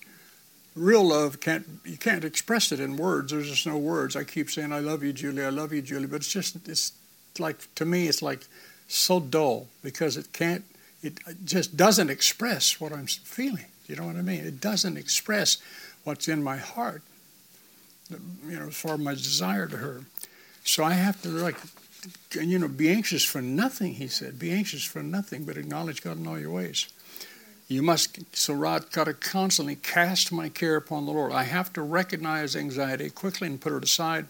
real 0.74 1.06
love 1.06 1.38
can't 1.38 1.66
you 1.84 1.96
can't 1.96 2.24
express 2.24 2.72
it 2.72 2.80
in 2.80 2.96
words. 2.96 3.30
There's 3.32 3.50
just 3.50 3.66
no 3.66 3.78
words. 3.78 4.16
I 4.16 4.24
keep 4.24 4.50
saying 4.50 4.72
I 4.72 4.80
love 4.80 5.02
you, 5.02 5.12
Julie. 5.12 5.44
I 5.44 5.50
love 5.50 5.72
you, 5.72 5.82
Julie. 5.82 6.06
But 6.06 6.16
it's 6.16 6.32
just 6.32 6.56
it's 6.68 6.92
like 7.38 7.72
to 7.74 7.84
me 7.84 8.08
it's 8.08 8.22
like 8.22 8.46
so 8.88 9.20
dull 9.20 9.68
because 9.82 10.16
it 10.16 10.32
can't. 10.32 10.64
It 11.02 11.18
just 11.44 11.76
doesn't 11.76 12.08
express 12.08 12.80
what 12.80 12.92
I'm 12.92 13.06
feeling. 13.06 13.66
You 13.86 13.96
know 13.96 14.06
what 14.06 14.16
I 14.16 14.22
mean? 14.22 14.44
It 14.44 14.60
doesn't 14.60 14.96
express 14.96 15.58
what's 16.04 16.28
in 16.28 16.42
my 16.42 16.56
heart. 16.56 17.02
you 18.10 18.58
know, 18.58 18.68
as 18.68 18.76
far 18.76 18.94
as 18.94 19.00
my 19.00 19.12
desire 19.12 19.66
to 19.66 19.76
her. 19.76 20.02
So 20.64 20.84
I 20.84 20.92
have 20.92 21.20
to 21.22 21.28
like, 21.28 21.56
you 22.32 22.58
know, 22.58 22.68
be 22.68 22.90
anxious 22.90 23.24
for 23.24 23.40
nothing. 23.40 23.94
He 23.94 24.08
said, 24.08 24.38
be 24.38 24.52
anxious 24.52 24.84
for 24.84 25.02
nothing, 25.02 25.44
but 25.44 25.56
acknowledge 25.56 26.02
God 26.02 26.18
in 26.18 26.26
all 26.26 26.38
your 26.38 26.50
ways. 26.50 26.88
You 27.68 27.82
must, 27.82 28.36
so 28.36 28.54
Rod, 28.54 28.90
got 28.92 29.04
to 29.04 29.14
constantly 29.14 29.76
cast 29.76 30.30
my 30.30 30.48
care 30.48 30.76
upon 30.76 31.06
the 31.06 31.12
Lord. 31.12 31.32
I 31.32 31.44
have 31.44 31.72
to 31.74 31.82
recognize 31.82 32.54
anxiety 32.54 33.08
quickly 33.10 33.48
and 33.48 33.60
put 33.60 33.72
it 33.72 33.82
aside. 33.82 34.26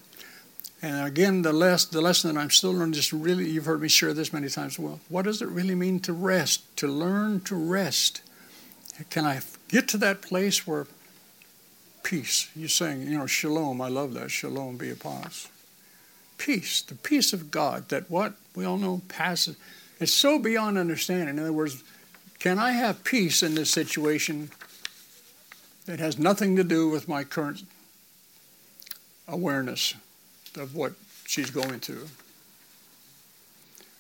And 0.81 1.07
again, 1.07 1.43
the, 1.43 1.53
less, 1.53 1.85
the 1.85 2.01
lesson 2.01 2.33
that 2.33 2.41
I'm 2.41 2.51
still 2.51 2.73
learning, 2.73 2.93
just 2.93 3.13
really, 3.13 3.49
you've 3.49 3.65
heard 3.65 3.81
me 3.81 3.89
share 3.89 4.15
this 4.15 4.33
many 4.33 4.49
times. 4.49 4.79
Well, 4.79 5.01
what 5.09 5.25
does 5.25 5.43
it 5.43 5.49
really 5.49 5.75
mean 5.75 5.99
to 6.01 6.13
rest? 6.13 6.77
To 6.77 6.87
learn 6.87 7.41
to 7.41 7.57
rest. 7.57 8.23
Can 9.11 9.25
I 9.25 9.41
get 9.69 9.89
to 9.89 9.97
that 9.99 10.23
place 10.23 10.67
where 10.67 10.87
peace, 12.05 12.51
you're 12.55 12.69
saying, 12.69 13.03
you 13.03 13.19
know, 13.19 13.27
shalom, 13.27 13.81
I 13.81 13.89
love 13.89 14.15
that, 14.15 14.31
shalom 14.31 14.77
be 14.77 14.91
upon 14.91 15.25
us. 15.25 15.49
Peace, 16.45 16.83
the 16.83 16.95
peace 16.95 17.33
of 17.33 17.51
God 17.51 17.89
that 17.89 18.11
what 18.11 18.35
we 18.55 18.67
all 18.67 18.77
know 18.77 19.01
passes, 19.09 19.57
it's 19.99 20.13
so 20.13 20.39
beyond 20.39 20.77
understanding. 20.77 21.29
In 21.29 21.39
other 21.39 21.55
words, 21.55 21.83
can 22.39 22.59
I 22.59 22.73
have 22.73 23.03
peace 23.03 23.43
in 23.43 23.55
this 23.55 23.71
situation 23.71 24.51
that 25.87 26.01
has 26.01 26.19
nothing 26.19 26.55
to 26.57 26.63
do 26.63 26.91
with 26.91 27.09
my 27.09 27.25
current 27.25 27.63
awareness 29.27 29.95
of 30.55 30.75
what 30.75 30.93
she's 31.25 31.49
going 31.49 31.81
through? 31.81 32.09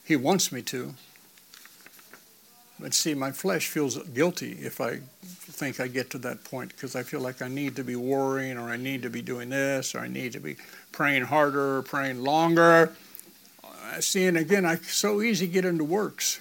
He 0.04 0.14
wants 0.14 0.52
me 0.52 0.60
to. 0.64 0.94
But 2.78 2.92
see, 2.92 3.14
my 3.14 3.30
flesh 3.30 3.68
feels 3.68 3.98
guilty 4.08 4.52
if 4.60 4.80
I 4.80 4.98
think 5.22 5.78
I 5.78 5.86
get 5.86 6.10
to 6.10 6.18
that 6.18 6.42
point 6.44 6.70
because 6.70 6.96
I 6.96 7.04
feel 7.04 7.20
like 7.20 7.40
I 7.40 7.48
need 7.48 7.76
to 7.76 7.84
be 7.84 7.94
worrying 7.94 8.58
or 8.58 8.68
I 8.68 8.76
need 8.76 9.02
to 9.02 9.10
be 9.10 9.22
doing 9.22 9.50
this 9.50 9.94
or 9.94 10.00
I 10.00 10.08
need 10.08 10.32
to 10.32 10.40
be 10.40 10.56
praying 10.90 11.24
harder 11.24 11.78
or 11.78 11.82
praying 11.82 12.22
longer. 12.22 12.92
See, 14.00 14.26
and 14.26 14.36
again, 14.36 14.66
I 14.66 14.76
so 14.76 15.22
easy 15.22 15.46
get 15.46 15.64
into 15.64 15.84
works. 15.84 16.40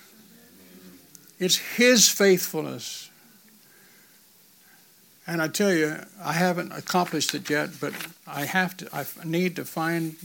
It's 1.40 1.58
His 1.58 2.10
faithfulness. 2.10 3.10
And 5.28 5.42
I 5.42 5.48
tell 5.48 5.74
you, 5.74 5.98
I 6.22 6.34
haven't 6.34 6.72
accomplished 6.72 7.34
it 7.36 7.50
yet, 7.50 7.70
but 7.80 7.94
I 8.28 8.46
have 8.46 8.76
to. 8.78 8.90
I 8.94 9.06
need 9.24 9.56
to 9.56 9.66
find 9.66 10.16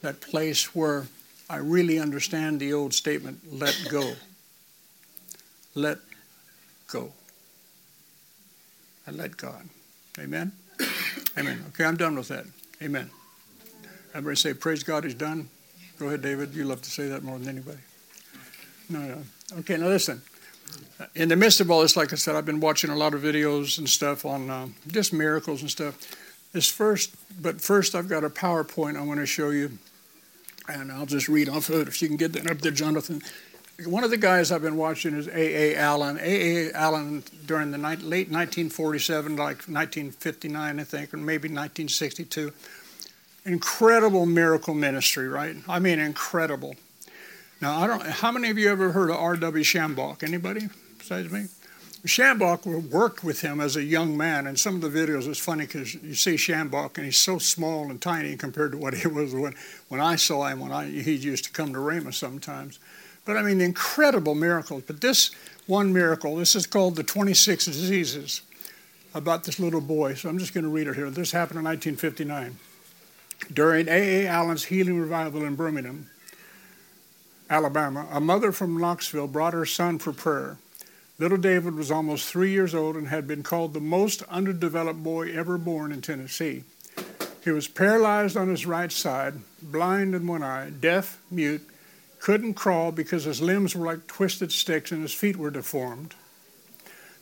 that 0.00 0.20
place 0.20 0.74
where 0.74 1.08
I 1.50 1.56
really 1.56 1.98
understand 1.98 2.60
the 2.60 2.72
old 2.72 2.94
statement, 2.94 3.40
"Let 3.52 3.76
go." 3.90 4.16
Let 5.78 5.98
go. 6.88 7.12
And 9.06 9.16
let 9.16 9.36
God. 9.36 9.68
Amen. 10.18 10.50
Amen. 11.38 11.64
Okay, 11.68 11.84
I'm 11.84 11.96
done 11.96 12.16
with 12.16 12.26
that. 12.28 12.46
Amen. 12.82 13.08
Everybody 14.12 14.34
say, 14.34 14.54
"Praise 14.54 14.82
God, 14.82 15.04
He's 15.04 15.14
done." 15.14 15.48
Go 16.00 16.08
ahead, 16.08 16.22
David. 16.22 16.52
You 16.52 16.64
love 16.64 16.82
to 16.82 16.90
say 16.90 17.06
that 17.08 17.22
more 17.22 17.38
than 17.38 17.48
anybody. 17.48 17.78
No, 18.90 18.98
no. 18.98 19.18
Okay, 19.60 19.76
now 19.76 19.86
listen. 19.86 20.20
In 21.14 21.28
the 21.28 21.36
midst 21.36 21.60
of 21.60 21.70
all 21.70 21.82
this, 21.82 21.96
like 21.96 22.12
I 22.12 22.16
said, 22.16 22.34
I've 22.34 22.44
been 22.44 22.60
watching 22.60 22.90
a 22.90 22.96
lot 22.96 23.14
of 23.14 23.20
videos 23.20 23.78
and 23.78 23.88
stuff 23.88 24.26
on 24.26 24.50
uh, 24.50 24.66
just 24.88 25.12
miracles 25.12 25.60
and 25.60 25.70
stuff. 25.70 25.96
This 26.52 26.68
first, 26.68 27.14
but 27.40 27.60
first, 27.60 27.94
I've 27.94 28.08
got 28.08 28.24
a 28.24 28.30
PowerPoint 28.30 28.96
I 28.96 29.02
want 29.02 29.20
to 29.20 29.26
show 29.26 29.50
you, 29.50 29.78
and 30.68 30.90
I'll 30.90 31.06
just 31.06 31.28
read 31.28 31.48
off 31.48 31.68
of 31.68 31.82
it. 31.82 31.88
If 31.88 32.02
you 32.02 32.08
can 32.08 32.16
get 32.16 32.32
that 32.32 32.50
up 32.50 32.58
there, 32.58 32.72
Jonathan. 32.72 33.22
One 33.86 34.02
of 34.02 34.10
the 34.10 34.16
guys 34.16 34.50
I've 34.50 34.62
been 34.62 34.76
watching 34.76 35.14
is 35.14 35.28
A. 35.28 35.74
A. 35.74 35.76
Allen. 35.76 36.18
A. 36.20 36.66
A. 36.66 36.72
Allen 36.72 37.22
during 37.46 37.70
the 37.70 37.78
ni- 37.78 37.94
late 37.94 38.28
1947, 38.28 39.36
like 39.36 39.68
1959, 39.68 40.80
I 40.80 40.82
think, 40.82 41.14
or 41.14 41.18
maybe 41.18 41.46
1962. 41.46 42.52
Incredible 43.44 44.26
miracle 44.26 44.74
ministry, 44.74 45.28
right? 45.28 45.54
I 45.68 45.78
mean, 45.78 46.00
incredible. 46.00 46.74
Now, 47.60 47.78
I 47.78 47.86
don't. 47.86 48.02
How 48.02 48.32
many 48.32 48.50
of 48.50 48.58
you 48.58 48.68
ever 48.68 48.90
heard 48.90 49.10
of 49.10 49.16
R.W. 49.16 49.62
Schambach? 49.62 50.24
Anybody 50.24 50.68
besides 50.98 51.30
me? 51.30 51.46
Schambach 52.04 52.66
worked 52.90 53.22
with 53.22 53.42
him 53.42 53.60
as 53.60 53.76
a 53.76 53.84
young 53.84 54.16
man, 54.16 54.48
and 54.48 54.58
some 54.58 54.74
of 54.74 54.80
the 54.80 54.90
videos 54.90 55.28
is 55.28 55.38
funny 55.38 55.66
because 55.66 55.94
you 55.94 56.14
see 56.14 56.34
Schambach 56.34 56.96
and 56.96 57.04
he's 57.04 57.16
so 57.16 57.38
small 57.38 57.90
and 57.90 58.02
tiny 58.02 58.36
compared 58.36 58.72
to 58.72 58.78
what 58.78 58.94
he 58.94 59.06
was 59.06 59.32
when, 59.32 59.54
when 59.86 60.00
I 60.00 60.16
saw 60.16 60.48
him 60.48 60.58
when 60.58 60.72
I, 60.72 60.86
he 60.86 61.14
used 61.14 61.44
to 61.44 61.52
come 61.52 61.72
to 61.74 61.78
Rhema 61.78 62.12
sometimes. 62.12 62.80
But 63.28 63.36
I 63.36 63.42
mean, 63.42 63.60
incredible 63.60 64.34
miracles. 64.34 64.84
But 64.86 65.02
this 65.02 65.32
one 65.66 65.92
miracle, 65.92 66.36
this 66.36 66.56
is 66.56 66.66
called 66.66 66.96
the 66.96 67.02
26 67.02 67.66
diseases 67.66 68.40
about 69.12 69.44
this 69.44 69.60
little 69.60 69.82
boy. 69.82 70.14
So 70.14 70.30
I'm 70.30 70.38
just 70.38 70.54
going 70.54 70.64
to 70.64 70.70
read 70.70 70.86
it 70.86 70.94
here. 70.94 71.10
This 71.10 71.32
happened 71.32 71.58
in 71.58 71.64
1959 71.66 72.56
during 73.52 73.86
A. 73.86 74.24
A. 74.24 74.26
Allen's 74.28 74.64
healing 74.64 74.98
revival 74.98 75.44
in 75.44 75.56
Birmingham. 75.56 76.08
Alabama, 77.50 78.08
a 78.10 78.18
mother 78.18 78.50
from 78.50 78.78
Knoxville 78.78 79.28
brought 79.28 79.52
her 79.52 79.66
son 79.66 79.98
for 79.98 80.14
prayer. 80.14 80.56
Little 81.18 81.36
David 81.36 81.74
was 81.74 81.90
almost 81.90 82.30
three 82.30 82.52
years 82.52 82.74
old 82.74 82.96
and 82.96 83.08
had 83.08 83.26
been 83.26 83.42
called 83.42 83.74
the 83.74 83.80
most 83.80 84.22
underdeveloped 84.30 85.02
boy 85.02 85.34
ever 85.34 85.58
born 85.58 85.92
in 85.92 86.00
Tennessee. 86.00 86.64
He 87.44 87.50
was 87.50 87.68
paralyzed 87.68 88.38
on 88.38 88.48
his 88.48 88.64
right 88.64 88.90
side, 88.90 89.34
blind 89.60 90.14
in 90.14 90.26
one 90.26 90.42
eye, 90.42 90.70
deaf, 90.70 91.20
mute, 91.30 91.68
couldn't 92.20 92.54
crawl 92.54 92.92
because 92.92 93.24
his 93.24 93.40
limbs 93.40 93.74
were 93.74 93.86
like 93.86 94.06
twisted 94.06 94.52
sticks 94.52 94.92
and 94.92 95.02
his 95.02 95.14
feet 95.14 95.36
were 95.36 95.50
deformed. 95.50 96.14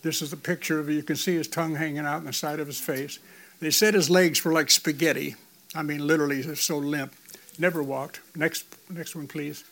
This 0.03 0.23
is 0.23 0.33
a 0.33 0.37
picture 0.37 0.79
of. 0.79 0.89
You 0.89 1.03
can 1.03 1.17
see 1.17 1.35
his 1.35 1.49
tongue 1.49 1.75
hanging 1.75 2.07
out 2.07 2.21
in 2.21 2.27
the 2.27 2.33
side 2.33 2.61
of 2.61 2.67
his 2.67 2.81
face. 2.81 3.19
They 3.61 3.71
said 3.71 3.95
his 3.95 4.11
legs 4.11 4.45
were 4.45 4.53
like 4.53 4.71
spaghetti. 4.71 5.35
I 5.75 5.83
mean, 5.83 6.07
literally, 6.07 6.43
so 6.55 6.79
limp. 6.79 7.13
Never 7.59 7.83
walked. 7.83 8.21
Next, 8.35 8.65
next 8.91 9.17
one, 9.17 9.27
please. 9.27 9.65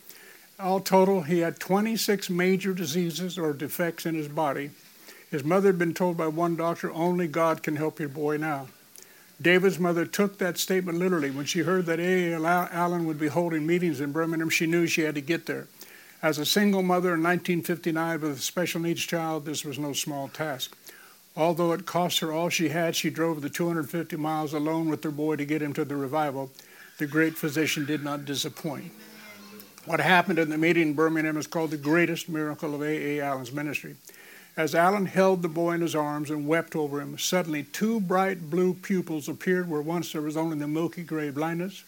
All 0.58 0.80
total, 0.80 1.22
he 1.22 1.40
had 1.40 1.58
26 1.58 2.30
major 2.30 2.72
diseases 2.72 3.38
or 3.38 3.52
defects 3.52 4.06
in 4.06 4.14
his 4.14 4.28
body. 4.28 4.70
His 5.30 5.44
mother 5.44 5.68
had 5.68 5.78
been 5.78 5.94
told 5.94 6.16
by 6.16 6.28
one 6.28 6.56
doctor, 6.56 6.92
only 6.92 7.26
God 7.26 7.62
can 7.62 7.76
help 7.76 7.98
your 7.98 8.08
boy 8.08 8.36
now. 8.36 8.68
David's 9.40 9.78
mother 9.78 10.06
took 10.06 10.38
that 10.38 10.58
statement 10.58 10.98
literally. 10.98 11.30
When 11.30 11.44
she 11.44 11.60
heard 11.60 11.86
that 11.86 12.00
A. 12.00 12.34
Allen 12.34 13.06
would 13.06 13.18
be 13.18 13.28
holding 13.28 13.66
meetings 13.66 14.00
in 14.00 14.12
Birmingham, 14.12 14.50
she 14.50 14.66
knew 14.66 14.86
she 14.86 15.02
had 15.02 15.16
to 15.16 15.20
get 15.20 15.46
there. 15.46 15.66
As 16.22 16.38
a 16.38 16.46
single 16.46 16.82
mother 16.82 17.14
in 17.14 17.22
1959 17.22 18.20
with 18.20 18.38
a 18.38 18.40
special 18.40 18.80
needs 18.80 19.02
child, 19.02 19.44
this 19.44 19.64
was 19.64 19.78
no 19.78 19.92
small 19.92 20.28
task. 20.28 20.76
Although 21.36 21.72
it 21.72 21.84
cost 21.84 22.20
her 22.20 22.32
all 22.32 22.48
she 22.48 22.68
had, 22.68 22.94
she 22.94 23.10
drove 23.10 23.42
the 23.42 23.50
250 23.50 24.16
miles 24.16 24.54
alone 24.54 24.88
with 24.88 25.02
her 25.02 25.10
boy 25.10 25.36
to 25.36 25.44
get 25.44 25.62
him 25.62 25.72
to 25.74 25.84
the 25.84 25.96
revival. 25.96 26.50
The 26.98 27.06
great 27.06 27.36
physician 27.36 27.84
did 27.84 28.04
not 28.04 28.24
disappoint. 28.24 28.92
What 29.84 30.00
happened 30.00 30.38
in 30.38 30.48
the 30.48 30.56
meeting 30.56 30.88
in 30.88 30.94
Birmingham 30.94 31.36
is 31.36 31.46
called 31.48 31.72
the 31.72 31.76
greatest 31.76 32.28
miracle 32.28 32.74
of 32.74 32.82
A. 32.82 33.18
A. 33.18 33.20
Allen's 33.20 33.52
ministry. 33.52 33.96
As 34.56 34.72
Allen 34.72 35.06
held 35.06 35.42
the 35.42 35.48
boy 35.48 35.72
in 35.72 35.80
his 35.80 35.96
arms 35.96 36.30
and 36.30 36.46
wept 36.46 36.76
over 36.76 37.00
him, 37.00 37.18
suddenly 37.18 37.64
two 37.64 37.98
bright 37.98 38.50
blue 38.50 38.72
pupils 38.74 39.28
appeared 39.28 39.68
where 39.68 39.82
once 39.82 40.12
there 40.12 40.22
was 40.22 40.36
only 40.36 40.56
the 40.56 40.68
milky 40.68 41.02
gray 41.02 41.30
blindness. 41.30 41.82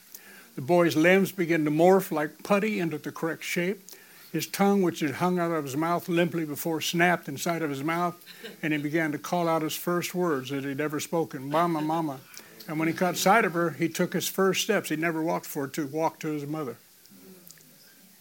The 0.57 0.63
boy's 0.63 0.97
limbs 0.97 1.31
began 1.31 1.65
to 1.65 1.71
morph 1.71 2.11
like 2.11 2.43
putty 2.43 2.81
into 2.81 2.99
the 2.99 3.13
correct 3.13 3.45
shape. 3.45 3.81
His 4.33 4.49
tongue, 4.49 4.83
which 4.83 4.99
had 4.99 5.13
hung 5.13 5.39
out 5.39 5.53
of 5.53 5.63
his 5.63 5.77
mouth 5.77 6.09
limply 6.09 6.45
before, 6.45 6.81
snapped 6.81 7.29
inside 7.29 7.63
of 7.63 7.71
his 7.71 7.85
mouth, 7.85 8.17
and 8.63 8.73
he 8.73 8.81
began 8.81 9.13
to 9.13 9.19
call 9.19 9.49
out 9.49 9.63
his 9.63 9.77
first 9.77 10.13
words 10.13 10.51
that 10.51 10.65
he'd 10.65 10.81
ever 10.81 10.99
spoken 10.99 11.49
Mama, 11.49 11.81
Mama. 11.81 12.19
And 12.67 12.81
when 12.81 12.89
he 12.89 12.95
caught 12.95 13.17
sight 13.17 13.45
of 13.45 13.53
her, 13.53 13.71
he 13.71 13.89
took 13.89 14.13
his 14.13 14.27
first 14.27 14.63
steps. 14.63 14.89
He 14.89 14.97
never 14.97 15.23
walked 15.23 15.47
for 15.47 15.69
to 15.69 15.87
walk 15.87 16.19
to 16.21 16.29
his 16.29 16.45
mother 16.45 16.77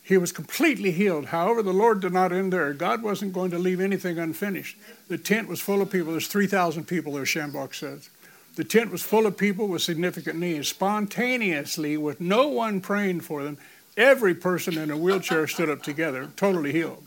he 0.06 0.20
was 0.20 0.32
completely 0.32 0.91
healed. 0.91 1.26
However, 1.26 1.63
the 1.63 1.74
Lord 1.74 2.00
did 2.00 2.13
not 2.13 2.32
end 2.32 2.54
there. 2.54 2.74
God 2.74 3.02
wasn't 3.02 3.34
going 3.34 3.50
to 3.50 3.58
leave 3.58 3.80
anything 3.80 4.20
unfinished. 4.20 4.78
The 5.08 5.18
tent 5.18 5.48
was 5.48 5.60
full 5.60 5.82
of 5.82 5.89
people. 5.89 6.12
There's 6.12 6.28
3,000 6.28 6.86
people 6.86 7.13
there, 7.13 7.24
Schambach 7.24 7.74
says. 7.74 8.12
The 8.56 8.63
tent 8.63 8.91
was 8.91 9.02
full 9.02 9.26
of 9.26 9.36
people 9.36 9.68
with 9.68 9.82
significant 9.82 10.38
needs. 10.38 10.68
Spontaneously, 10.68 11.98
with 11.98 12.22
no 12.22 12.48
one 12.48 12.82
praying 12.82 13.22
for 13.22 13.44
them, 13.44 13.58
every 13.98 14.36
person 14.36 14.78
in 14.78 14.91
a 14.91 14.98
wheelchair 14.98 15.48
stood 15.48 15.72
up 15.72 15.82
together, 15.82 16.30
totally 16.36 16.72
healed. 16.72 17.04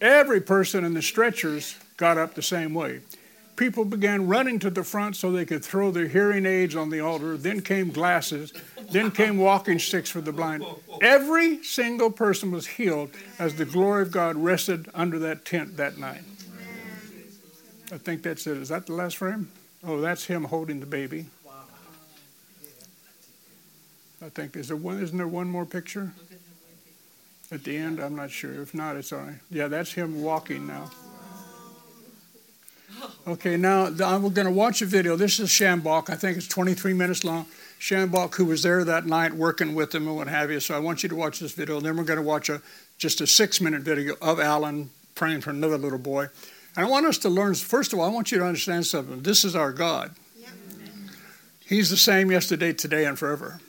Every 0.00 0.40
person 0.40 0.84
in 0.84 0.94
the 0.94 1.02
stretchers 1.02 1.74
got 1.96 2.18
up 2.18 2.34
the 2.34 2.42
same 2.42 2.72
way 2.72 3.00
people 3.58 3.84
began 3.84 4.28
running 4.28 4.58
to 4.60 4.70
the 4.70 4.84
front 4.84 5.16
so 5.16 5.30
they 5.30 5.44
could 5.44 5.62
throw 5.62 5.90
their 5.90 6.06
hearing 6.06 6.46
aids 6.46 6.76
on 6.76 6.88
the 6.88 7.00
altar. 7.00 7.36
Then 7.36 7.60
came 7.60 7.90
glasses. 7.90 8.52
Then 8.90 9.10
came 9.10 9.36
walking 9.36 9.78
sticks 9.78 10.08
for 10.08 10.22
the 10.22 10.32
blind. 10.32 10.64
Every 11.02 11.62
single 11.62 12.10
person 12.10 12.50
was 12.50 12.66
healed 12.66 13.10
as 13.38 13.56
the 13.56 13.66
glory 13.66 14.02
of 14.02 14.12
God 14.12 14.36
rested 14.36 14.88
under 14.94 15.18
that 15.18 15.44
tent 15.44 15.76
that 15.76 15.98
night. 15.98 16.22
I 17.92 17.98
think 17.98 18.22
that's 18.22 18.46
it. 18.46 18.56
Is 18.56 18.68
that 18.68 18.86
the 18.86 18.94
last 18.94 19.16
frame? 19.16 19.50
Oh, 19.84 20.00
that's 20.00 20.24
him 20.24 20.44
holding 20.44 20.80
the 20.80 20.86
baby. 20.86 21.26
I 24.20 24.28
think 24.30 24.56
is 24.56 24.68
there 24.68 24.76
one? 24.76 25.00
Isn't 25.00 25.16
there 25.16 25.28
one 25.28 25.48
more 25.48 25.64
picture? 25.64 26.12
At 27.50 27.64
the 27.64 27.76
end, 27.76 28.00
I'm 28.00 28.16
not 28.16 28.30
sure. 28.30 28.60
If 28.60 28.74
not, 28.74 28.96
it's 28.96 29.12
all 29.12 29.20
right. 29.20 29.36
Yeah, 29.50 29.68
that's 29.68 29.92
him 29.92 30.22
walking 30.22 30.66
now. 30.66 30.90
Okay, 33.26 33.58
now 33.58 33.86
I'm 33.86 34.22
going 34.32 34.46
to 34.46 34.50
watch 34.50 34.80
a 34.80 34.86
video. 34.86 35.14
This 35.14 35.38
is 35.38 35.50
Schambach. 35.50 36.08
I 36.08 36.14
think 36.14 36.38
it's 36.38 36.48
23 36.48 36.94
minutes 36.94 37.24
long. 37.24 37.46
Schambach, 37.78 38.34
who 38.34 38.46
was 38.46 38.62
there 38.62 38.84
that 38.84 39.04
night 39.04 39.34
working 39.34 39.74
with 39.74 39.94
him 39.94 40.06
and 40.08 40.16
what 40.16 40.28
have 40.28 40.50
you. 40.50 40.60
So 40.60 40.74
I 40.74 40.78
want 40.78 41.02
you 41.02 41.10
to 41.10 41.14
watch 41.14 41.38
this 41.38 41.52
video. 41.52 41.76
And 41.76 41.84
Then 41.84 41.96
we're 41.96 42.04
going 42.04 42.18
to 42.18 42.22
watch 42.22 42.48
a 42.48 42.62
just 42.96 43.20
a 43.20 43.26
six 43.26 43.60
minute 43.60 43.82
video 43.82 44.14
of 44.22 44.40
Allen 44.40 44.90
praying 45.14 45.42
for 45.42 45.50
another 45.50 45.76
little 45.76 45.98
boy. 45.98 46.28
And 46.74 46.86
I 46.86 46.88
want 46.88 47.06
us 47.06 47.18
to 47.18 47.28
learn, 47.28 47.54
first 47.54 47.92
of 47.92 47.98
all, 47.98 48.06
I 48.06 48.08
want 48.08 48.32
you 48.32 48.38
to 48.38 48.44
understand 48.44 48.86
something. 48.86 49.20
This 49.20 49.44
is 49.44 49.54
our 49.54 49.72
God. 49.72 50.14
He's 51.66 51.90
the 51.90 51.98
same 51.98 52.30
yesterday, 52.30 52.72
today, 52.72 53.04
and 53.04 53.18
forever. 53.18 53.60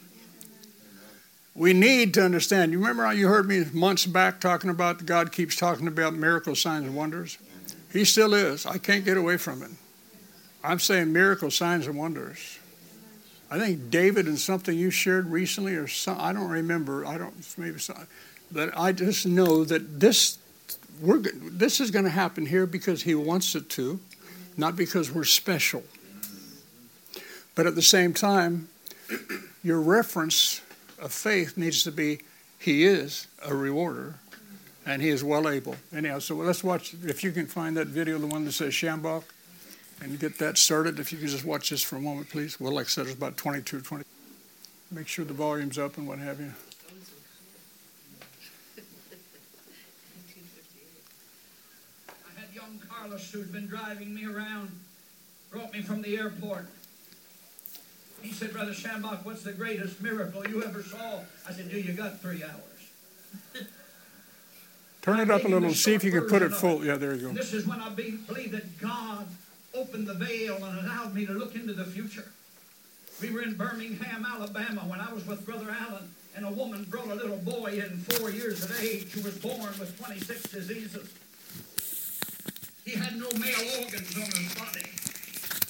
We 1.54 1.74
need 1.74 2.14
to 2.14 2.24
understand. 2.24 2.72
You 2.72 2.80
remember 2.80 3.04
how 3.04 3.12
you 3.12 3.28
heard 3.28 3.46
me 3.46 3.66
months 3.74 4.06
back 4.06 4.40
talking 4.40 4.70
about 4.70 5.06
God 5.06 5.34
keeps 5.34 5.58
talking 5.58 5.88
about 5.88 6.14
miracles, 6.14 6.62
signs, 6.62 6.86
and 6.86 6.96
wonders? 6.96 7.38
He 7.92 8.06
still 8.06 8.34
is. 8.34 8.66
I 8.66 8.78
can't 8.78 9.04
get 9.04 9.18
away 9.18 9.38
from 9.38 9.64
it. 9.64 9.72
I'm 10.64 10.80
saying 10.80 11.12
miracles, 11.12 11.56
signs, 11.56 11.88
and 11.88 11.98
wonders. 11.98 12.60
I 13.50 13.58
think 13.58 13.90
David 13.90 14.28
and 14.28 14.38
something 14.38 14.78
you 14.78 14.92
shared 14.92 15.28
recently, 15.32 15.76
or 15.76 15.88
some, 15.88 16.18
I 16.20 16.34
don't 16.34 16.50
remember. 16.50 17.06
I 17.06 17.18
don't 17.18 17.34
maybe, 17.58 17.80
some, 17.80 18.06
but 18.52 18.78
I 18.78 18.92
just 18.92 19.26
know 19.26 19.64
that 19.64 20.00
this 20.00 20.38
we're 21.02 21.20
this 21.20 21.80
is 21.80 21.92
going 21.92 22.06
to 22.06 22.12
happen 22.12 22.46
here 22.46 22.66
because 22.66 23.04
He 23.04 23.16
wants 23.16 23.56
it 23.56 23.70
to, 23.72 24.00
not 24.58 24.76
because 24.76 25.12
we're 25.12 25.24
special. 25.24 25.84
But 27.56 27.66
at 27.66 27.76
the 27.76 27.82
same 27.82 28.14
time, 28.14 28.70
your 29.64 29.82
reference 29.82 30.62
of 31.00 31.12
faith 31.12 31.58
needs 31.58 31.84
to 31.84 31.92
be 31.92 32.20
He 32.60 32.86
is 32.86 33.28
a 33.44 33.56
rewarder 33.56 34.16
and 34.90 35.04
He 35.04 35.10
is 35.10 35.24
well 35.24 35.48
able. 35.48 35.76
Anyhow, 35.96 36.18
so 36.18 36.36
let's 36.36 36.64
watch, 36.64 36.96
if 37.04 37.24
you 37.24 37.32
can 37.32 37.46
find 37.46 37.78
that 37.78 37.88
video, 37.88 38.18
the 38.18 38.26
one 38.26 38.44
that 38.46 38.54
says 38.54 38.74
Schambach, 38.74 39.24
and 40.02 40.20
get 40.20 40.40
that 40.40 40.58
started. 40.58 40.98
If 41.00 41.12
you 41.12 41.20
can 41.20 41.28
just 41.28 41.46
watch 41.46 41.70
this 41.70 41.84
for 41.84 41.98
a 41.98 42.02
moment, 42.02 42.30
please. 42.30 42.60
Well, 42.60 42.74
like 42.74 42.88
I 42.88 42.90
said, 42.90 43.06
it's 43.06 43.16
about 43.16 43.38
22, 43.38 43.82
20. 43.82 44.04
Make 44.92 45.08
sure 45.08 45.26
the 45.26 45.34
volume's 45.34 45.78
up 45.78 45.98
and 45.98 46.08
what 46.08 46.18
have 46.18 46.40
you. 46.40 46.52
I 52.10 52.40
had 52.40 52.56
young 52.56 52.82
Carlos 52.90 53.32
who'd 53.32 53.54
been 53.54 53.68
driving 53.68 54.16
me 54.16 54.26
around, 54.26 54.72
brought 55.52 55.72
me 55.72 55.84
from 55.84 56.02
the 56.02 56.18
airport. 56.18 56.66
He 58.24 58.32
said, 58.32 58.54
Brother 58.54 58.72
Schambach, 58.72 59.24
what's 59.24 59.44
the 59.44 59.54
greatest 59.54 60.02
miracle 60.02 60.48
you 60.48 60.64
ever 60.64 60.82
saw? 60.82 61.20
I 61.48 61.52
said, 61.52 61.70
Do 61.70 61.80
you 61.80 61.94
got 61.94 62.20
three 62.22 62.44
hours? 62.44 63.68
Turn 65.02 65.20
it 65.20 65.32
up 65.32 65.46
a 65.46 65.48
little. 65.48 65.74
See 65.74 65.94
if 65.94 66.04
you 66.04 66.12
can 66.12 66.28
put 66.28 66.42
it 66.42 66.52
full. 66.52 66.84
Yeah, 66.84 66.98
there 66.98 67.16
you 67.16 67.28
go. 67.28 67.34
This 67.34 67.54
is 67.54 67.66
when 67.66 67.80
I 67.80 67.90
be, 67.90 68.12
believe 68.28 68.52
that 68.52 68.80
God 68.80 69.28
opened 69.74 70.08
the 70.08 70.14
veil 70.14 70.56
and 70.64 70.80
allowed 70.80 71.14
me 71.14 71.26
to 71.26 71.34
look 71.34 71.56
into 71.56 71.74
the 71.74 71.86
future. 71.86 72.30
We 73.22 73.32
were 73.32 73.42
in 73.42 73.56
Birmingham, 73.56 74.26
Alabama, 74.26 74.82
when 74.82 75.00
I 75.00 75.12
was 75.14 75.26
with 75.26 75.46
Brother 75.46 75.76
Allen, 75.88 76.10
and 76.36 76.46
a 76.46 76.52
woman 76.52 76.86
brought 76.90 77.08
a 77.08 77.16
little 77.16 77.38
boy 77.38 77.82
in 77.86 77.98
four 78.00 78.30
years 78.30 78.64
of 78.64 78.82
age 78.82 79.12
who 79.12 79.22
was 79.22 79.38
born 79.38 79.74
with 79.80 79.98
26 80.02 80.44
diseases. 80.44 81.14
He 82.86 82.98
had 82.98 83.18
no 83.18 83.28
male 83.40 83.84
organs 83.84 84.16
on 84.16 84.32
his 84.32 84.56
body. 84.56 84.86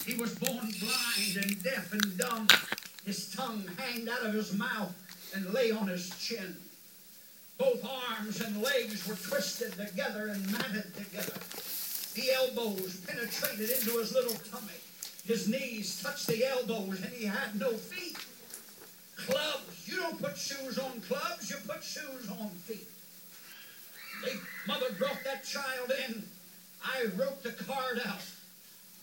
He 0.06 0.20
was 0.20 0.36
born 0.36 0.72
blind 0.80 1.38
and 1.44 1.64
deaf 1.64 1.92
and 1.92 2.18
dumb. 2.18 2.48
His 3.06 3.32
tongue 3.32 3.64
hanged 3.78 4.10
out 4.10 4.26
of 4.26 4.34
his 4.34 4.54
mouth 4.54 4.94
and 5.36 5.52
lay 5.54 5.72
on 5.72 5.88
his 5.88 6.10
chin. 6.20 6.56
Both 7.60 7.86
arms 7.86 8.40
and 8.40 8.64
legs 8.64 9.06
were 9.06 9.16
twisted 9.16 9.74
together 9.74 10.30
and 10.30 10.50
matted 10.50 10.96
together. 10.96 11.38
The 12.16 12.32
elbows 12.34 13.02
penetrated 13.06 13.70
into 13.70 14.00
his 14.00 14.14
little 14.14 14.36
tummy. 14.50 14.80
His 15.26 15.50
knees 15.50 16.02
touched 16.02 16.28
the 16.28 16.46
elbows 16.46 17.02
and 17.04 17.12
he 17.12 17.26
had 17.26 17.60
no 17.60 17.72
feet. 17.74 18.18
Clubs. 19.18 19.86
You 19.86 19.98
don't 19.98 20.22
put 20.22 20.38
shoes 20.38 20.80
on 20.80 21.02
clubs, 21.02 21.50
you 21.50 21.58
put 21.68 21.84
shoes 21.84 22.30
on 22.30 22.50
feet. 22.50 22.88
The 24.24 24.40
mother 24.66 24.94
brought 24.98 25.22
that 25.26 25.44
child 25.44 25.92
in. 26.08 26.24
I 26.84 27.08
wrote 27.18 27.44
the 27.44 27.52
card 27.52 28.02
out. 28.06 28.26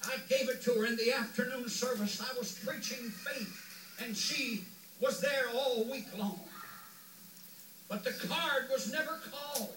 I 0.04 0.16
gave 0.30 0.48
it 0.48 0.62
to 0.62 0.72
her 0.72 0.86
in 0.86 0.96
the 0.96 1.12
afternoon 1.12 1.68
service. 1.68 2.22
I 2.22 2.38
was 2.38 2.52
preaching 2.64 3.10
faith, 3.10 3.98
and 4.02 4.16
she 4.16 4.64
was 5.00 5.20
there 5.20 5.46
all 5.54 5.84
week 5.90 6.06
long. 6.16 6.40
But 7.88 8.04
the 8.04 8.12
card 8.12 8.64
was 8.70 8.92
never 8.92 9.20
called. 9.30 9.74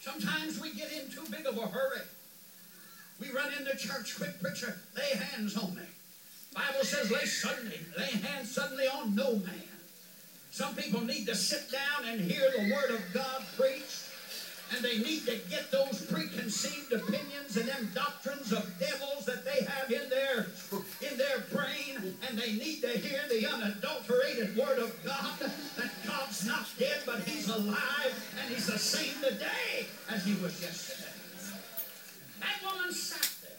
Sometimes 0.00 0.60
we 0.60 0.72
get 0.72 0.92
in 0.92 1.10
too 1.10 1.24
big 1.30 1.46
of 1.46 1.56
a 1.58 1.66
hurry. 1.66 2.02
We 3.20 3.30
run 3.30 3.52
into 3.58 3.76
church, 3.76 4.16
quick 4.16 4.40
preacher, 4.40 4.78
lay 4.96 5.18
hands 5.18 5.56
on 5.56 5.74
me. 5.74 5.82
Bible 6.54 6.84
says 6.84 7.10
lay 7.10 7.24
suddenly, 7.26 7.80
lay 7.98 8.06
hands 8.06 8.50
suddenly 8.50 8.86
on 8.86 9.14
no 9.14 9.36
man. 9.36 9.62
Some 10.50 10.74
people 10.74 11.02
need 11.02 11.26
to 11.26 11.34
sit 11.34 11.70
down 11.70 12.08
and 12.08 12.20
hear 12.20 12.50
the 12.56 12.72
word 12.72 12.94
of 12.94 13.02
God 13.12 13.42
preached 13.58 14.05
and 14.74 14.84
they 14.84 14.98
need 14.98 15.24
to 15.26 15.36
get 15.48 15.70
those 15.70 16.04
preconceived 16.06 16.92
opinions 16.92 17.56
and 17.56 17.68
them 17.68 17.90
doctrines 17.94 18.52
of 18.52 18.66
devils 18.78 19.24
that 19.24 19.44
they 19.44 19.64
have 19.64 19.90
in 19.90 20.08
their 20.10 20.46
in 21.08 21.16
their 21.16 21.40
brain, 21.52 22.16
and 22.28 22.38
they 22.38 22.52
need 22.52 22.80
to 22.80 22.88
hear 22.88 23.20
the 23.28 23.46
unadulterated 23.46 24.56
word 24.56 24.78
of 24.78 24.92
God 25.04 25.38
that 25.76 25.90
God's 26.06 26.46
not 26.46 26.66
dead, 26.78 27.00
but 27.06 27.20
He's 27.20 27.48
alive, 27.48 28.36
and 28.40 28.54
He's 28.54 28.66
the 28.66 28.78
same 28.78 29.14
today 29.22 29.86
as 30.10 30.24
He 30.24 30.34
was 30.42 30.60
yesterday. 30.60 31.10
That 32.40 32.72
woman 32.72 32.92
sat 32.92 33.28
there 33.42 33.52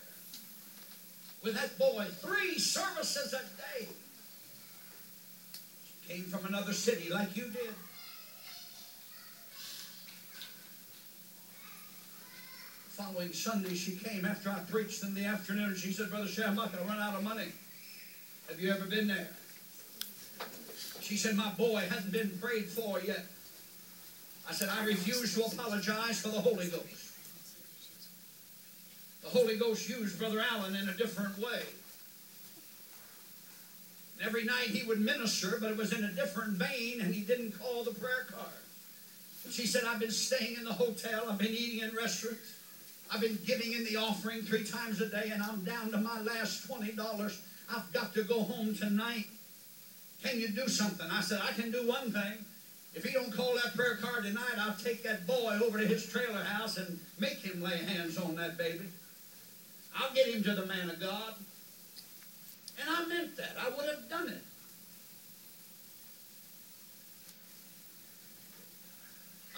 with 1.43 1.55
that 1.55 1.77
boy 1.79 2.05
three 2.21 2.59
services 2.59 3.33
a 3.33 3.39
day. 3.39 3.87
She 5.85 6.13
came 6.13 6.23
from 6.23 6.45
another 6.45 6.73
city 6.73 7.09
like 7.09 7.35
you 7.35 7.49
did. 7.49 7.73
Following 12.97 13.31
Sunday, 13.31 13.75
she 13.75 13.91
came 13.91 14.25
after 14.25 14.49
I 14.49 14.57
preached 14.71 15.03
in 15.03 15.13
the 15.13 15.23
afternoon. 15.23 15.65
and 15.65 15.77
She 15.77 15.91
said, 15.91 16.09
Brother 16.09 16.25
Schambach, 16.25 16.71
I 16.73 16.83
run 16.83 16.97
out 16.99 17.13
of 17.13 17.23
money. 17.23 17.49
Have 18.49 18.59
you 18.59 18.71
ever 18.71 18.85
been 18.85 19.07
there? 19.07 19.27
She 21.01 21.15
said, 21.15 21.35
My 21.35 21.51
boy 21.51 21.81
hasn't 21.87 22.11
been 22.11 22.31
prayed 22.41 22.65
for 22.65 22.99
yet. 22.99 23.23
I 24.49 24.53
said, 24.53 24.69
I 24.69 24.83
refuse 24.83 25.35
to 25.35 25.43
apologize 25.43 26.19
for 26.21 26.29
the 26.29 26.41
Holy 26.41 26.69
Ghost. 26.69 27.13
The 29.21 29.29
Holy 29.29 29.57
Ghost 29.57 29.87
used 29.87 30.17
Brother 30.17 30.43
Allen 30.51 30.75
in 30.75 30.89
a 30.89 30.93
different 30.93 31.37
way. 31.37 31.61
And 34.17 34.27
every 34.27 34.43
night 34.43 34.69
he 34.69 34.87
would 34.87 35.01
minister, 35.01 35.59
but 35.61 35.69
it 35.69 35.77
was 35.77 35.93
in 35.93 36.03
a 36.03 36.11
different 36.13 36.53
vein, 36.53 37.01
and 37.01 37.13
he 37.13 37.21
didn't 37.21 37.59
call 37.59 37.83
the 37.83 37.91
prayer 37.91 38.25
card. 38.31 38.47
She 39.51 39.67
said, 39.67 39.83
I've 39.87 39.99
been 39.99 40.09
staying 40.09 40.55
in 40.57 40.63
the 40.63 40.73
hotel, 40.73 41.25
I've 41.29 41.37
been 41.37 41.53
eating 41.53 41.87
in 41.87 41.95
restaurants. 41.95 42.56
I've 43.13 43.21
been 43.21 43.39
giving 43.45 43.73
in 43.73 43.85
the 43.85 43.95
offering 43.95 44.41
three 44.41 44.63
times 44.63 44.99
a 45.01 45.09
day, 45.09 45.29
and 45.31 45.41
I'm 45.41 45.63
down 45.63 45.91
to 45.91 45.97
my 45.97 46.21
last 46.21 46.67
$20. 46.67 47.39
I've 47.73 47.93
got 47.93 48.13
to 48.13 48.23
go 48.23 48.41
home 48.41 48.75
tonight. 48.75 49.25
Can 50.23 50.39
you 50.39 50.49
do 50.49 50.67
something? 50.67 51.07
I 51.09 51.21
said, 51.21 51.41
I 51.47 51.53
can 51.53 51.71
do 51.71 51.87
one 51.87 52.11
thing. 52.11 52.33
If 52.93 53.05
he 53.05 53.13
don't 53.13 53.31
call 53.31 53.55
that 53.55 53.75
prayer 53.75 53.95
card 53.97 54.23
tonight, 54.23 54.55
I'll 54.57 54.75
take 54.75 55.03
that 55.03 55.27
boy 55.27 55.59
over 55.63 55.77
to 55.77 55.85
his 55.85 56.07
trailer 56.07 56.43
house 56.43 56.77
and 56.77 56.99
make 57.19 57.37
him 57.37 57.61
lay 57.61 57.77
hands 57.77 58.17
on 58.17 58.35
that 58.35 58.57
baby. 58.57 58.85
I'll 59.95 60.13
get 60.13 60.27
him 60.27 60.43
to 60.43 60.55
the 60.55 60.65
man 60.65 60.89
of 60.89 60.99
God. 60.99 61.35
And 62.79 62.89
I 62.89 63.05
meant 63.07 63.37
that. 63.37 63.55
I 63.59 63.69
would 63.69 63.85
have 63.85 64.09
done 64.09 64.29
it. 64.29 64.41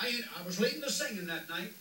I, 0.02 0.22
I 0.40 0.46
was 0.46 0.60
leading 0.60 0.82
the 0.82 0.90
singing 0.90 1.28
that 1.28 1.50
night 1.50 1.74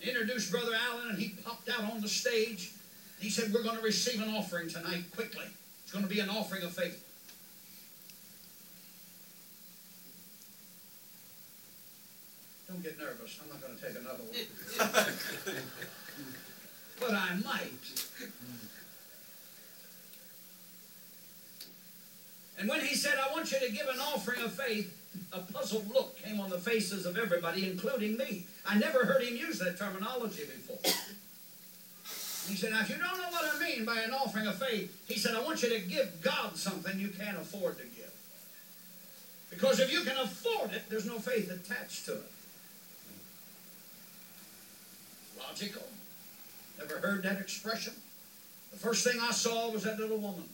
and 0.00 0.08
introduced 0.08 0.50
Brother 0.50 0.72
Allen, 0.74 1.10
and 1.10 1.18
he 1.18 1.30
popped 1.44 1.68
out 1.68 1.90
on 1.92 2.00
the 2.00 2.08
stage. 2.08 2.72
He 3.20 3.30
said, 3.30 3.52
We're 3.52 3.62
going 3.62 3.76
to 3.76 3.82
receive 3.82 4.22
an 4.22 4.34
offering 4.34 4.68
tonight 4.68 5.04
quickly. 5.14 5.46
It's 5.82 5.92
going 5.92 6.04
to 6.04 6.12
be 6.12 6.20
an 6.20 6.28
offering 6.28 6.62
of 6.62 6.72
faith. 6.72 7.02
Don't 12.68 12.82
get 12.82 12.98
nervous. 12.98 13.40
I'm 13.42 13.48
not 13.48 13.60
going 13.60 13.76
to 13.76 13.82
take 13.82 13.96
another 13.98 14.22
one. 14.24 15.56
but 17.00 17.12
I 17.12 17.36
might. 17.44 18.06
And 22.58 22.68
when 22.68 22.80
he 22.80 22.94
said, 22.94 23.14
I 23.22 23.32
want 23.32 23.52
you 23.52 23.60
to 23.60 23.70
give 23.70 23.86
an 23.86 24.00
offering 24.00 24.42
of 24.42 24.52
faith, 24.52 24.92
a 25.32 25.40
puzzled 25.40 25.88
look 25.92 26.16
came 26.22 26.40
on 26.40 26.50
the 26.50 26.58
faces 26.58 27.06
of 27.06 27.16
everybody, 27.16 27.68
including 27.68 28.16
me. 28.16 28.46
I 28.66 28.78
never 28.78 29.04
heard 29.04 29.22
him 29.22 29.36
use 29.36 29.58
that 29.58 29.78
terminology 29.78 30.42
before. 30.44 30.78
He 32.48 32.54
said, 32.54 32.70
Now, 32.70 32.80
if 32.80 32.90
you 32.90 32.96
don't 32.96 33.18
know 33.18 33.28
what 33.30 33.54
I 33.54 33.58
mean 33.58 33.84
by 33.84 34.00
an 34.00 34.12
offering 34.12 34.46
of 34.46 34.56
faith, 34.56 35.04
he 35.08 35.18
said, 35.18 35.34
I 35.34 35.42
want 35.42 35.62
you 35.62 35.68
to 35.70 35.80
give 35.80 36.20
God 36.22 36.56
something 36.56 36.98
you 36.98 37.08
can't 37.08 37.36
afford 37.36 37.78
to 37.78 37.84
give. 37.84 38.12
Because 39.50 39.80
if 39.80 39.92
you 39.92 40.02
can 40.02 40.16
afford 40.16 40.72
it, 40.72 40.82
there's 40.88 41.06
no 41.06 41.18
faith 41.18 41.50
attached 41.50 42.04
to 42.06 42.12
it. 42.12 42.30
Logical. 45.38 45.82
Never 46.78 46.98
heard 46.98 47.22
that 47.22 47.40
expression? 47.40 47.94
The 48.72 48.78
first 48.78 49.06
thing 49.06 49.18
I 49.20 49.32
saw 49.32 49.70
was 49.70 49.84
that 49.84 49.98
little 49.98 50.18
woman. 50.18 50.44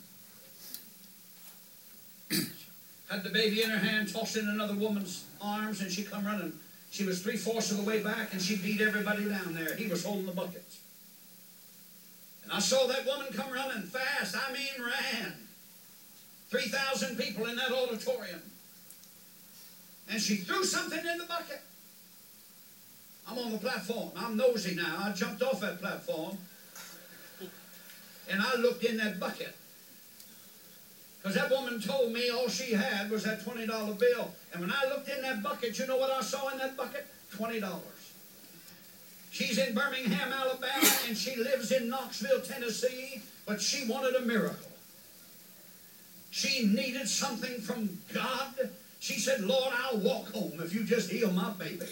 Had 3.13 3.25
the 3.25 3.29
baby 3.29 3.63
in 3.63 3.69
her 3.69 3.79
hand, 3.79 4.11
tossed 4.11 4.39
in 4.39 4.49
another 4.49 4.75
woman's 4.75 5.27
arms, 5.39 5.83
and 5.83 5.93
she 5.93 6.03
come 6.03 6.25
running. 6.25 6.55
She 6.91 7.05
was 7.05 7.21
three-fourths 7.21 7.71
of 7.71 7.77
the 7.77 7.83
way 7.83 8.03
back, 8.03 8.33
and 8.33 8.41
she 8.41 8.57
beat 8.57 8.81
everybody 8.81 9.29
down 9.29 9.53
there. 9.53 9.77
He 9.77 9.87
was 9.87 10.03
holding 10.03 10.25
the 10.25 10.33
buckets. 10.33 10.81
And 12.43 12.51
I 12.51 12.59
saw 12.59 12.87
that 12.87 13.05
woman 13.05 13.27
come 13.35 13.53
running 13.53 13.83
fast. 13.83 14.35
I 14.35 14.51
mean 14.55 14.67
ran. 14.79 15.35
3,000 16.49 17.19
people 17.19 17.45
in 17.49 17.57
that 17.57 17.71
auditorium. 17.71 18.41
And 20.11 20.19
she 20.19 20.37
threw 20.37 20.65
something 20.65 20.99
in 21.01 21.19
the 21.19 21.27
bucket. 21.27 21.61
I'm 23.29 23.39
on 23.39 23.53
the 23.53 23.59
platform. 23.59 24.11
I'm 24.17 24.39
nosy 24.39 24.75
now. 24.75 25.05
I 25.05 25.13
jumped 25.13 25.43
off 25.43 25.61
that 25.61 25.83
platform. 25.83 26.39
And 28.31 28.41
I 28.41 28.55
looked 28.57 28.85
in 28.85 28.97
that 28.97 29.21
bucket. 29.21 29.55
Because 31.23 31.37
that 31.37 31.51
woman 31.51 31.81
told 31.81 32.13
me 32.13 32.31
all 32.31 32.49
she 32.49 32.73
had 32.73 33.09
was 33.09 33.23
that 33.23 33.45
$20 33.45 33.67
bill. 33.99 34.31
And 34.53 34.61
when 34.61 34.73
I 34.73 34.89
looked 34.89 35.09
in 35.09 35.23
that 35.23 35.43
bucket, 35.43 35.79
you 35.79 35.87
know 35.87 35.97
what 35.97 36.11
I 36.11 36.21
saw 36.21 36.49
in 36.49 36.59
that 36.59 36.77
bucket? 36.77 37.07
$20. 37.37 37.81
She's 39.31 39.57
in 39.57 39.73
Birmingham, 39.73 40.33
Alabama, 40.33 40.91
and 41.07 41.17
she 41.17 41.37
lives 41.37 41.71
in 41.71 41.89
Knoxville, 41.89 42.41
Tennessee, 42.41 43.23
but 43.47 43.63
she 43.63 43.87
wanted 43.89 44.17
a 44.17 44.21
miracle. 44.23 44.73
She 46.31 46.67
needed 46.67 47.09
something 47.09 47.61
from 47.61 47.99
God. 48.13 48.71
She 48.99 49.21
said, 49.21 49.43
Lord, 49.43 49.73
I'll 49.85 49.99
walk 49.99 50.33
home 50.33 50.61
if 50.61 50.75
you 50.75 50.85
just 50.85 51.11
heal 51.11 51.31
my 51.31 51.51
baby. 51.51 51.87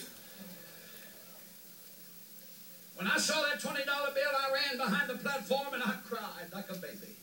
When 2.96 3.06
I 3.06 3.16
saw 3.16 3.40
that 3.42 3.60
$20 3.60 3.84
bill, 3.84 3.84
I 3.86 4.52
ran 4.52 4.76
behind 4.76 5.08
the 5.08 5.14
platform 5.14 5.72
and 5.72 5.82
I 5.82 5.94
cried 6.04 6.52
like 6.52 6.68
a 6.68 6.74
baby. 6.74 7.16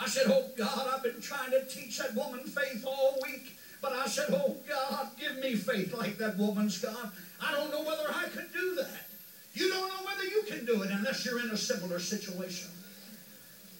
I 0.00 0.06
said, 0.06 0.26
Oh 0.28 0.44
God, 0.56 0.88
I've 0.92 1.02
been 1.02 1.20
trying 1.20 1.50
to 1.50 1.64
teach 1.66 1.98
that 1.98 2.14
woman 2.14 2.40
faith 2.40 2.84
all 2.86 3.18
week. 3.22 3.58
But 3.80 3.92
I 3.92 4.06
said, 4.06 4.26
Oh 4.30 4.56
God, 4.68 5.10
give 5.18 5.38
me 5.38 5.54
faith 5.54 5.94
like 5.94 6.18
that 6.18 6.36
woman's 6.36 6.78
God. 6.78 7.10
I 7.42 7.52
don't 7.52 7.70
know 7.70 7.82
whether 7.82 8.08
I 8.12 8.24
could 8.24 8.52
do 8.52 8.74
that. 8.76 9.06
You 9.54 9.68
don't 9.70 9.88
know 9.88 10.04
whether 10.04 10.24
you 10.24 10.42
can 10.46 10.64
do 10.64 10.82
it 10.82 10.90
unless 10.90 11.24
you're 11.24 11.40
in 11.40 11.50
a 11.50 11.56
similar 11.56 11.98
situation. 11.98 12.70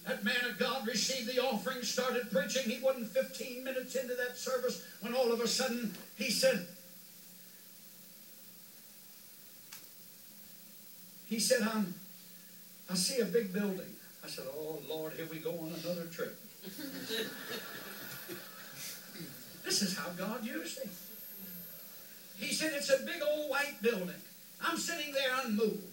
That 0.07 0.23
man 0.23 0.43
of 0.49 0.57
God 0.57 0.87
received 0.87 1.33
the 1.33 1.41
offering, 1.41 1.83
started 1.83 2.31
preaching. 2.31 2.69
He 2.69 2.81
wasn't 2.83 3.07
15 3.09 3.63
minutes 3.63 3.95
into 3.95 4.15
that 4.15 4.37
service 4.37 4.83
when 5.01 5.13
all 5.13 5.31
of 5.31 5.39
a 5.39 5.47
sudden 5.47 5.93
he 6.17 6.31
said, 6.31 6.65
He 11.29 11.39
said, 11.39 11.61
I'm, 11.61 11.93
I 12.89 12.95
see 12.95 13.21
a 13.21 13.25
big 13.25 13.53
building. 13.53 13.85
I 14.23 14.27
said, 14.27 14.45
Oh, 14.53 14.79
Lord, 14.89 15.13
here 15.13 15.27
we 15.31 15.37
go 15.39 15.51
on 15.51 15.73
another 15.83 16.05
trip. 16.05 16.37
this 19.63 19.81
is 19.81 19.97
how 19.97 20.09
God 20.17 20.45
used 20.45 20.79
me. 20.83 20.91
He 22.37 22.53
said, 22.53 22.73
It's 22.75 22.89
a 22.89 23.05
big 23.05 23.21
old 23.27 23.49
white 23.49 23.81
building. 23.81 24.21
I'm 24.61 24.77
sitting 24.77 25.13
there 25.13 25.31
unmoved 25.45 25.83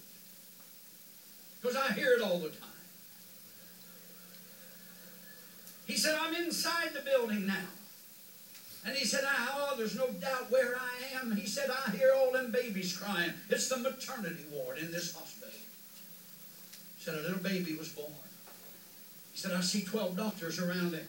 because 1.61 1.77
I 1.77 1.93
hear 1.93 2.13
it 2.13 2.21
all 2.21 2.39
the 2.39 2.49
time. 2.49 2.69
He 5.85 5.95
said, 5.95 6.17
I'm 6.21 6.35
inside 6.35 6.89
the 6.93 7.01
building 7.01 7.47
now. 7.47 7.55
And 8.85 8.95
he 8.95 9.05
said, 9.05 9.21
ah, 9.25 9.71
Oh, 9.71 9.77
there's 9.77 9.95
no 9.95 10.07
doubt 10.11 10.51
where 10.51 10.75
I 10.75 11.19
am. 11.19 11.35
He 11.35 11.47
said, 11.47 11.69
I 11.69 11.91
hear 11.91 12.13
all 12.15 12.31
them 12.31 12.51
babies 12.51 12.95
crying. 12.95 13.33
It's 13.49 13.69
the 13.69 13.77
maternity 13.77 14.43
ward 14.51 14.77
in 14.77 14.91
this 14.91 15.13
hospital. 15.13 15.36
Said, 17.07 17.19
A 17.19 17.21
little 17.21 17.39
baby 17.39 17.73
was 17.73 17.87
born. 17.87 18.11
He 19.31 19.37
said, 19.37 19.53
I 19.53 19.61
see 19.61 19.81
12 19.81 20.17
doctors 20.17 20.59
around 20.59 20.93
it. 20.93 21.05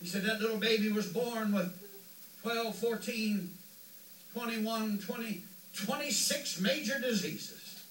He 0.00 0.06
said, 0.06 0.22
That 0.22 0.40
little 0.40 0.58
baby 0.58 0.92
was 0.92 1.08
born 1.08 1.50
with 1.50 1.72
12, 2.42 2.72
14, 2.72 3.50
21, 4.32 4.98
20, 4.98 5.42
26 5.74 6.60
major 6.60 7.00
diseases. 7.00 7.82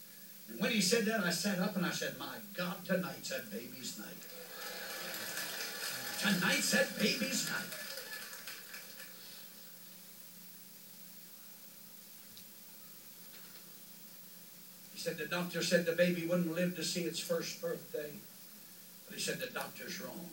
And 0.49 0.61
when 0.61 0.71
he 0.71 0.79
said 0.79 1.03
that, 1.07 1.19
I 1.19 1.31
sat 1.31 1.59
up 1.59 1.75
and 1.75 1.85
I 1.85 1.91
said, 1.91 2.15
My 2.17 2.37
God, 2.53 2.77
tonight's 2.85 3.27
that 3.27 3.51
baby's 3.51 3.99
night. 3.99 4.07
Tonight's 6.21 6.71
that 6.71 6.97
baby's 6.97 7.49
night. 7.49 7.80
Said 15.01 15.17
the 15.17 15.25
doctor 15.25 15.63
said 15.63 15.85
the 15.87 15.93
baby 15.93 16.27
wouldn't 16.27 16.53
live 16.53 16.75
to 16.75 16.83
see 16.83 17.01
its 17.01 17.19
first 17.19 17.59
birthday. 17.59 18.11
But 19.07 19.15
he 19.15 19.21
said 19.21 19.39
the 19.39 19.47
doctor's 19.47 19.99
wrong. 19.99 20.29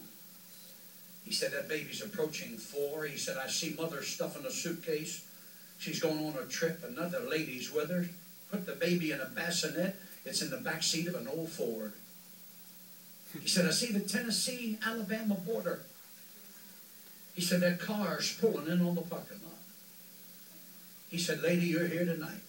He 1.24 1.32
said 1.32 1.52
that 1.52 1.68
baby's 1.68 2.02
approaching 2.02 2.58
four. 2.58 3.04
He 3.04 3.16
said, 3.16 3.38
I 3.42 3.48
see 3.48 3.74
mother 3.78 4.02
stuffing 4.02 4.44
a 4.44 4.50
suitcase. 4.50 5.26
She's 5.78 6.00
going 6.00 6.18
on 6.18 6.34
a 6.42 6.46
trip. 6.46 6.84
Another 6.86 7.20
lady's 7.20 7.72
with 7.72 7.90
her. 7.90 8.08
Put 8.50 8.66
the 8.66 8.74
baby 8.74 9.12
in 9.12 9.20
a 9.20 9.26
bassinet. 9.26 9.96
It's 10.26 10.42
in 10.42 10.50
the 10.50 10.58
back 10.58 10.82
seat 10.82 11.06
of 11.06 11.14
an 11.14 11.28
old 11.28 11.48
Ford. 11.48 11.94
He 13.40 13.48
said, 13.48 13.66
I 13.66 13.70
see 13.70 13.92
the 13.92 14.00
Tennessee 14.00 14.78
Alabama 14.84 15.34
border. 15.34 15.80
He 17.34 17.40
said, 17.40 17.60
that 17.60 17.80
car's 17.80 18.36
pulling 18.38 18.66
in 18.66 18.80
on 18.86 18.94
the 18.96 19.02
parking 19.02 19.40
lot. 19.44 19.58
He 21.08 21.18
said, 21.18 21.40
Lady, 21.40 21.66
you're 21.66 21.86
here 21.86 22.04
tonight. 22.04 22.40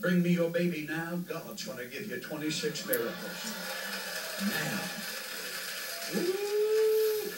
Bring 0.00 0.22
me 0.22 0.30
your 0.30 0.48
baby 0.48 0.86
now. 0.88 1.20
God's 1.28 1.64
going 1.64 1.78
to 1.78 1.84
give 1.84 2.08
you 2.10 2.18
26 2.18 2.86
miracles. 2.86 3.54
Now. 4.48 4.80
Ooh. 6.16 7.30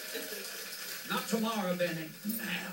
Not 1.10 1.26
tomorrow, 1.28 1.74
Benny. 1.74 2.08
Now. 2.38 2.72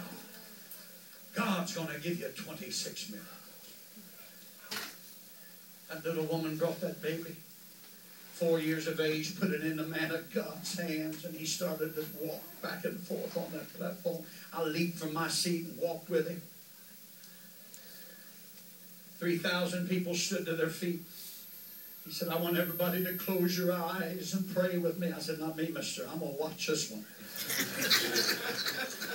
God's 1.35 1.73
going 1.73 1.87
to 1.87 1.99
give 1.99 2.19
you 2.19 2.27
26 2.27 3.09
miracles. 3.09 3.35
That 5.89 6.05
little 6.05 6.25
woman 6.25 6.55
brought 6.57 6.79
that 6.81 7.01
baby. 7.01 7.35
Four 8.33 8.59
years 8.59 8.87
of 8.87 8.99
age, 8.99 9.39
put 9.39 9.49
it 9.49 9.63
in 9.63 9.77
the 9.77 9.83
man 9.83 10.11
of 10.11 10.31
God's 10.31 10.79
hands, 10.79 11.25
and 11.25 11.35
he 11.35 11.45
started 11.45 11.95
to 11.95 12.05
walk 12.21 12.43
back 12.61 12.85
and 12.85 12.99
forth 12.99 13.35
on 13.35 13.51
that 13.53 13.73
platform. 13.73 14.23
I 14.53 14.63
leaped 14.63 14.99
from 14.99 15.13
my 15.13 15.27
seat 15.27 15.65
and 15.65 15.77
walked 15.79 16.09
with 16.09 16.27
him. 16.29 16.41
3,000 19.20 19.89
people 19.89 20.15
stood 20.15 20.45
to 20.45 20.55
their 20.55 20.70
feet. 20.70 21.01
He 22.05 22.11
said, 22.11 22.30
I 22.30 22.38
want 22.38 22.57
everybody 22.57 23.03
to 23.03 23.13
close 23.13 23.57
your 23.57 23.74
eyes 23.74 24.34
and 24.34 24.55
pray 24.55 24.78
with 24.78 24.97
me. 24.97 25.11
I 25.15 25.20
said, 25.20 25.39
Not 25.39 25.57
me, 25.57 25.70
mister. 25.70 26.07
I'm 26.11 26.20
going 26.20 26.32
to 26.32 26.41
watch 26.41 26.67
this 26.67 26.89
one. 26.89 27.05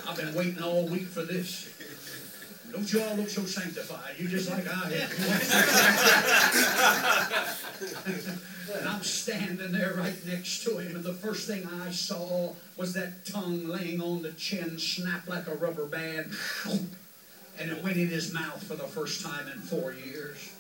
I've 0.09 0.17
been 0.17 0.35
waiting 0.35 0.63
all 0.63 0.87
week 0.87 1.07
for 1.07 1.23
this. 1.23 1.71
Don't 2.71 2.93
you 2.93 3.03
all 3.03 3.17
look 3.17 3.29
so 3.29 3.43
sanctified? 3.43 4.15
You 4.19 4.29
just 4.29 4.51
like 4.51 4.67
I 4.69 4.93
am. 4.93 5.11
and 8.79 8.89
I'm 8.89 9.03
standing 9.03 9.73
there 9.73 9.95
right 9.97 10.27
next 10.27 10.65
to 10.65 10.79
him, 10.79 10.97
and 10.97 11.05
the 11.05 11.13
first 11.15 11.47
thing 11.47 11.69
I 11.81 11.91
saw 11.93 12.53
was 12.77 12.93
that 12.95 13.27
tongue 13.27 13.69
laying 13.69 14.01
on 14.01 14.23
the 14.23 14.33
chin, 14.33 14.79
snap 14.79 15.29
like 15.29 15.47
a 15.47 15.55
rubber 15.55 15.87
band 15.87 16.33
and 17.59 17.71
it 17.71 17.83
went 17.83 17.97
in 17.97 18.09
his 18.09 18.33
mouth 18.33 18.63
for 18.63 18.75
the 18.75 18.85
first 18.85 19.25
time 19.25 19.49
in 19.49 19.61
four 19.61 19.93
years. 19.93 20.53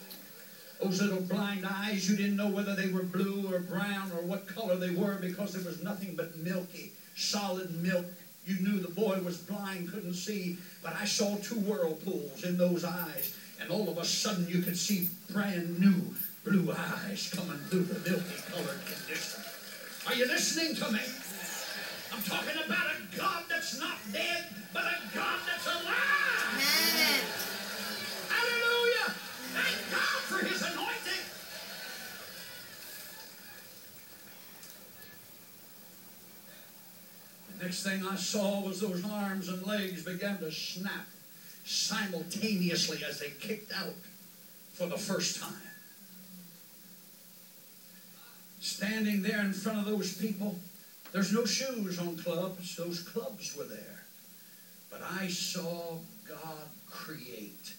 Those 0.82 1.00
little 1.00 1.20
blind 1.20 1.66
eyes, 1.66 2.08
you 2.10 2.16
didn't 2.16 2.36
know 2.36 2.48
whether 2.48 2.74
they 2.74 2.88
were 2.88 3.02
blue 3.02 3.52
or 3.52 3.60
brown 3.60 4.10
or 4.12 4.22
what 4.22 4.46
color 4.46 4.76
they 4.76 4.90
were 4.90 5.16
because 5.16 5.52
there 5.52 5.64
was 5.64 5.82
nothing 5.82 6.14
but 6.16 6.36
milky, 6.36 6.92
solid 7.16 7.82
milk. 7.82 8.04
You 8.46 8.56
knew 8.60 8.80
the 8.80 8.88
boy 8.92 9.18
was 9.24 9.38
blind, 9.38 9.90
couldn't 9.90 10.14
see, 10.14 10.58
but 10.82 10.94
I 10.94 11.06
saw 11.06 11.36
two 11.36 11.60
whirlpools 11.60 12.44
in 12.44 12.58
those 12.58 12.84
eyes, 12.84 13.34
and 13.60 13.70
all 13.70 13.88
of 13.88 13.96
a 13.96 14.04
sudden 14.04 14.46
you 14.48 14.60
could 14.60 14.76
see 14.76 15.08
brand 15.30 15.80
new 15.80 16.14
blue 16.44 16.72
eyes 16.72 17.32
coming 17.34 17.58
through 17.70 17.84
the 17.84 18.10
milky 18.10 18.42
colored 18.50 18.80
condition. 18.84 19.42
Are 20.06 20.14
you 20.14 20.26
listening 20.26 20.74
to 20.76 20.92
me? 20.92 21.00
I'm 22.14 22.22
talking 22.22 22.62
about 22.64 22.86
a 22.86 23.16
God 23.16 23.42
that's 23.48 23.80
not 23.80 23.96
dead, 24.12 24.46
but 24.72 24.84
a 24.84 25.16
God 25.16 25.38
that's 25.48 25.66
alive. 25.66 26.54
Amen. 26.54 27.20
Hallelujah. 28.28 29.14
Thank 29.52 29.90
God 29.90 30.20
for 30.22 30.46
his 30.46 30.62
anointing. 30.62 31.24
The 37.58 37.64
next 37.64 37.82
thing 37.82 38.06
I 38.06 38.14
saw 38.14 38.60
was 38.60 38.80
those 38.80 39.04
arms 39.04 39.48
and 39.48 39.66
legs 39.66 40.04
began 40.04 40.38
to 40.38 40.52
snap 40.52 41.06
simultaneously 41.64 43.00
as 43.08 43.18
they 43.18 43.30
kicked 43.40 43.72
out 43.72 43.94
for 44.72 44.86
the 44.86 44.98
first 44.98 45.40
time. 45.40 45.52
Standing 48.60 49.22
there 49.22 49.40
in 49.40 49.52
front 49.52 49.78
of 49.78 49.86
those 49.86 50.16
people, 50.16 50.60
there's 51.14 51.32
no 51.32 51.44
shoes 51.44 52.00
on 52.00 52.16
clubs, 52.16 52.74
those 52.74 52.98
clubs 52.98 53.56
were 53.56 53.62
there. 53.64 54.02
But 54.90 55.00
I 55.00 55.28
saw 55.28 55.98
God 56.28 56.68
create 56.90 57.72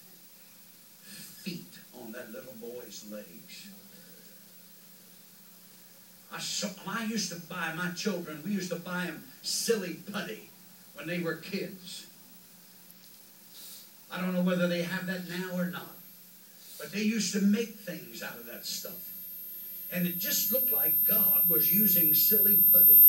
feet 1.03 1.77
on 2.01 2.13
that 2.13 2.31
little 2.31 2.53
boy's 2.61 3.05
legs. 3.11 3.67
I, 6.31 6.39
saw, 6.39 6.69
I 6.87 7.03
used 7.03 7.29
to 7.33 7.39
buy 7.49 7.73
my 7.75 7.91
children, 7.91 8.41
we 8.45 8.51
used 8.51 8.69
to 8.69 8.77
buy 8.77 9.07
them 9.07 9.21
silly 9.43 9.97
putty 10.13 10.49
when 10.93 11.05
they 11.05 11.19
were 11.19 11.35
kids. 11.35 12.07
I 14.13 14.21
don't 14.21 14.33
know 14.33 14.43
whether 14.43 14.69
they 14.69 14.83
have 14.83 15.07
that 15.07 15.27
now 15.27 15.57
or 15.57 15.65
not. 15.65 15.91
But 16.79 16.93
they 16.93 17.01
used 17.01 17.33
to 17.33 17.41
make 17.41 17.75
things 17.79 18.23
out 18.23 18.37
of 18.37 18.45
that 18.45 18.65
stuff. 18.65 19.11
And 19.91 20.07
it 20.07 20.19
just 20.19 20.53
looked 20.53 20.71
like 20.71 21.05
God 21.05 21.49
was 21.49 21.73
using 21.73 22.13
silly 22.13 22.55
putty 22.55 23.03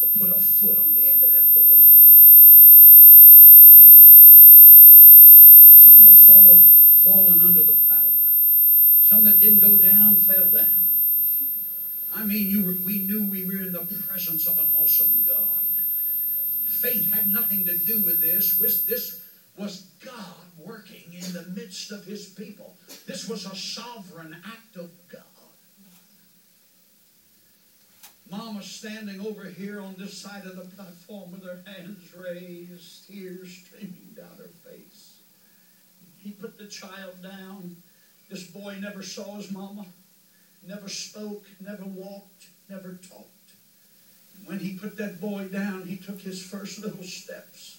to 0.00 0.06
put 0.18 0.30
a 0.30 0.40
foot 0.40 0.78
on 0.78 0.94
the 0.94 1.12
end 1.12 1.22
of 1.22 1.30
that 1.32 1.52
boy's 1.54 1.84
body. 1.86 2.26
People's 3.76 4.16
hands 4.28 4.66
were 4.68 4.94
raised. 4.94 5.44
Some 5.76 6.04
were 6.04 6.10
fall, 6.10 6.62
fallen 6.92 7.40
under 7.40 7.62
the 7.62 7.76
power. 7.88 7.98
Some 9.02 9.24
that 9.24 9.38
didn't 9.38 9.60
go 9.60 9.76
down 9.76 10.16
fell 10.16 10.46
down. 10.46 10.88
I 12.14 12.24
mean, 12.24 12.50
you 12.50 12.64
were, 12.64 12.74
we 12.84 12.98
knew 12.98 13.24
we 13.24 13.44
were 13.46 13.62
in 13.62 13.72
the 13.72 13.86
presence 14.08 14.46
of 14.48 14.58
an 14.58 14.66
awesome 14.78 15.24
God. 15.26 15.46
Faith 16.66 17.12
had 17.12 17.26
nothing 17.26 17.64
to 17.66 17.76
do 17.76 18.00
with 18.00 18.20
this. 18.20 18.54
This 18.56 19.20
was 19.56 19.86
God 20.04 20.14
working 20.58 21.04
in 21.12 21.32
the 21.32 21.44
midst 21.54 21.92
of 21.92 22.04
his 22.04 22.26
people. 22.26 22.74
This 23.06 23.28
was 23.28 23.46
a 23.46 23.54
sovereign 23.54 24.36
act 24.44 24.76
of 24.76 24.90
God. 25.10 25.22
Mama 28.30 28.62
standing 28.62 29.20
over 29.20 29.44
here 29.44 29.80
on 29.80 29.96
this 29.98 30.16
side 30.16 30.44
of 30.44 30.56
the 30.56 30.76
platform 30.76 31.32
with 31.32 31.44
her 31.44 31.60
hands 31.66 32.12
raised, 32.16 33.06
tears 33.06 33.62
streaming 33.64 34.14
down 34.16 34.36
her 34.38 34.50
face. 34.70 35.18
He 36.18 36.30
put 36.30 36.58
the 36.58 36.66
child 36.66 37.22
down. 37.22 37.76
This 38.28 38.44
boy 38.44 38.76
never 38.80 39.02
saw 39.02 39.36
his 39.36 39.50
mama, 39.50 39.86
never 40.66 40.88
spoke, 40.88 41.44
never 41.60 41.84
walked, 41.84 42.46
never 42.68 42.98
talked. 43.08 43.26
When 44.44 44.58
he 44.58 44.78
put 44.78 44.96
that 44.98 45.20
boy 45.20 45.48
down, 45.48 45.84
he 45.84 45.96
took 45.96 46.20
his 46.20 46.42
first 46.42 46.80
little 46.80 47.02
steps. 47.02 47.78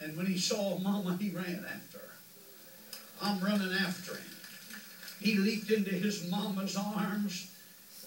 And 0.00 0.16
when 0.16 0.26
he 0.26 0.38
saw 0.38 0.78
Mama, 0.78 1.16
he 1.20 1.30
ran 1.30 1.64
after 1.64 1.98
her. 1.98 2.14
I'm 3.20 3.40
running 3.40 3.72
after 3.72 4.12
him. 4.12 4.22
He 5.20 5.34
leaped 5.34 5.70
into 5.70 5.90
his 5.90 6.30
mama's 6.30 6.76
arms, 6.76 7.50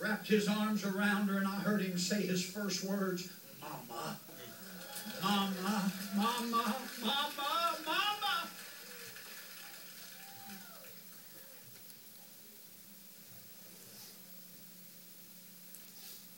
wrapped 0.01 0.27
his 0.27 0.47
arms 0.47 0.83
around 0.83 1.27
her, 1.27 1.37
and 1.37 1.47
I 1.47 1.55
heard 1.55 1.81
him 1.81 1.97
say 1.97 2.21
his 2.21 2.43
first 2.43 2.83
words, 2.83 3.29
Mama, 3.61 4.17
Mama, 5.21 5.91
Mama, 6.15 6.75
Mama, 7.01 7.77
Mama. 7.85 8.47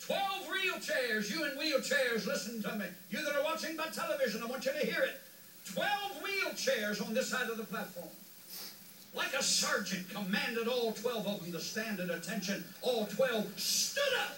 Twelve 0.02 0.44
wheelchairs, 0.44 1.32
you 1.32 1.46
in 1.46 1.52
wheelchairs, 1.52 2.28
listen 2.28 2.62
to 2.64 2.76
me. 2.76 2.86
You 3.10 3.24
that 3.24 3.34
are 3.34 3.44
watching 3.44 3.78
by 3.78 3.88
television, 3.88 4.44
I 4.44 4.48
want 4.48 4.66
you 4.66 4.74
to 4.74 4.86
hear 4.86 5.02
it. 5.02 5.22
12 5.74 5.88
wheelchairs 6.22 7.06
on 7.08 7.14
this 7.14 7.30
side 7.30 7.50
of 7.50 7.56
the 7.56 7.64
platform. 7.64 8.10
Like 9.16 9.34
a 9.34 9.44
sergeant 9.44 10.10
commanded 10.10 10.68
all 10.68 10.92
12 10.92 11.28
of 11.28 11.44
them 11.44 11.52
to 11.52 11.60
stand 11.60 12.00
at 12.00 12.10
attention. 12.10 12.64
All 12.82 13.06
12 13.06 13.60
stood 13.60 14.14
up 14.20 14.38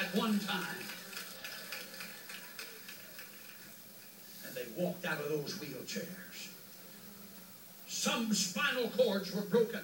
at 0.00 0.14
one 0.14 0.38
time. 0.40 0.66
And 4.46 4.56
they 4.56 4.64
walked 4.76 5.04
out 5.04 5.20
of 5.20 5.28
those 5.28 5.54
wheelchairs. 5.58 6.48
Some 7.86 8.32
spinal 8.34 8.88
cords 8.90 9.34
were 9.34 9.42
broken, 9.42 9.80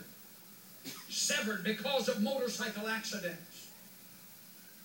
severed 1.09 1.65
because 1.65 2.09
of 2.09 2.23
motorcycle 2.23 2.89
accidents. 2.89 3.71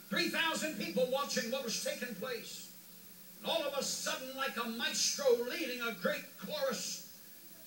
3,000 0.10 0.78
people 0.80 1.08
watching 1.12 1.52
what 1.52 1.64
was 1.64 1.84
taking 1.84 2.16
place. 2.16 2.72
And 3.42 3.52
all 3.52 3.64
of 3.64 3.78
a 3.78 3.84
sudden, 3.84 4.36
like 4.36 4.58
a 4.58 4.68
maestro 4.70 5.26
leading 5.50 5.82
a 5.82 5.94
great 6.02 6.24
chorus, 6.46 6.99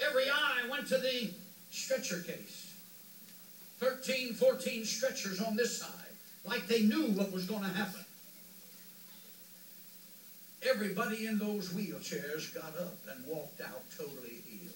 every 0.07 0.29
eye 0.29 0.69
went 0.71 0.87
to 0.89 0.99
the 0.99 1.31
stretcher 1.71 2.21
case. 2.21 2.75
13, 3.79 4.35
14 4.35 4.85
stretchers 4.85 5.41
on 5.41 5.57
this 5.57 5.79
side, 5.79 5.89
like 6.45 6.67
they 6.69 6.83
knew 6.83 7.09
what 7.09 7.33
was 7.33 7.47
going 7.47 7.63
to 7.63 7.69
happen. 7.69 8.05
Everybody 10.69 11.27
in 11.27 11.39
those 11.39 11.71
wheelchairs 11.71 12.55
got 12.55 12.79
up 12.81 12.97
and 13.11 13.27
walked 13.27 13.61
out 13.61 13.83
totally 13.99 14.39
healed. 14.47 14.73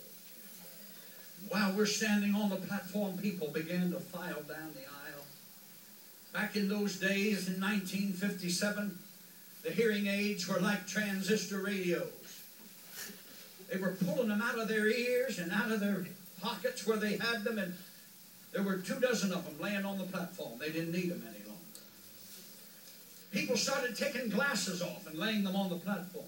While 1.49 1.73
we're 1.75 1.87
standing 1.87 2.35
on 2.35 2.51
the 2.51 2.57
platform, 2.57 3.17
people 3.19 3.49
began 3.49 3.93
to 3.93 4.01
file 4.01 4.43
down 4.43 4.73
the 4.75 4.81
aisle. 4.81 5.25
Back 6.33 6.57
in 6.57 6.69
those 6.69 6.97
days, 6.97 7.47
in 7.47 7.61
1957, 7.61 8.99
the 9.63 9.71
hearing 9.71 10.09
aids 10.09 10.49
were 10.49 10.59
like 10.59 10.89
transistor 10.89 11.63
radios. 11.63 12.26
They 13.71 13.79
were 13.79 13.97
pulling 14.05 14.29
them 14.29 14.43
out 14.43 14.59
of 14.59 14.69
their 14.69 14.89
ears 14.89 15.39
and 15.39 15.53
out 15.53 15.71
of 15.71 15.81
their 15.81 16.07
pockets 16.41 16.87
where 16.87 16.97
they 16.97 17.17
had 17.17 17.45
them, 17.45 17.59
and 17.59 17.75
there 18.53 18.63
were 18.63 18.79
two 18.79 19.01
dozen 19.01 19.33
of 19.33 19.45
them 19.45 19.55
laying 19.61 19.85
on 19.85 19.99
the 19.99 20.05
platform. 20.05 20.59
They 20.59 20.71
didn't 20.71 20.93
need 20.93 21.11
them 21.11 21.23
any 21.27 21.45
longer. 21.45 21.61
People 23.33 23.57
started 23.57 23.97
taking 23.97 24.31
glasses 24.31 24.83
off 24.83 25.07
and 25.07 25.19
laying 25.19 25.45
them 25.45 25.57
on 25.57 25.69
the 25.69 25.77
platform. 25.77 26.27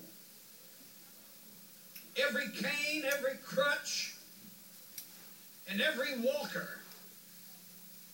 Every 2.28 2.48
cane, 2.50 3.04
every 3.16 3.38
crutch, 3.44 4.16
and 5.70 5.80
every 5.80 6.18
walker, 6.20 6.80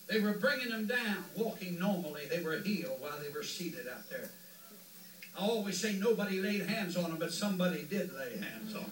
they 0.07 0.19
were 0.19 0.33
bringing 0.33 0.69
them 0.69 0.85
down, 0.85 1.25
walking 1.35 1.79
normally. 1.79 2.21
They 2.29 2.43
were 2.43 2.59
healed 2.59 3.01
while 3.01 3.19
they 3.19 3.33
were 3.33 3.43
seated 3.43 3.87
out 3.87 4.07
there. 4.09 4.29
I 5.37 5.45
always 5.45 5.79
say 5.79 5.93
nobody 5.93 6.39
laid 6.39 6.61
hands 6.61 6.95
on 6.95 7.09
them, 7.09 7.17
but 7.17 7.33
somebody 7.33 7.83
did 7.89 8.13
lay 8.13 8.37
hands 8.37 8.75
on 8.75 8.83
them. 8.83 8.91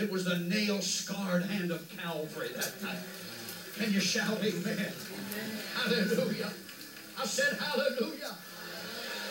It 0.00 0.10
was 0.10 0.24
the 0.24 0.38
nail 0.38 0.80
scarred 0.80 1.42
hand 1.42 1.70
of 1.70 1.86
Calvary 1.98 2.48
that 2.56 2.82
night. 2.82 2.96
Can 3.76 3.92
you 3.92 4.00
shout 4.00 4.38
amen? 4.42 4.64
amen? 4.64 4.92
Hallelujah. 5.74 6.50
I 7.18 7.26
said 7.26 7.58
hallelujah. 7.58 8.34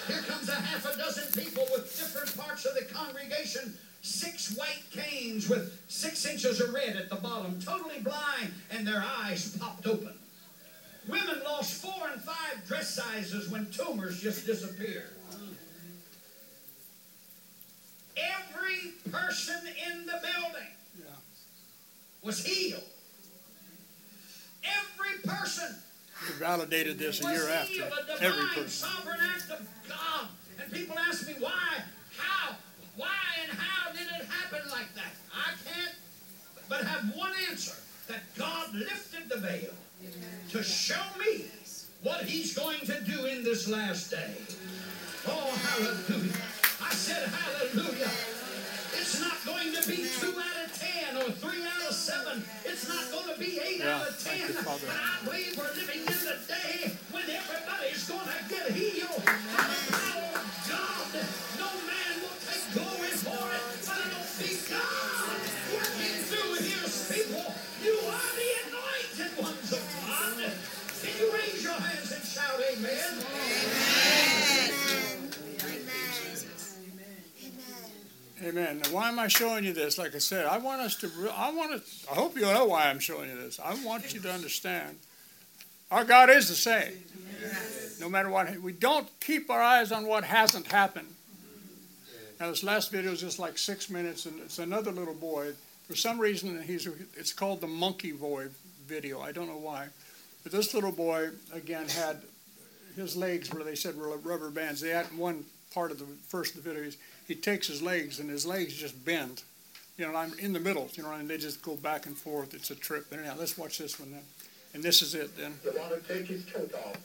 Here 0.07 0.21
comes 0.27 0.47
a 0.47 0.53
half 0.53 0.85
a 0.93 0.95
dozen 0.95 1.43
people 1.43 1.65
with 1.73 1.97
different 1.97 2.37
parts 2.37 2.65
of 2.65 2.75
the 2.75 2.85
congregation. 2.93 3.73
Six 4.03 4.55
white 4.55 4.83
canes 4.91 5.49
with 5.49 5.81
six 5.87 6.27
inches 6.27 6.61
of 6.61 6.71
red 6.71 6.95
at 6.95 7.09
the 7.09 7.15
bottom, 7.15 7.59
totally 7.59 7.99
blind, 8.01 8.53
and 8.69 8.85
their 8.85 9.03
eyes 9.23 9.57
popped 9.57 9.87
open. 9.87 10.13
Women 11.07 11.41
lost 11.43 11.81
four 11.81 12.09
and 12.11 12.21
five 12.21 12.67
dress 12.67 12.93
sizes 12.93 13.49
when 13.49 13.71
tumors 13.71 14.21
just 14.21 14.45
disappeared. 14.45 15.09
Every 18.17 18.91
person 19.11 19.59
in 19.89 20.05
the 20.05 20.19
building 20.21 20.67
Yeah. 20.97 21.05
was 22.21 22.43
healed. 22.45 22.83
Every 24.63 25.19
person 25.23 25.75
We 26.27 26.33
validated 26.33 26.99
this 26.99 27.23
a 27.23 27.31
year 27.31 27.49
after. 27.49 27.81
A 27.83 28.21
Every 28.21 28.41
divine, 28.41 28.53
person. 28.55 28.69
sovereign 28.69 29.19
act 29.21 29.49
of 29.51 29.67
God. 29.87 30.27
And 30.61 30.71
people 30.73 30.99
ask 30.99 31.25
me 31.25 31.35
why, 31.39 31.81
how, 32.17 32.55
why 32.97 33.15
and 33.47 33.57
how 33.57 33.91
did 33.93 34.01
it 34.01 34.25
happen 34.25 34.69
like 34.69 34.93
that? 34.95 35.13
I 35.33 35.53
can't 35.65 35.95
but 36.67 36.83
have 36.83 37.15
one 37.15 37.31
answer. 37.49 37.75
That 38.07 38.21
God 38.37 38.73
lifted 38.73 39.29
the 39.29 39.37
veil 39.37 39.73
to 40.51 40.63
show 40.63 41.01
me 41.19 41.45
what 42.01 42.23
he's 42.25 42.53
going 42.57 42.79
to 42.81 42.99
do 43.01 43.25
in 43.25 43.43
this 43.43 43.67
last 43.67 44.09
day. 44.11 44.33
Oh, 45.27 45.51
hallelujah. 45.63 46.33
I 46.89 46.93
said 46.93 47.29
hallelujah. 47.29 48.09
It's 48.97 49.19
not 49.21 49.37
going 49.45 49.69
to 49.77 49.81
be 49.87 50.09
two 50.19 50.33
out 50.33 50.57
of 50.65 50.69
ten 50.73 51.17
or 51.21 51.29
three 51.37 51.61
out 51.63 51.85
of 51.87 51.93
seven. 51.93 52.43
It's 52.65 52.87
not 52.89 53.05
going 53.13 53.29
to 53.33 53.39
be 53.39 53.59
eight 53.61 53.79
Yeah, 53.79 54.01
out 54.01 54.09
of 54.09 54.17
ten. 54.17 54.39
you, 54.39 54.49
But 54.57 54.81
I 54.89 55.23
believe 55.23 55.53
we're 55.57 55.69
living 55.77 56.01
in 56.01 56.19
the 56.25 56.37
day 56.49 56.89
when 57.13 57.25
everybody's 57.29 58.03
going 58.09 58.25
to 58.25 58.39
get 58.49 58.71
healed 58.73 59.21
by 59.21 59.65
the 59.69 59.81
power 59.93 60.33
of 60.33 60.47
God. 60.65 61.09
No 61.61 61.69
man 61.85 62.11
will 62.25 62.39
take 62.49 62.65
glory 62.73 63.13
for 63.21 63.37
it, 63.53 63.63
but 63.85 63.97
it'll 64.09 64.33
be 64.41 64.51
God 64.65 65.39
working 65.69 66.17
through 66.25 66.53
his 66.57 66.93
people. 67.13 67.47
You 67.85 67.95
are 68.09 68.31
the 68.33 68.49
anointed 68.65 69.31
ones 69.37 69.69
of 69.77 69.83
God. 70.01 70.41
Can 70.41 71.13
you 71.21 71.27
raise 71.37 71.61
your 71.63 71.77
hands 71.77 72.11
and 72.11 72.23
shout 72.25 72.57
amen? 72.57 73.13
Amen. 78.41 78.79
Now, 78.83 78.89
why 78.91 79.09
am 79.09 79.19
I 79.19 79.27
showing 79.27 79.65
you 79.65 79.73
this? 79.73 79.97
Like 79.97 80.15
I 80.15 80.19
said, 80.19 80.45
I 80.45 80.57
want 80.59 80.81
us 80.81 80.95
to. 80.97 81.09
I 81.35 81.51
want 81.51 81.71
to. 81.73 82.11
I 82.11 82.15
hope 82.15 82.35
you 82.35 82.43
know 82.43 82.65
why 82.65 82.89
I'm 82.89 82.99
showing 82.99 83.29
you 83.29 83.35
this. 83.35 83.59
I 83.59 83.73
want 83.83 84.13
you 84.13 84.21
to 84.21 84.31
understand. 84.31 84.97
Our 85.91 86.05
God 86.05 86.29
is 86.29 86.47
the 86.47 86.55
same. 86.55 86.93
No 87.99 88.07
matter 88.07 88.29
what, 88.29 88.57
we 88.59 88.71
don't 88.71 89.07
keep 89.19 89.49
our 89.49 89.61
eyes 89.61 89.91
on 89.91 90.05
what 90.05 90.23
hasn't 90.23 90.67
happened. 90.67 91.07
Now, 92.39 92.49
this 92.49 92.63
last 92.63 92.91
video 92.91 93.11
is 93.11 93.19
just 93.19 93.39
like 93.39 93.57
six 93.57 93.89
minutes, 93.89 94.25
and 94.25 94.39
it's 94.41 94.59
another 94.59 94.91
little 94.91 95.13
boy. 95.13 95.51
For 95.87 95.95
some 95.95 96.19
reason, 96.19 96.61
he's. 96.61 96.87
It's 97.17 97.33
called 97.33 97.59
the 97.59 97.67
Monkey 97.67 98.13
Boy 98.13 98.47
video. 98.87 99.19
I 99.19 99.33
don't 99.33 99.47
know 99.47 99.57
why. 99.57 99.87
But 100.43 100.53
this 100.53 100.73
little 100.73 100.93
boy, 100.93 101.29
again, 101.51 101.89
had 101.89 102.21
his 102.95 103.17
legs 103.17 103.51
where 103.53 103.65
they 103.65 103.75
said 103.75 103.97
were 103.97 104.15
rubber 104.17 104.49
bands. 104.49 104.79
They 104.79 104.89
had 104.89 105.05
one 105.17 105.43
part 105.73 105.91
of 105.91 105.99
the 105.99 106.05
first 106.27 106.55
of 106.55 106.63
the 106.63 106.69
video. 106.69 106.91
He 107.27 107.35
takes 107.35 107.67
his 107.67 107.81
legs 107.81 108.19
and 108.19 108.29
his 108.29 108.45
legs 108.45 108.73
just 108.73 109.03
bend. 109.05 109.43
You 109.97 110.07
know, 110.07 110.15
I'm 110.15 110.33
in 110.39 110.53
the 110.53 110.59
middle, 110.59 110.89
you 110.93 111.03
know, 111.03 111.11
and 111.11 111.29
they 111.29 111.37
just 111.37 111.61
go 111.61 111.75
back 111.75 112.05
and 112.05 112.17
forth. 112.17 112.53
It's 112.53 112.71
a 112.71 112.75
trip. 112.75 113.07
But 113.09 113.19
anyhow, 113.19 113.35
let's 113.37 113.57
watch 113.57 113.77
this 113.77 113.99
one 113.99 114.11
then. 114.11 114.23
And 114.73 114.83
this 114.83 115.01
is 115.01 115.15
it 115.15 115.35
then. 115.35 115.53
You 115.63 115.73
want 115.77 116.01
to 116.01 116.13
take 116.13 116.27
his 116.27 116.45
coat 116.45 116.73
off. 116.73 116.97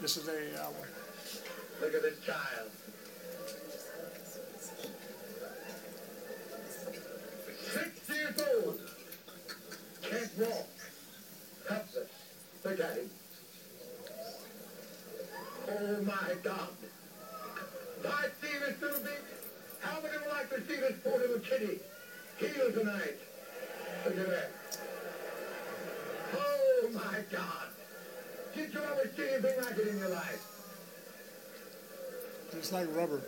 This 0.00 0.16
is 0.16 0.28
a. 0.28 0.62
Uh, 0.62 0.68
Look 1.82 1.94
at 1.94 2.02
this 2.02 2.24
child. 2.24 2.70
Six 7.72 8.08
years 8.08 8.42
old. 8.54 8.80
Can't 10.02 10.38
walk. 10.38 10.66
Helpless. 11.68 12.08
Look 12.64 12.80
at 12.80 12.96
him. 12.96 13.10
Oh 15.68 16.02
my 16.02 16.34
God. 16.44 16.68
I 18.04 18.26
see 18.40 18.58
this 18.58 18.80
little 18.80 19.00
baby. 19.00 19.16
How 19.80 20.00
would 20.00 20.12
you 20.12 20.20
like 20.30 20.50
to 20.50 20.60
see 20.66 20.80
this 20.80 20.94
poor 21.04 21.18
little 21.18 21.38
kitty 21.38 21.80
healed 22.38 22.74
tonight? 22.74 23.16
Look 24.04 24.18
at 24.18 24.26
that. 24.28 24.50
Oh 26.34 26.88
my 26.92 27.18
God. 27.30 27.66
Did 28.54 28.74
you 28.74 28.80
ever 28.80 29.10
see 29.16 29.28
anything 29.28 29.64
like 29.64 29.78
it 29.78 29.88
in 29.88 29.98
your 29.98 30.08
life? 30.10 30.48
it's 32.52 32.72
like 32.72 32.86
rubber. 32.94 33.22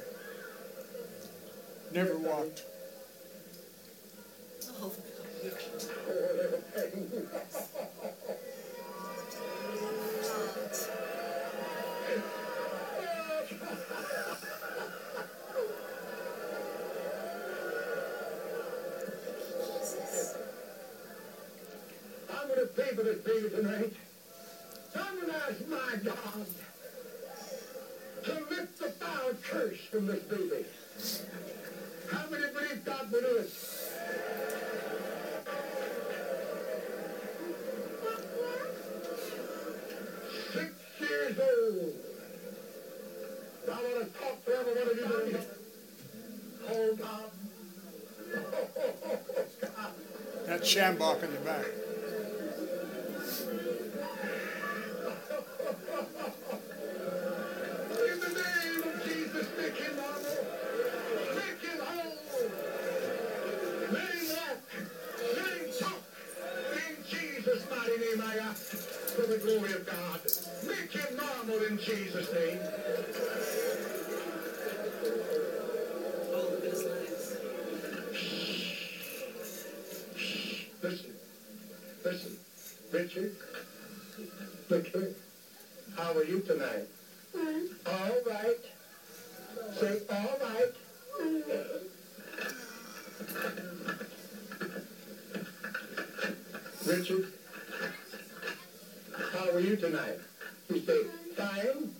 Never 1.92 2.18
walked. 2.18 2.64
Oh, 4.80 4.92
little 5.42 6.60
for 22.54 23.02
this 23.02 23.18
baby 23.18 23.48
tonight. 23.50 23.92
I'm 24.94 25.16
going 25.16 25.26
to 25.26 25.36
ask 25.36 25.66
my 25.68 25.96
God 26.04 26.46
to 28.24 28.32
lift 28.48 28.78
the 28.78 28.90
foul 28.90 29.32
curse 29.42 29.80
from 29.90 30.06
this 30.06 30.22
baby. 30.22 30.64
How 32.12 32.28
many 32.30 32.52
believe 32.52 32.84
God 32.84 33.10
will 33.10 33.20
do 33.22 33.36
it? 33.38 33.50
Six 40.52 40.72
years 41.00 41.38
old. 41.40 41.94
I 43.66 43.82
want 43.82 43.98
to 43.98 44.18
talk 44.20 44.44
to 44.44 44.50
every 44.56 44.74
one 44.74 44.88
of 44.90 44.96
you 44.96 45.06
tonight. 45.08 45.48
That's 50.46 50.76
in 51.24 51.32
the 51.32 51.40
back. 51.40 51.83
Normal 71.86 71.98
in 71.98 72.06
Jesus' 72.06 72.32
name. 72.32 72.60
Listen. 80.82 81.14
Listen. 82.04 82.36
Richard. 82.92 83.36
Richard. 84.68 85.14
How 85.96 86.12
are 86.12 86.24
you 86.24 86.40
tonight? 86.40 86.86
All 87.86 88.16
right. 88.26 88.56
Say, 89.80 90.00
all 90.10 90.38
right. 90.42 90.72
Richard, 96.86 97.32
how 99.32 99.50
are 99.50 99.60
you 99.60 99.76
tonight? 99.76 100.18
You 100.68 100.80
say, 100.80 101.00
fine. 101.44 101.90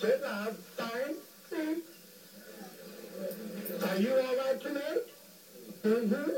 Say 0.00 0.14
loud, 0.22 0.56
fine. 0.76 1.16
Are 3.88 3.96
you 3.98 4.12
all 4.12 4.36
right 4.36 4.60
tonight? 4.60 5.06
Mm-hmm. 5.84 6.30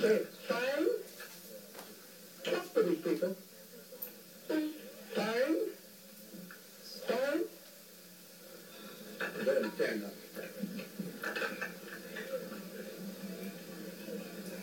Say, 0.00 0.18
fine. 0.48 0.88
Talk 2.44 2.74
to 2.74 2.82
these 2.82 3.00
people. 3.00 3.36
Fine. 4.48 4.70
Fine. 7.08 7.44
Let 9.46 9.56
him 9.62 9.72
stand 9.76 10.04
up. 10.04 10.12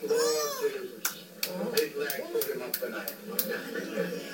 Lord 0.10 0.50
Jesus, 0.62 1.26
these 1.76 1.96
legs 1.96 2.14
hold 2.24 2.44
him 2.46 2.62
up 2.62 2.74
tonight. 2.74 3.14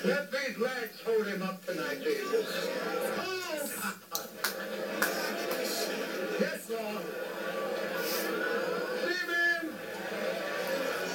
Let 0.04 0.32
these 0.32 0.58
legs 0.58 1.00
hold 1.04 1.26
him 1.26 1.42
up 1.42 1.64
tonight, 1.66 2.02
Jesus. 2.02 2.68
Oh, 3.18 3.70
God. 4.10 4.28
Yes, 6.40 6.70
Lord. 6.70 7.04
See 9.02 9.22
him. 9.26 9.64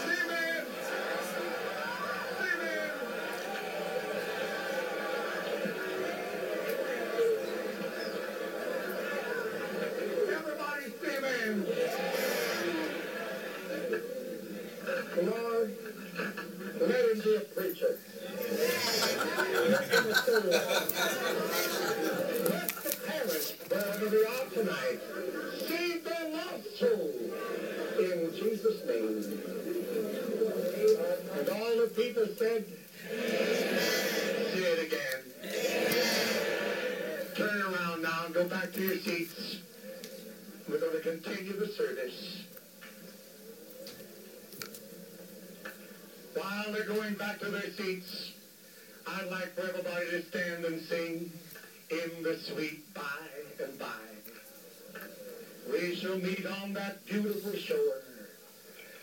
See 0.03 0.21
him. 0.29 0.65
See 2.37 2.55
him. 2.61 2.93
Everybody 10.33 10.85
say 11.01 11.17
amen. 11.17 11.55
Lord, 15.23 15.69
let 16.81 17.05
him 17.11 17.19
be 17.21 17.35
a 17.35 17.39
preacher. 17.41 17.99
Let 19.69 19.83
parents, 23.07 23.53
wherever 23.69 24.05
they 24.05 24.25
are 24.25 24.45
tonight, 24.53 24.99
lost 26.31 26.79
soul. 26.79 27.11
In 27.99 28.31
Jesus' 28.33 28.85
name. 28.85 29.23
And 31.37 31.49
all 31.49 31.75
the 31.81 31.91
people 31.95 32.25
said, 32.37 32.65
say 34.53 34.63
it 34.63 34.79
again. 34.87 35.19
Turn 37.35 37.61
around 37.61 38.01
now 38.01 38.25
and 38.25 38.33
go 38.33 38.47
back 38.47 38.71
to 38.73 38.81
your 38.81 38.97
seats. 38.97 39.57
We're 40.69 40.79
going 40.79 40.93
to 40.93 41.01
continue 41.01 41.53
the 41.53 41.67
service. 41.67 42.45
While 46.33 46.71
they're 46.71 46.85
going 46.85 47.15
back 47.15 47.39
to 47.39 47.49
their 47.49 47.71
seats, 47.71 48.30
I'd 49.07 49.29
like 49.29 49.55
for 49.55 49.61
everybody 49.61 50.05
to 50.11 50.23
stand 50.23 50.65
and 50.65 50.81
sing 50.81 51.31
in 51.89 52.23
the 52.23 52.37
sweet 52.37 52.93
by 52.93 53.01
and 53.63 53.77
by. 53.79 53.85
We 55.71 55.95
shall 55.95 56.17
meet 56.17 56.45
on 56.45 56.73
that 56.73 57.05
beautiful 57.05 57.53
shore. 57.53 58.01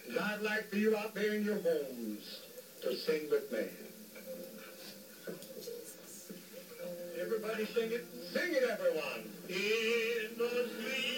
And 0.08 0.18
I'd 0.18 0.42
like 0.42 0.68
for 0.70 0.76
you 0.76 0.96
out 0.96 1.14
there 1.14 1.34
in 1.34 1.44
your 1.44 1.60
homes 1.60 2.40
to 2.82 2.96
sing 2.96 3.28
with 3.30 3.50
me. 3.52 3.66
Everybody 7.20 7.66
sing 7.66 7.90
it. 7.92 8.06
Sing 8.32 8.52
it, 8.52 8.62
everyone. 8.70 9.30
In 9.48 10.38
the 10.38 10.68
sweet 10.80 11.08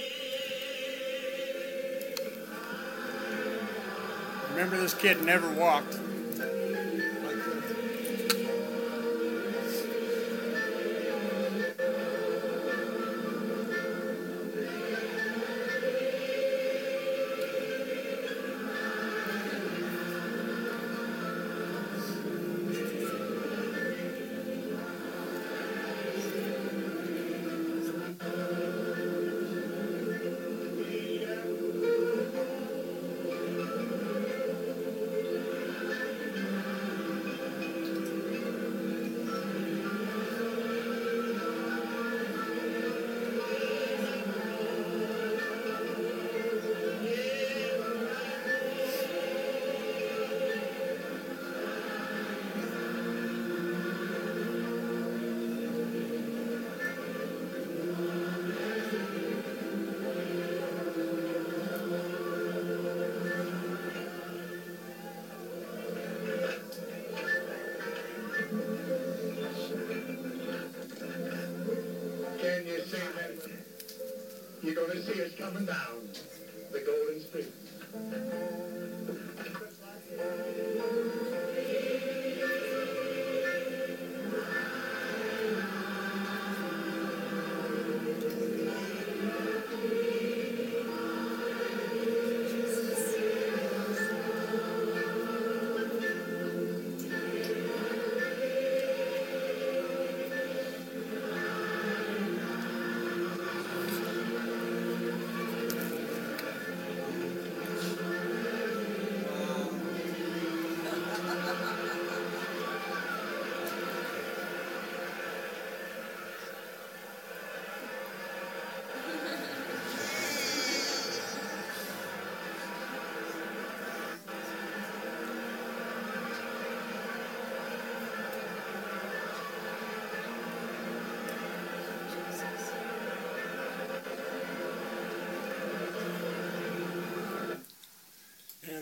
Remember, 4.51 4.76
this 4.76 4.95
kid 4.95 5.22
never 5.24 5.49
walked. 5.55 5.99
Coming 75.51 75.66
down 75.66 75.99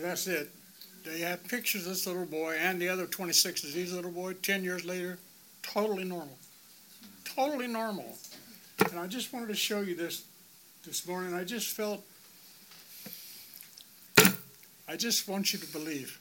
that's 0.09 0.25
it. 0.25 0.49
They 1.05 1.19
have 1.19 1.47
pictures 1.47 1.83
of 1.83 1.89
this 1.89 2.07
little 2.07 2.25
boy 2.25 2.57
and 2.59 2.81
the 2.81 2.89
other 2.89 3.05
26 3.05 3.61
disease 3.61 3.93
little 3.93 4.11
boy 4.11 4.33
10 4.33 4.63
years 4.63 4.83
later, 4.83 5.19
totally 5.61 6.03
normal. 6.03 6.37
Totally 7.23 7.67
normal. 7.67 8.17
And 8.89 8.99
I 8.99 9.05
just 9.05 9.31
wanted 9.31 9.49
to 9.49 9.55
show 9.55 9.81
you 9.81 9.95
this 9.95 10.23
this 10.83 11.07
morning. 11.07 11.35
I 11.35 11.43
just 11.43 11.67
felt, 11.67 12.03
I 14.87 14.95
just 14.97 15.27
want 15.27 15.53
you 15.53 15.59
to 15.59 15.67
believe. 15.67 16.19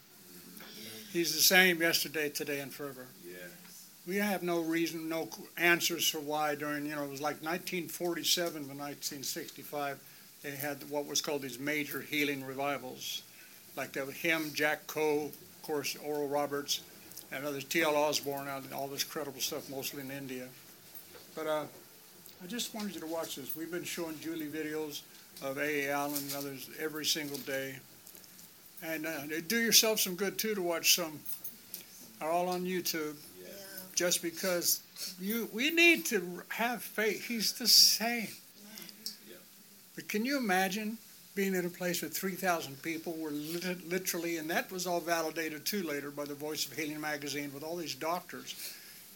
He's 1.11 1.35
the 1.35 1.41
same 1.41 1.81
yesterday, 1.81 2.29
today, 2.29 2.61
and 2.61 2.71
forever. 2.71 3.07
Yes. 3.25 3.87
We 4.07 4.17
have 4.17 4.43
no 4.43 4.61
reason, 4.61 5.09
no 5.09 5.31
answers 5.57 6.07
for 6.07 6.21
why 6.21 6.55
during, 6.57 6.85
you 6.85 6.95
know, 6.95 7.05
it 7.05 7.11
was 7.11 7.23
like 7.23 7.37
1947 7.43 8.53
to 8.53 8.59
1965, 8.59 9.99
they 10.43 10.51
had 10.51 10.89
what 10.91 11.07
was 11.07 11.23
called 11.23 11.41
these 11.41 11.59
major 11.59 12.03
healing 12.03 12.45
revivals 12.45 13.23
like 13.79 13.93
that 13.93 14.07
with 14.07 14.17
him, 14.17 14.51
Jack 14.53 14.87
Coe, 14.89 15.27
of 15.27 15.63
course, 15.63 15.97
Oral 16.05 16.29
Roberts, 16.29 16.81
and 17.31 17.45
others, 17.45 17.65
T.L. 17.65 17.95
Osborn, 17.95 18.49
and 18.49 18.73
all 18.75 18.89
this 18.89 19.05
credible 19.05 19.41
stuff, 19.41 19.71
mostly 19.71 20.03
in 20.03 20.11
India. 20.11 20.49
But 21.37 21.47
uh, 21.47 21.65
I 22.43 22.47
just 22.49 22.75
wanted 22.75 22.95
you 22.95 23.01
to 23.01 23.07
watch 23.07 23.37
this. 23.37 23.55
We've 23.55 23.71
been 23.71 23.85
showing 23.85 24.19
Julie 24.21 24.49
videos 24.49 25.03
of 25.43 25.59
A.A. 25.59 25.91
Allen 25.91 26.17
and 26.17 26.35
others 26.35 26.69
every 26.81 27.05
single 27.05 27.39
day. 27.39 27.77
And 28.83 29.07
uh, 29.07 29.21
do 29.47 29.59
yourself 29.59 30.01
some 30.01 30.17
good, 30.17 30.39
too, 30.39 30.55
to 30.57 30.63
watch 30.63 30.97
some. 30.97 31.21
Are 32.21 32.31
all 32.31 32.49
on 32.49 32.65
YouTube. 32.65 33.15
Just 33.95 34.23
because 34.23 34.81
you, 35.21 35.49
we 35.53 35.71
need 35.71 36.05
to 36.07 36.43
have 36.49 36.83
faith. 36.83 37.27
He's 37.27 37.53
the 37.53 37.69
same. 37.69 38.29
But 39.95 40.09
can 40.09 40.25
you 40.25 40.39
imagine 40.39 40.99
being 41.39 41.55
in 41.55 41.65
a 41.65 41.69
place 41.69 42.03
with 42.03 42.13
3,000 42.13 42.83
people 42.83 43.13
were 43.13 43.31
lit- 43.31 43.89
literally, 43.89 44.39
and 44.39 44.51
that 44.51 44.73
was 44.73 44.89
all 44.89 44.99
validated 44.99 45.65
too 45.65 45.85
later 45.85 46.11
by 46.11 46.25
the 46.25 46.35
Voice 46.35 46.67
of 46.67 46.77
Healing 46.77 47.01
magazine 47.01 47.53
with 47.55 47.63
all 47.63 47.77
these 47.77 47.95
doctors. 47.95 48.57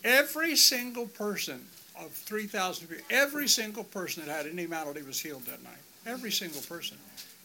Every 0.05 0.55
single 0.55 1.09
person 1.09 1.65
of 1.99 2.13
3,000 2.13 2.87
people, 2.87 3.05
every 3.11 3.49
single 3.49 3.83
person 3.83 4.25
that 4.25 4.31
had 4.31 4.47
any 4.47 4.69
malady 4.69 5.03
was 5.03 5.19
healed 5.19 5.47
that 5.47 5.65
night. 5.65 5.83
Every 6.07 6.31
single 6.31 6.61
person. 6.61 6.97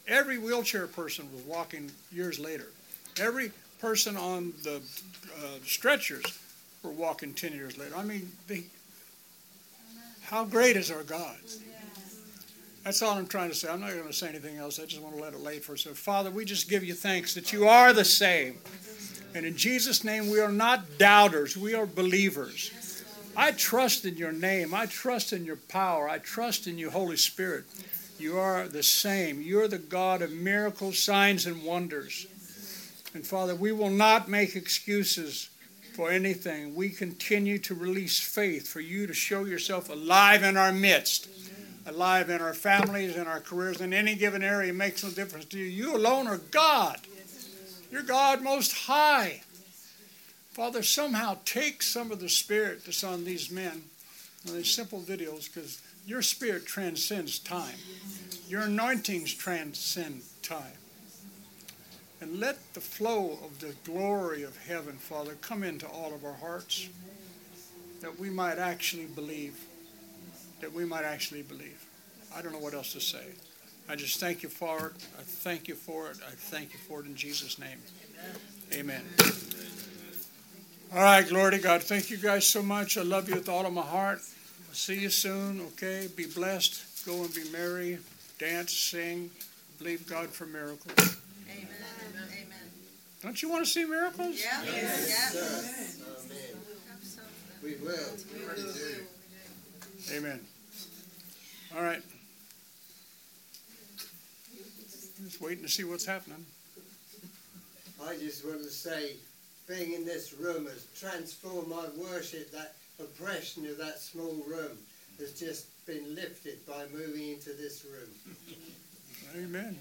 Every 0.07 0.38
wheelchair 0.38 0.86
person 0.86 1.28
was 1.34 1.41
walking 1.41 1.89
years 2.11 2.38
later. 2.38 2.67
Every 3.19 3.51
person 3.82 4.15
on 4.15 4.53
the 4.61 4.75
uh, 4.75 5.57
stretchers 5.65 6.38
were 6.84 6.91
walking 6.91 7.34
10 7.34 7.51
years 7.51 7.80
later. 7.80 7.95
I 7.97 8.03
mean, 8.03 8.32
the, 8.47 8.63
how 10.21 10.45
great 10.45 10.78
is 10.78 10.91
our 10.91 11.01
God? 11.01 11.38
That's 12.88 13.01
all 13.01 13.17
I'm 13.17 13.27
trying 13.27 13.49
to 13.49 13.55
say. 13.55 13.67
I'm 13.67 13.81
not 13.81 13.91
going 13.91 14.07
to 14.07 14.13
say 14.13 14.29
anything 14.29 14.55
else. 14.55 14.79
I 14.79 14.85
just 14.85 15.01
want 15.01 15.17
to 15.17 15.21
let 15.21 15.33
it 15.33 15.41
lay 15.41 15.59
for 15.59 15.73
us. 15.73 15.81
So, 15.81 15.93
Father, 15.93 16.31
we 16.31 16.45
just 16.45 16.69
give 16.69 16.85
you 16.85 16.93
thanks 16.93 17.33
that 17.33 17.51
you 17.51 17.67
are 17.67 17.91
the 17.91 18.05
same. 18.05 18.59
And 19.35 19.45
in 19.45 19.57
Jesus' 19.57 20.05
name, 20.05 20.31
we 20.31 20.39
are 20.39 20.53
not 20.53 20.97
doubters, 20.97 21.57
we 21.57 21.73
are 21.73 21.85
believers. 21.85 23.03
I 23.35 23.51
trust 23.51 24.05
in 24.05 24.15
your 24.15 24.31
name. 24.31 24.73
I 24.73 24.85
trust 24.85 25.33
in 25.33 25.43
your 25.43 25.57
power. 25.57 26.07
I 26.07 26.19
trust 26.19 26.65
in 26.65 26.77
you, 26.77 26.89
Holy 26.89 27.17
Spirit. 27.17 27.65
You 28.19 28.38
are 28.38 28.69
the 28.69 28.83
same. 28.83 29.41
You're 29.41 29.67
the 29.67 29.79
God 29.79 30.21
of 30.21 30.31
miracles, 30.31 30.97
signs, 30.97 31.45
and 31.45 31.65
wonders. 31.65 32.25
And 33.13 33.27
Father, 33.27 33.53
we 33.53 33.73
will 33.73 33.89
not 33.89 34.29
make 34.29 34.55
excuses 34.55 35.49
for 35.93 36.09
anything. 36.09 36.73
We 36.73 36.88
continue 36.88 37.57
to 37.59 37.75
release 37.75 38.17
faith 38.17 38.65
for 38.69 38.79
you 38.79 39.07
to 39.07 39.13
show 39.13 39.43
yourself 39.43 39.89
alive 39.89 40.41
in 40.41 40.55
our 40.55 40.71
midst 40.71 41.27
alive 41.88 42.29
in 42.29 42.41
our 42.41 42.53
families, 42.53 43.15
in 43.15 43.27
our 43.27 43.39
careers, 43.39 43.81
in 43.81 43.93
any 43.93 44.13
given 44.13 44.43
area 44.43 44.73
makes 44.73 45.03
no 45.03 45.09
difference 45.09 45.45
to 45.45 45.57
you. 45.57 45.65
You 45.65 45.95
alone 45.95 46.27
are 46.27 46.38
God. 46.38 46.99
You're 47.91 48.03
God 48.03 48.43
most 48.43 48.73
high. 48.73 49.41
Father, 50.51 50.83
somehow 50.83 51.38
take 51.45 51.81
some 51.81 52.11
of 52.11 52.19
the 52.19 52.29
spirit 52.29 52.83
that's 52.83 53.03
on 53.03 53.23
these 53.23 53.49
men, 53.49 53.83
on 54.47 54.55
these 54.55 54.69
simple 54.69 54.99
videos, 54.99 55.51
because 55.51 55.81
your 56.05 56.21
spirit 56.21 56.65
transcends 56.65 57.39
time. 57.39 57.75
Your 58.49 58.63
anointings 58.63 59.33
transcend 59.33 60.21
time. 60.41 60.73
And 62.19 62.39
let 62.39 62.73
the 62.73 62.81
flow 62.81 63.38
of 63.43 63.59
the 63.59 63.75
glory 63.85 64.43
of 64.43 64.57
heaven, 64.65 64.93
Father, 64.93 65.35
come 65.41 65.63
into 65.63 65.88
all 65.88 66.13
of 66.13 66.25
our 66.25 66.33
hearts 66.33 66.89
that 68.01 68.19
we 68.19 68.29
might 68.29 68.57
actually 68.57 69.05
believe 69.05 69.63
that 70.62 70.74
we 70.74 70.86
might 70.86 71.03
actually 71.03 71.41
believe. 71.43 71.86
I 72.36 72.41
don't 72.41 72.51
know 72.51 72.60
what 72.60 72.74
else 72.74 72.93
to 72.93 73.01
say. 73.01 73.26
I 73.89 73.95
just 73.95 74.20
thank 74.20 74.43
you 74.43 74.49
for 74.49 74.88
it. 74.88 74.93
I 75.18 75.22
thank 75.24 75.68
you 75.68 75.76
for 75.76 76.10
it. 76.10 76.18
I 76.28 76.32
thank 76.32 76.74
you 76.74 76.80
for 76.80 76.99
it 76.99 77.05
in 77.05 77.16
Jesus' 77.16 77.58
name. 77.58 77.78
Amen. 78.74 79.01
All 80.93 81.01
right, 81.01 81.28
glory 81.28 81.51
to 81.51 81.60
God. 81.60 81.84
Thank 81.84 82.10
you 82.10 82.18
guys 82.18 82.47
so 82.47 82.62
much. 82.62 82.97
I 82.97 83.03
love 83.03 83.30
you 83.30 83.36
with 83.36 83.49
all 83.49 83.66
of 83.66 83.74
my 83.74 83.82
heart. 83.82 84.20
I'll 84.20 84.74
see 84.74 84.99
you 84.99 85.10
soon, 85.10 85.62
okay? 85.62 86.08
Be 86.16 86.26
blessed. 86.26 87.05
Go 87.05 87.24
and 87.24 87.34
be 87.34 87.49
merry. 87.51 87.99
Dance, 88.39 88.74
sing. 88.74 89.30
Believe 89.80 90.08
God 90.08 90.30
for 90.30 90.45
miracles. 90.45 91.18
Amen. 91.49 91.68
Amen. 92.16 92.72
Don't 93.22 93.41
you 93.41 93.49
want 93.49 93.66
to 93.66 93.72
see 93.72 93.86
miracles? 93.86 94.39
Yeah. 94.41 94.64
Yes. 94.66 95.36
Yeah. 95.36 96.38
We 97.64 97.76
will. 97.76 97.95
We 98.34 98.45
really 98.45 98.74
do. 98.74 99.03
Amen. 100.14 100.39
All 101.76 101.84
right. 101.84 102.01
Just 105.24 105.41
waiting 105.41 105.64
to 105.64 105.70
see 105.70 105.84
what's 105.84 106.05
happening. 106.05 106.45
I 108.05 108.16
just 108.18 108.45
want 108.45 108.60
to 108.60 108.70
say, 108.70 109.16
being 109.68 109.93
in 109.93 110.05
this 110.05 110.34
room 110.34 110.66
has 110.68 110.86
transformed 110.97 111.68
my 111.68 111.86
worship. 111.97 112.51
That 112.51 112.76
oppression 112.99 113.66
of 113.66 113.78
that 113.78 113.99
small 113.99 114.43
room 114.47 114.78
has 115.20 115.34
just 115.34 115.68
been 115.86 116.16
lifted 116.16 116.66
by 116.66 116.86
moving 116.93 117.30
into 117.30 117.49
this 117.53 117.86
room. 117.86 118.10
Amen. 119.36 119.78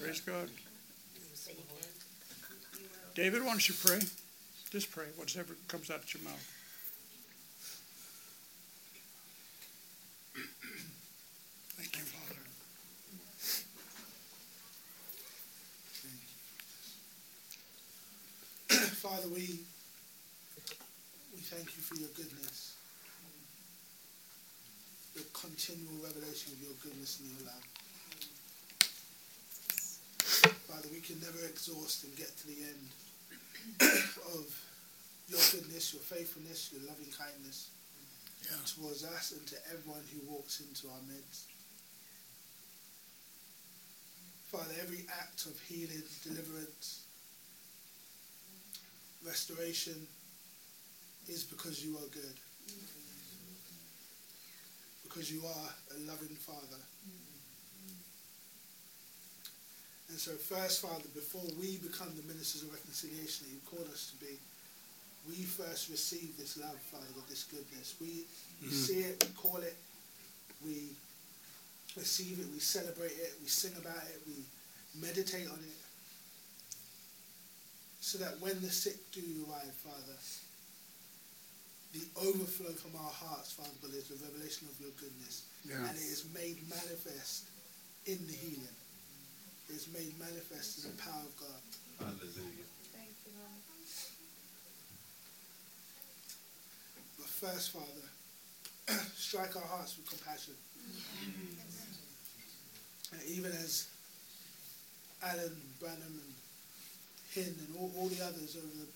Praise 0.00 0.20
God. 0.20 0.48
David, 3.14 3.42
why 3.42 3.48
don't 3.50 3.68
you 3.68 3.74
pray? 3.84 4.00
Just 4.70 4.90
pray, 4.90 5.06
whatever 5.16 5.54
comes 5.68 5.90
out 5.90 6.02
of 6.02 6.14
your 6.14 6.24
mouth. 6.24 6.53
Father, 18.92 19.28
we 19.28 19.60
we 21.32 21.40
thank 21.40 21.64
you 21.76 21.82
for 21.82 21.96
your 21.96 22.08
goodness, 22.14 22.76
the 25.16 25.22
continual 25.32 26.04
revelation 26.04 26.52
of 26.52 26.60
your 26.60 26.76
goodness 26.82 27.20
and 27.20 27.30
your 27.32 27.48
love. 27.48 27.64
Father, 30.68 30.88
we 30.92 31.00
can 31.00 31.16
never 31.20 31.40
exhaust 31.48 32.04
and 32.04 32.14
get 32.16 32.28
to 32.36 32.46
the 32.46 32.60
end 32.60 32.84
of 34.36 34.44
your 35.28 35.40
goodness, 35.52 35.94
your 35.94 36.02
faithfulness, 36.04 36.70
your 36.72 36.82
loving 36.88 37.10
kindness 37.16 37.70
Yeah. 38.44 38.60
towards 38.68 39.04
us 39.04 39.32
and 39.32 39.46
to 39.48 39.56
everyone 39.72 40.04
who 40.12 40.20
walks 40.28 40.60
into 40.60 40.88
our 40.92 41.00
midst. 41.08 41.48
Father, 44.52 44.74
every 44.82 45.06
act 45.18 45.46
of 45.46 45.58
healing, 45.62 46.02
deliverance, 46.22 47.03
restoration 49.26 50.06
is 51.28 51.44
because 51.44 51.84
you 51.84 51.96
are 51.96 52.08
good. 52.12 52.36
Because 55.02 55.32
you 55.32 55.40
are 55.46 55.68
a 55.96 55.98
loving 56.06 56.36
Father. 56.36 56.80
And 60.10 60.18
so, 60.18 60.32
first, 60.32 60.82
Father, 60.82 61.08
before 61.14 61.42
we 61.58 61.78
become 61.78 62.12
the 62.14 62.26
ministers 62.28 62.62
of 62.62 62.72
reconciliation 62.72 63.46
that 63.46 63.52
you 63.52 63.60
called 63.66 63.88
us 63.90 64.12
to 64.12 64.16
be, 64.24 64.36
we 65.26 65.42
first 65.42 65.88
receive 65.88 66.36
this 66.36 66.58
love, 66.58 66.76
Father, 66.92 67.08
with 67.16 67.28
this 67.28 67.44
goodness. 67.44 67.96
We, 68.00 68.28
we 68.60 68.68
hmm. 68.68 68.74
see 68.74 69.00
it, 69.00 69.24
we 69.24 69.32
call 69.34 69.56
it, 69.58 69.74
we 70.64 70.92
receive 71.96 72.38
it, 72.40 72.46
we 72.52 72.60
celebrate 72.60 73.16
it, 73.16 73.32
we 73.40 73.48
sing 73.48 73.72
about 73.80 74.04
it, 74.04 74.20
we 74.26 74.44
meditate 75.00 75.48
on 75.48 75.58
it. 75.58 75.83
So 78.04 78.18
that 78.18 78.36
when 78.44 78.60
the 78.60 78.68
sick 78.68 79.00
do 79.16 79.24
arrive, 79.48 79.72
Father, 79.80 80.18
the 81.96 82.04
overflow 82.20 82.76
from 82.76 82.92
our 83.00 83.10
hearts, 83.10 83.56
Father 83.56 83.72
God, 83.80 83.96
is 83.96 84.12
the 84.12 84.20
revelation 84.20 84.68
of 84.68 84.76
your 84.76 84.92
goodness. 85.00 85.48
Yeah. 85.64 85.80
And 85.80 85.96
it 85.96 86.04
is 86.12 86.28
made 86.36 86.60
manifest 86.68 87.48
in 88.04 88.20
the 88.28 88.36
healing. 88.36 88.76
It 89.72 89.80
is 89.80 89.88
made 89.88 90.12
manifest 90.20 90.84
in 90.84 90.92
the 90.92 91.00
power 91.00 91.24
of 91.24 91.32
God. 91.40 91.64
Hallelujah. 91.96 92.68
Thank 92.92 93.16
you, 93.24 93.32
Lord. 93.40 93.64
But 97.16 97.28
first, 97.32 97.72
Father, 97.72 99.00
strike 99.16 99.56
our 99.56 99.64
hearts 99.64 99.96
with 99.96 100.12
compassion. 100.12 100.52
And 103.16 103.20
even 103.32 103.50
as 103.64 103.88
Allen, 105.24 105.56
Branham, 105.80 106.20
and 106.20 106.33
Hinn, 107.34 107.50
and 107.50 107.76
all, 107.78 107.90
all 107.98 108.08
the 108.08 108.22
others 108.22 108.56
over 108.56 108.72
the 108.78 108.86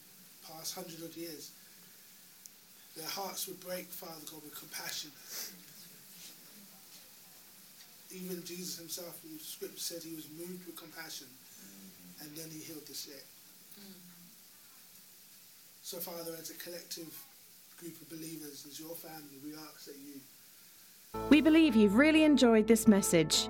past 0.47 0.75
hundred 0.75 1.03
odd 1.03 1.17
years, 1.17 1.51
their 2.97 3.09
hearts 3.09 3.47
would 3.47 3.61
break, 3.61 3.87
Father 3.87 4.23
God, 4.31 4.43
with 4.43 4.55
compassion. 4.59 5.11
Even 8.11 8.43
Jesus 8.45 8.79
himself, 8.79 9.21
the 9.23 9.39
scripture 9.43 9.79
said 9.79 10.03
he 10.03 10.15
was 10.15 10.27
moved 10.39 10.67
with 10.67 10.77
compassion, 10.77 11.27
and 12.23 12.31
then 12.37 12.49
he 12.51 12.59
healed 12.61 12.87
the 12.87 12.95
sick. 12.95 13.27
So, 15.83 15.99
Father, 15.99 16.33
as 16.41 16.51
a 16.51 16.55
collective 16.55 17.13
group 17.79 18.01
of 18.01 18.09
believers, 18.11 18.67
as 18.69 18.81
your 18.81 18.95
family, 18.95 19.39
we 19.45 19.53
ask 19.55 19.87
that 19.87 19.97
you 19.97 20.21
We 21.31 21.41
believe 21.41 21.77
you've 21.77 21.97
really 21.97 22.25
enjoyed 22.25 22.67
this 22.67 22.87
message. 22.89 23.49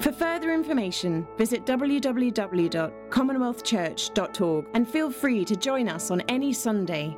For 0.00 0.12
further 0.12 0.52
information, 0.54 1.26
visit 1.36 1.66
www.commonwealthchurch.org 1.66 4.66
and 4.72 4.88
feel 4.88 5.10
free 5.10 5.44
to 5.44 5.54
join 5.54 5.90
us 5.90 6.10
on 6.10 6.22
any 6.22 6.54
Sunday. 6.54 7.14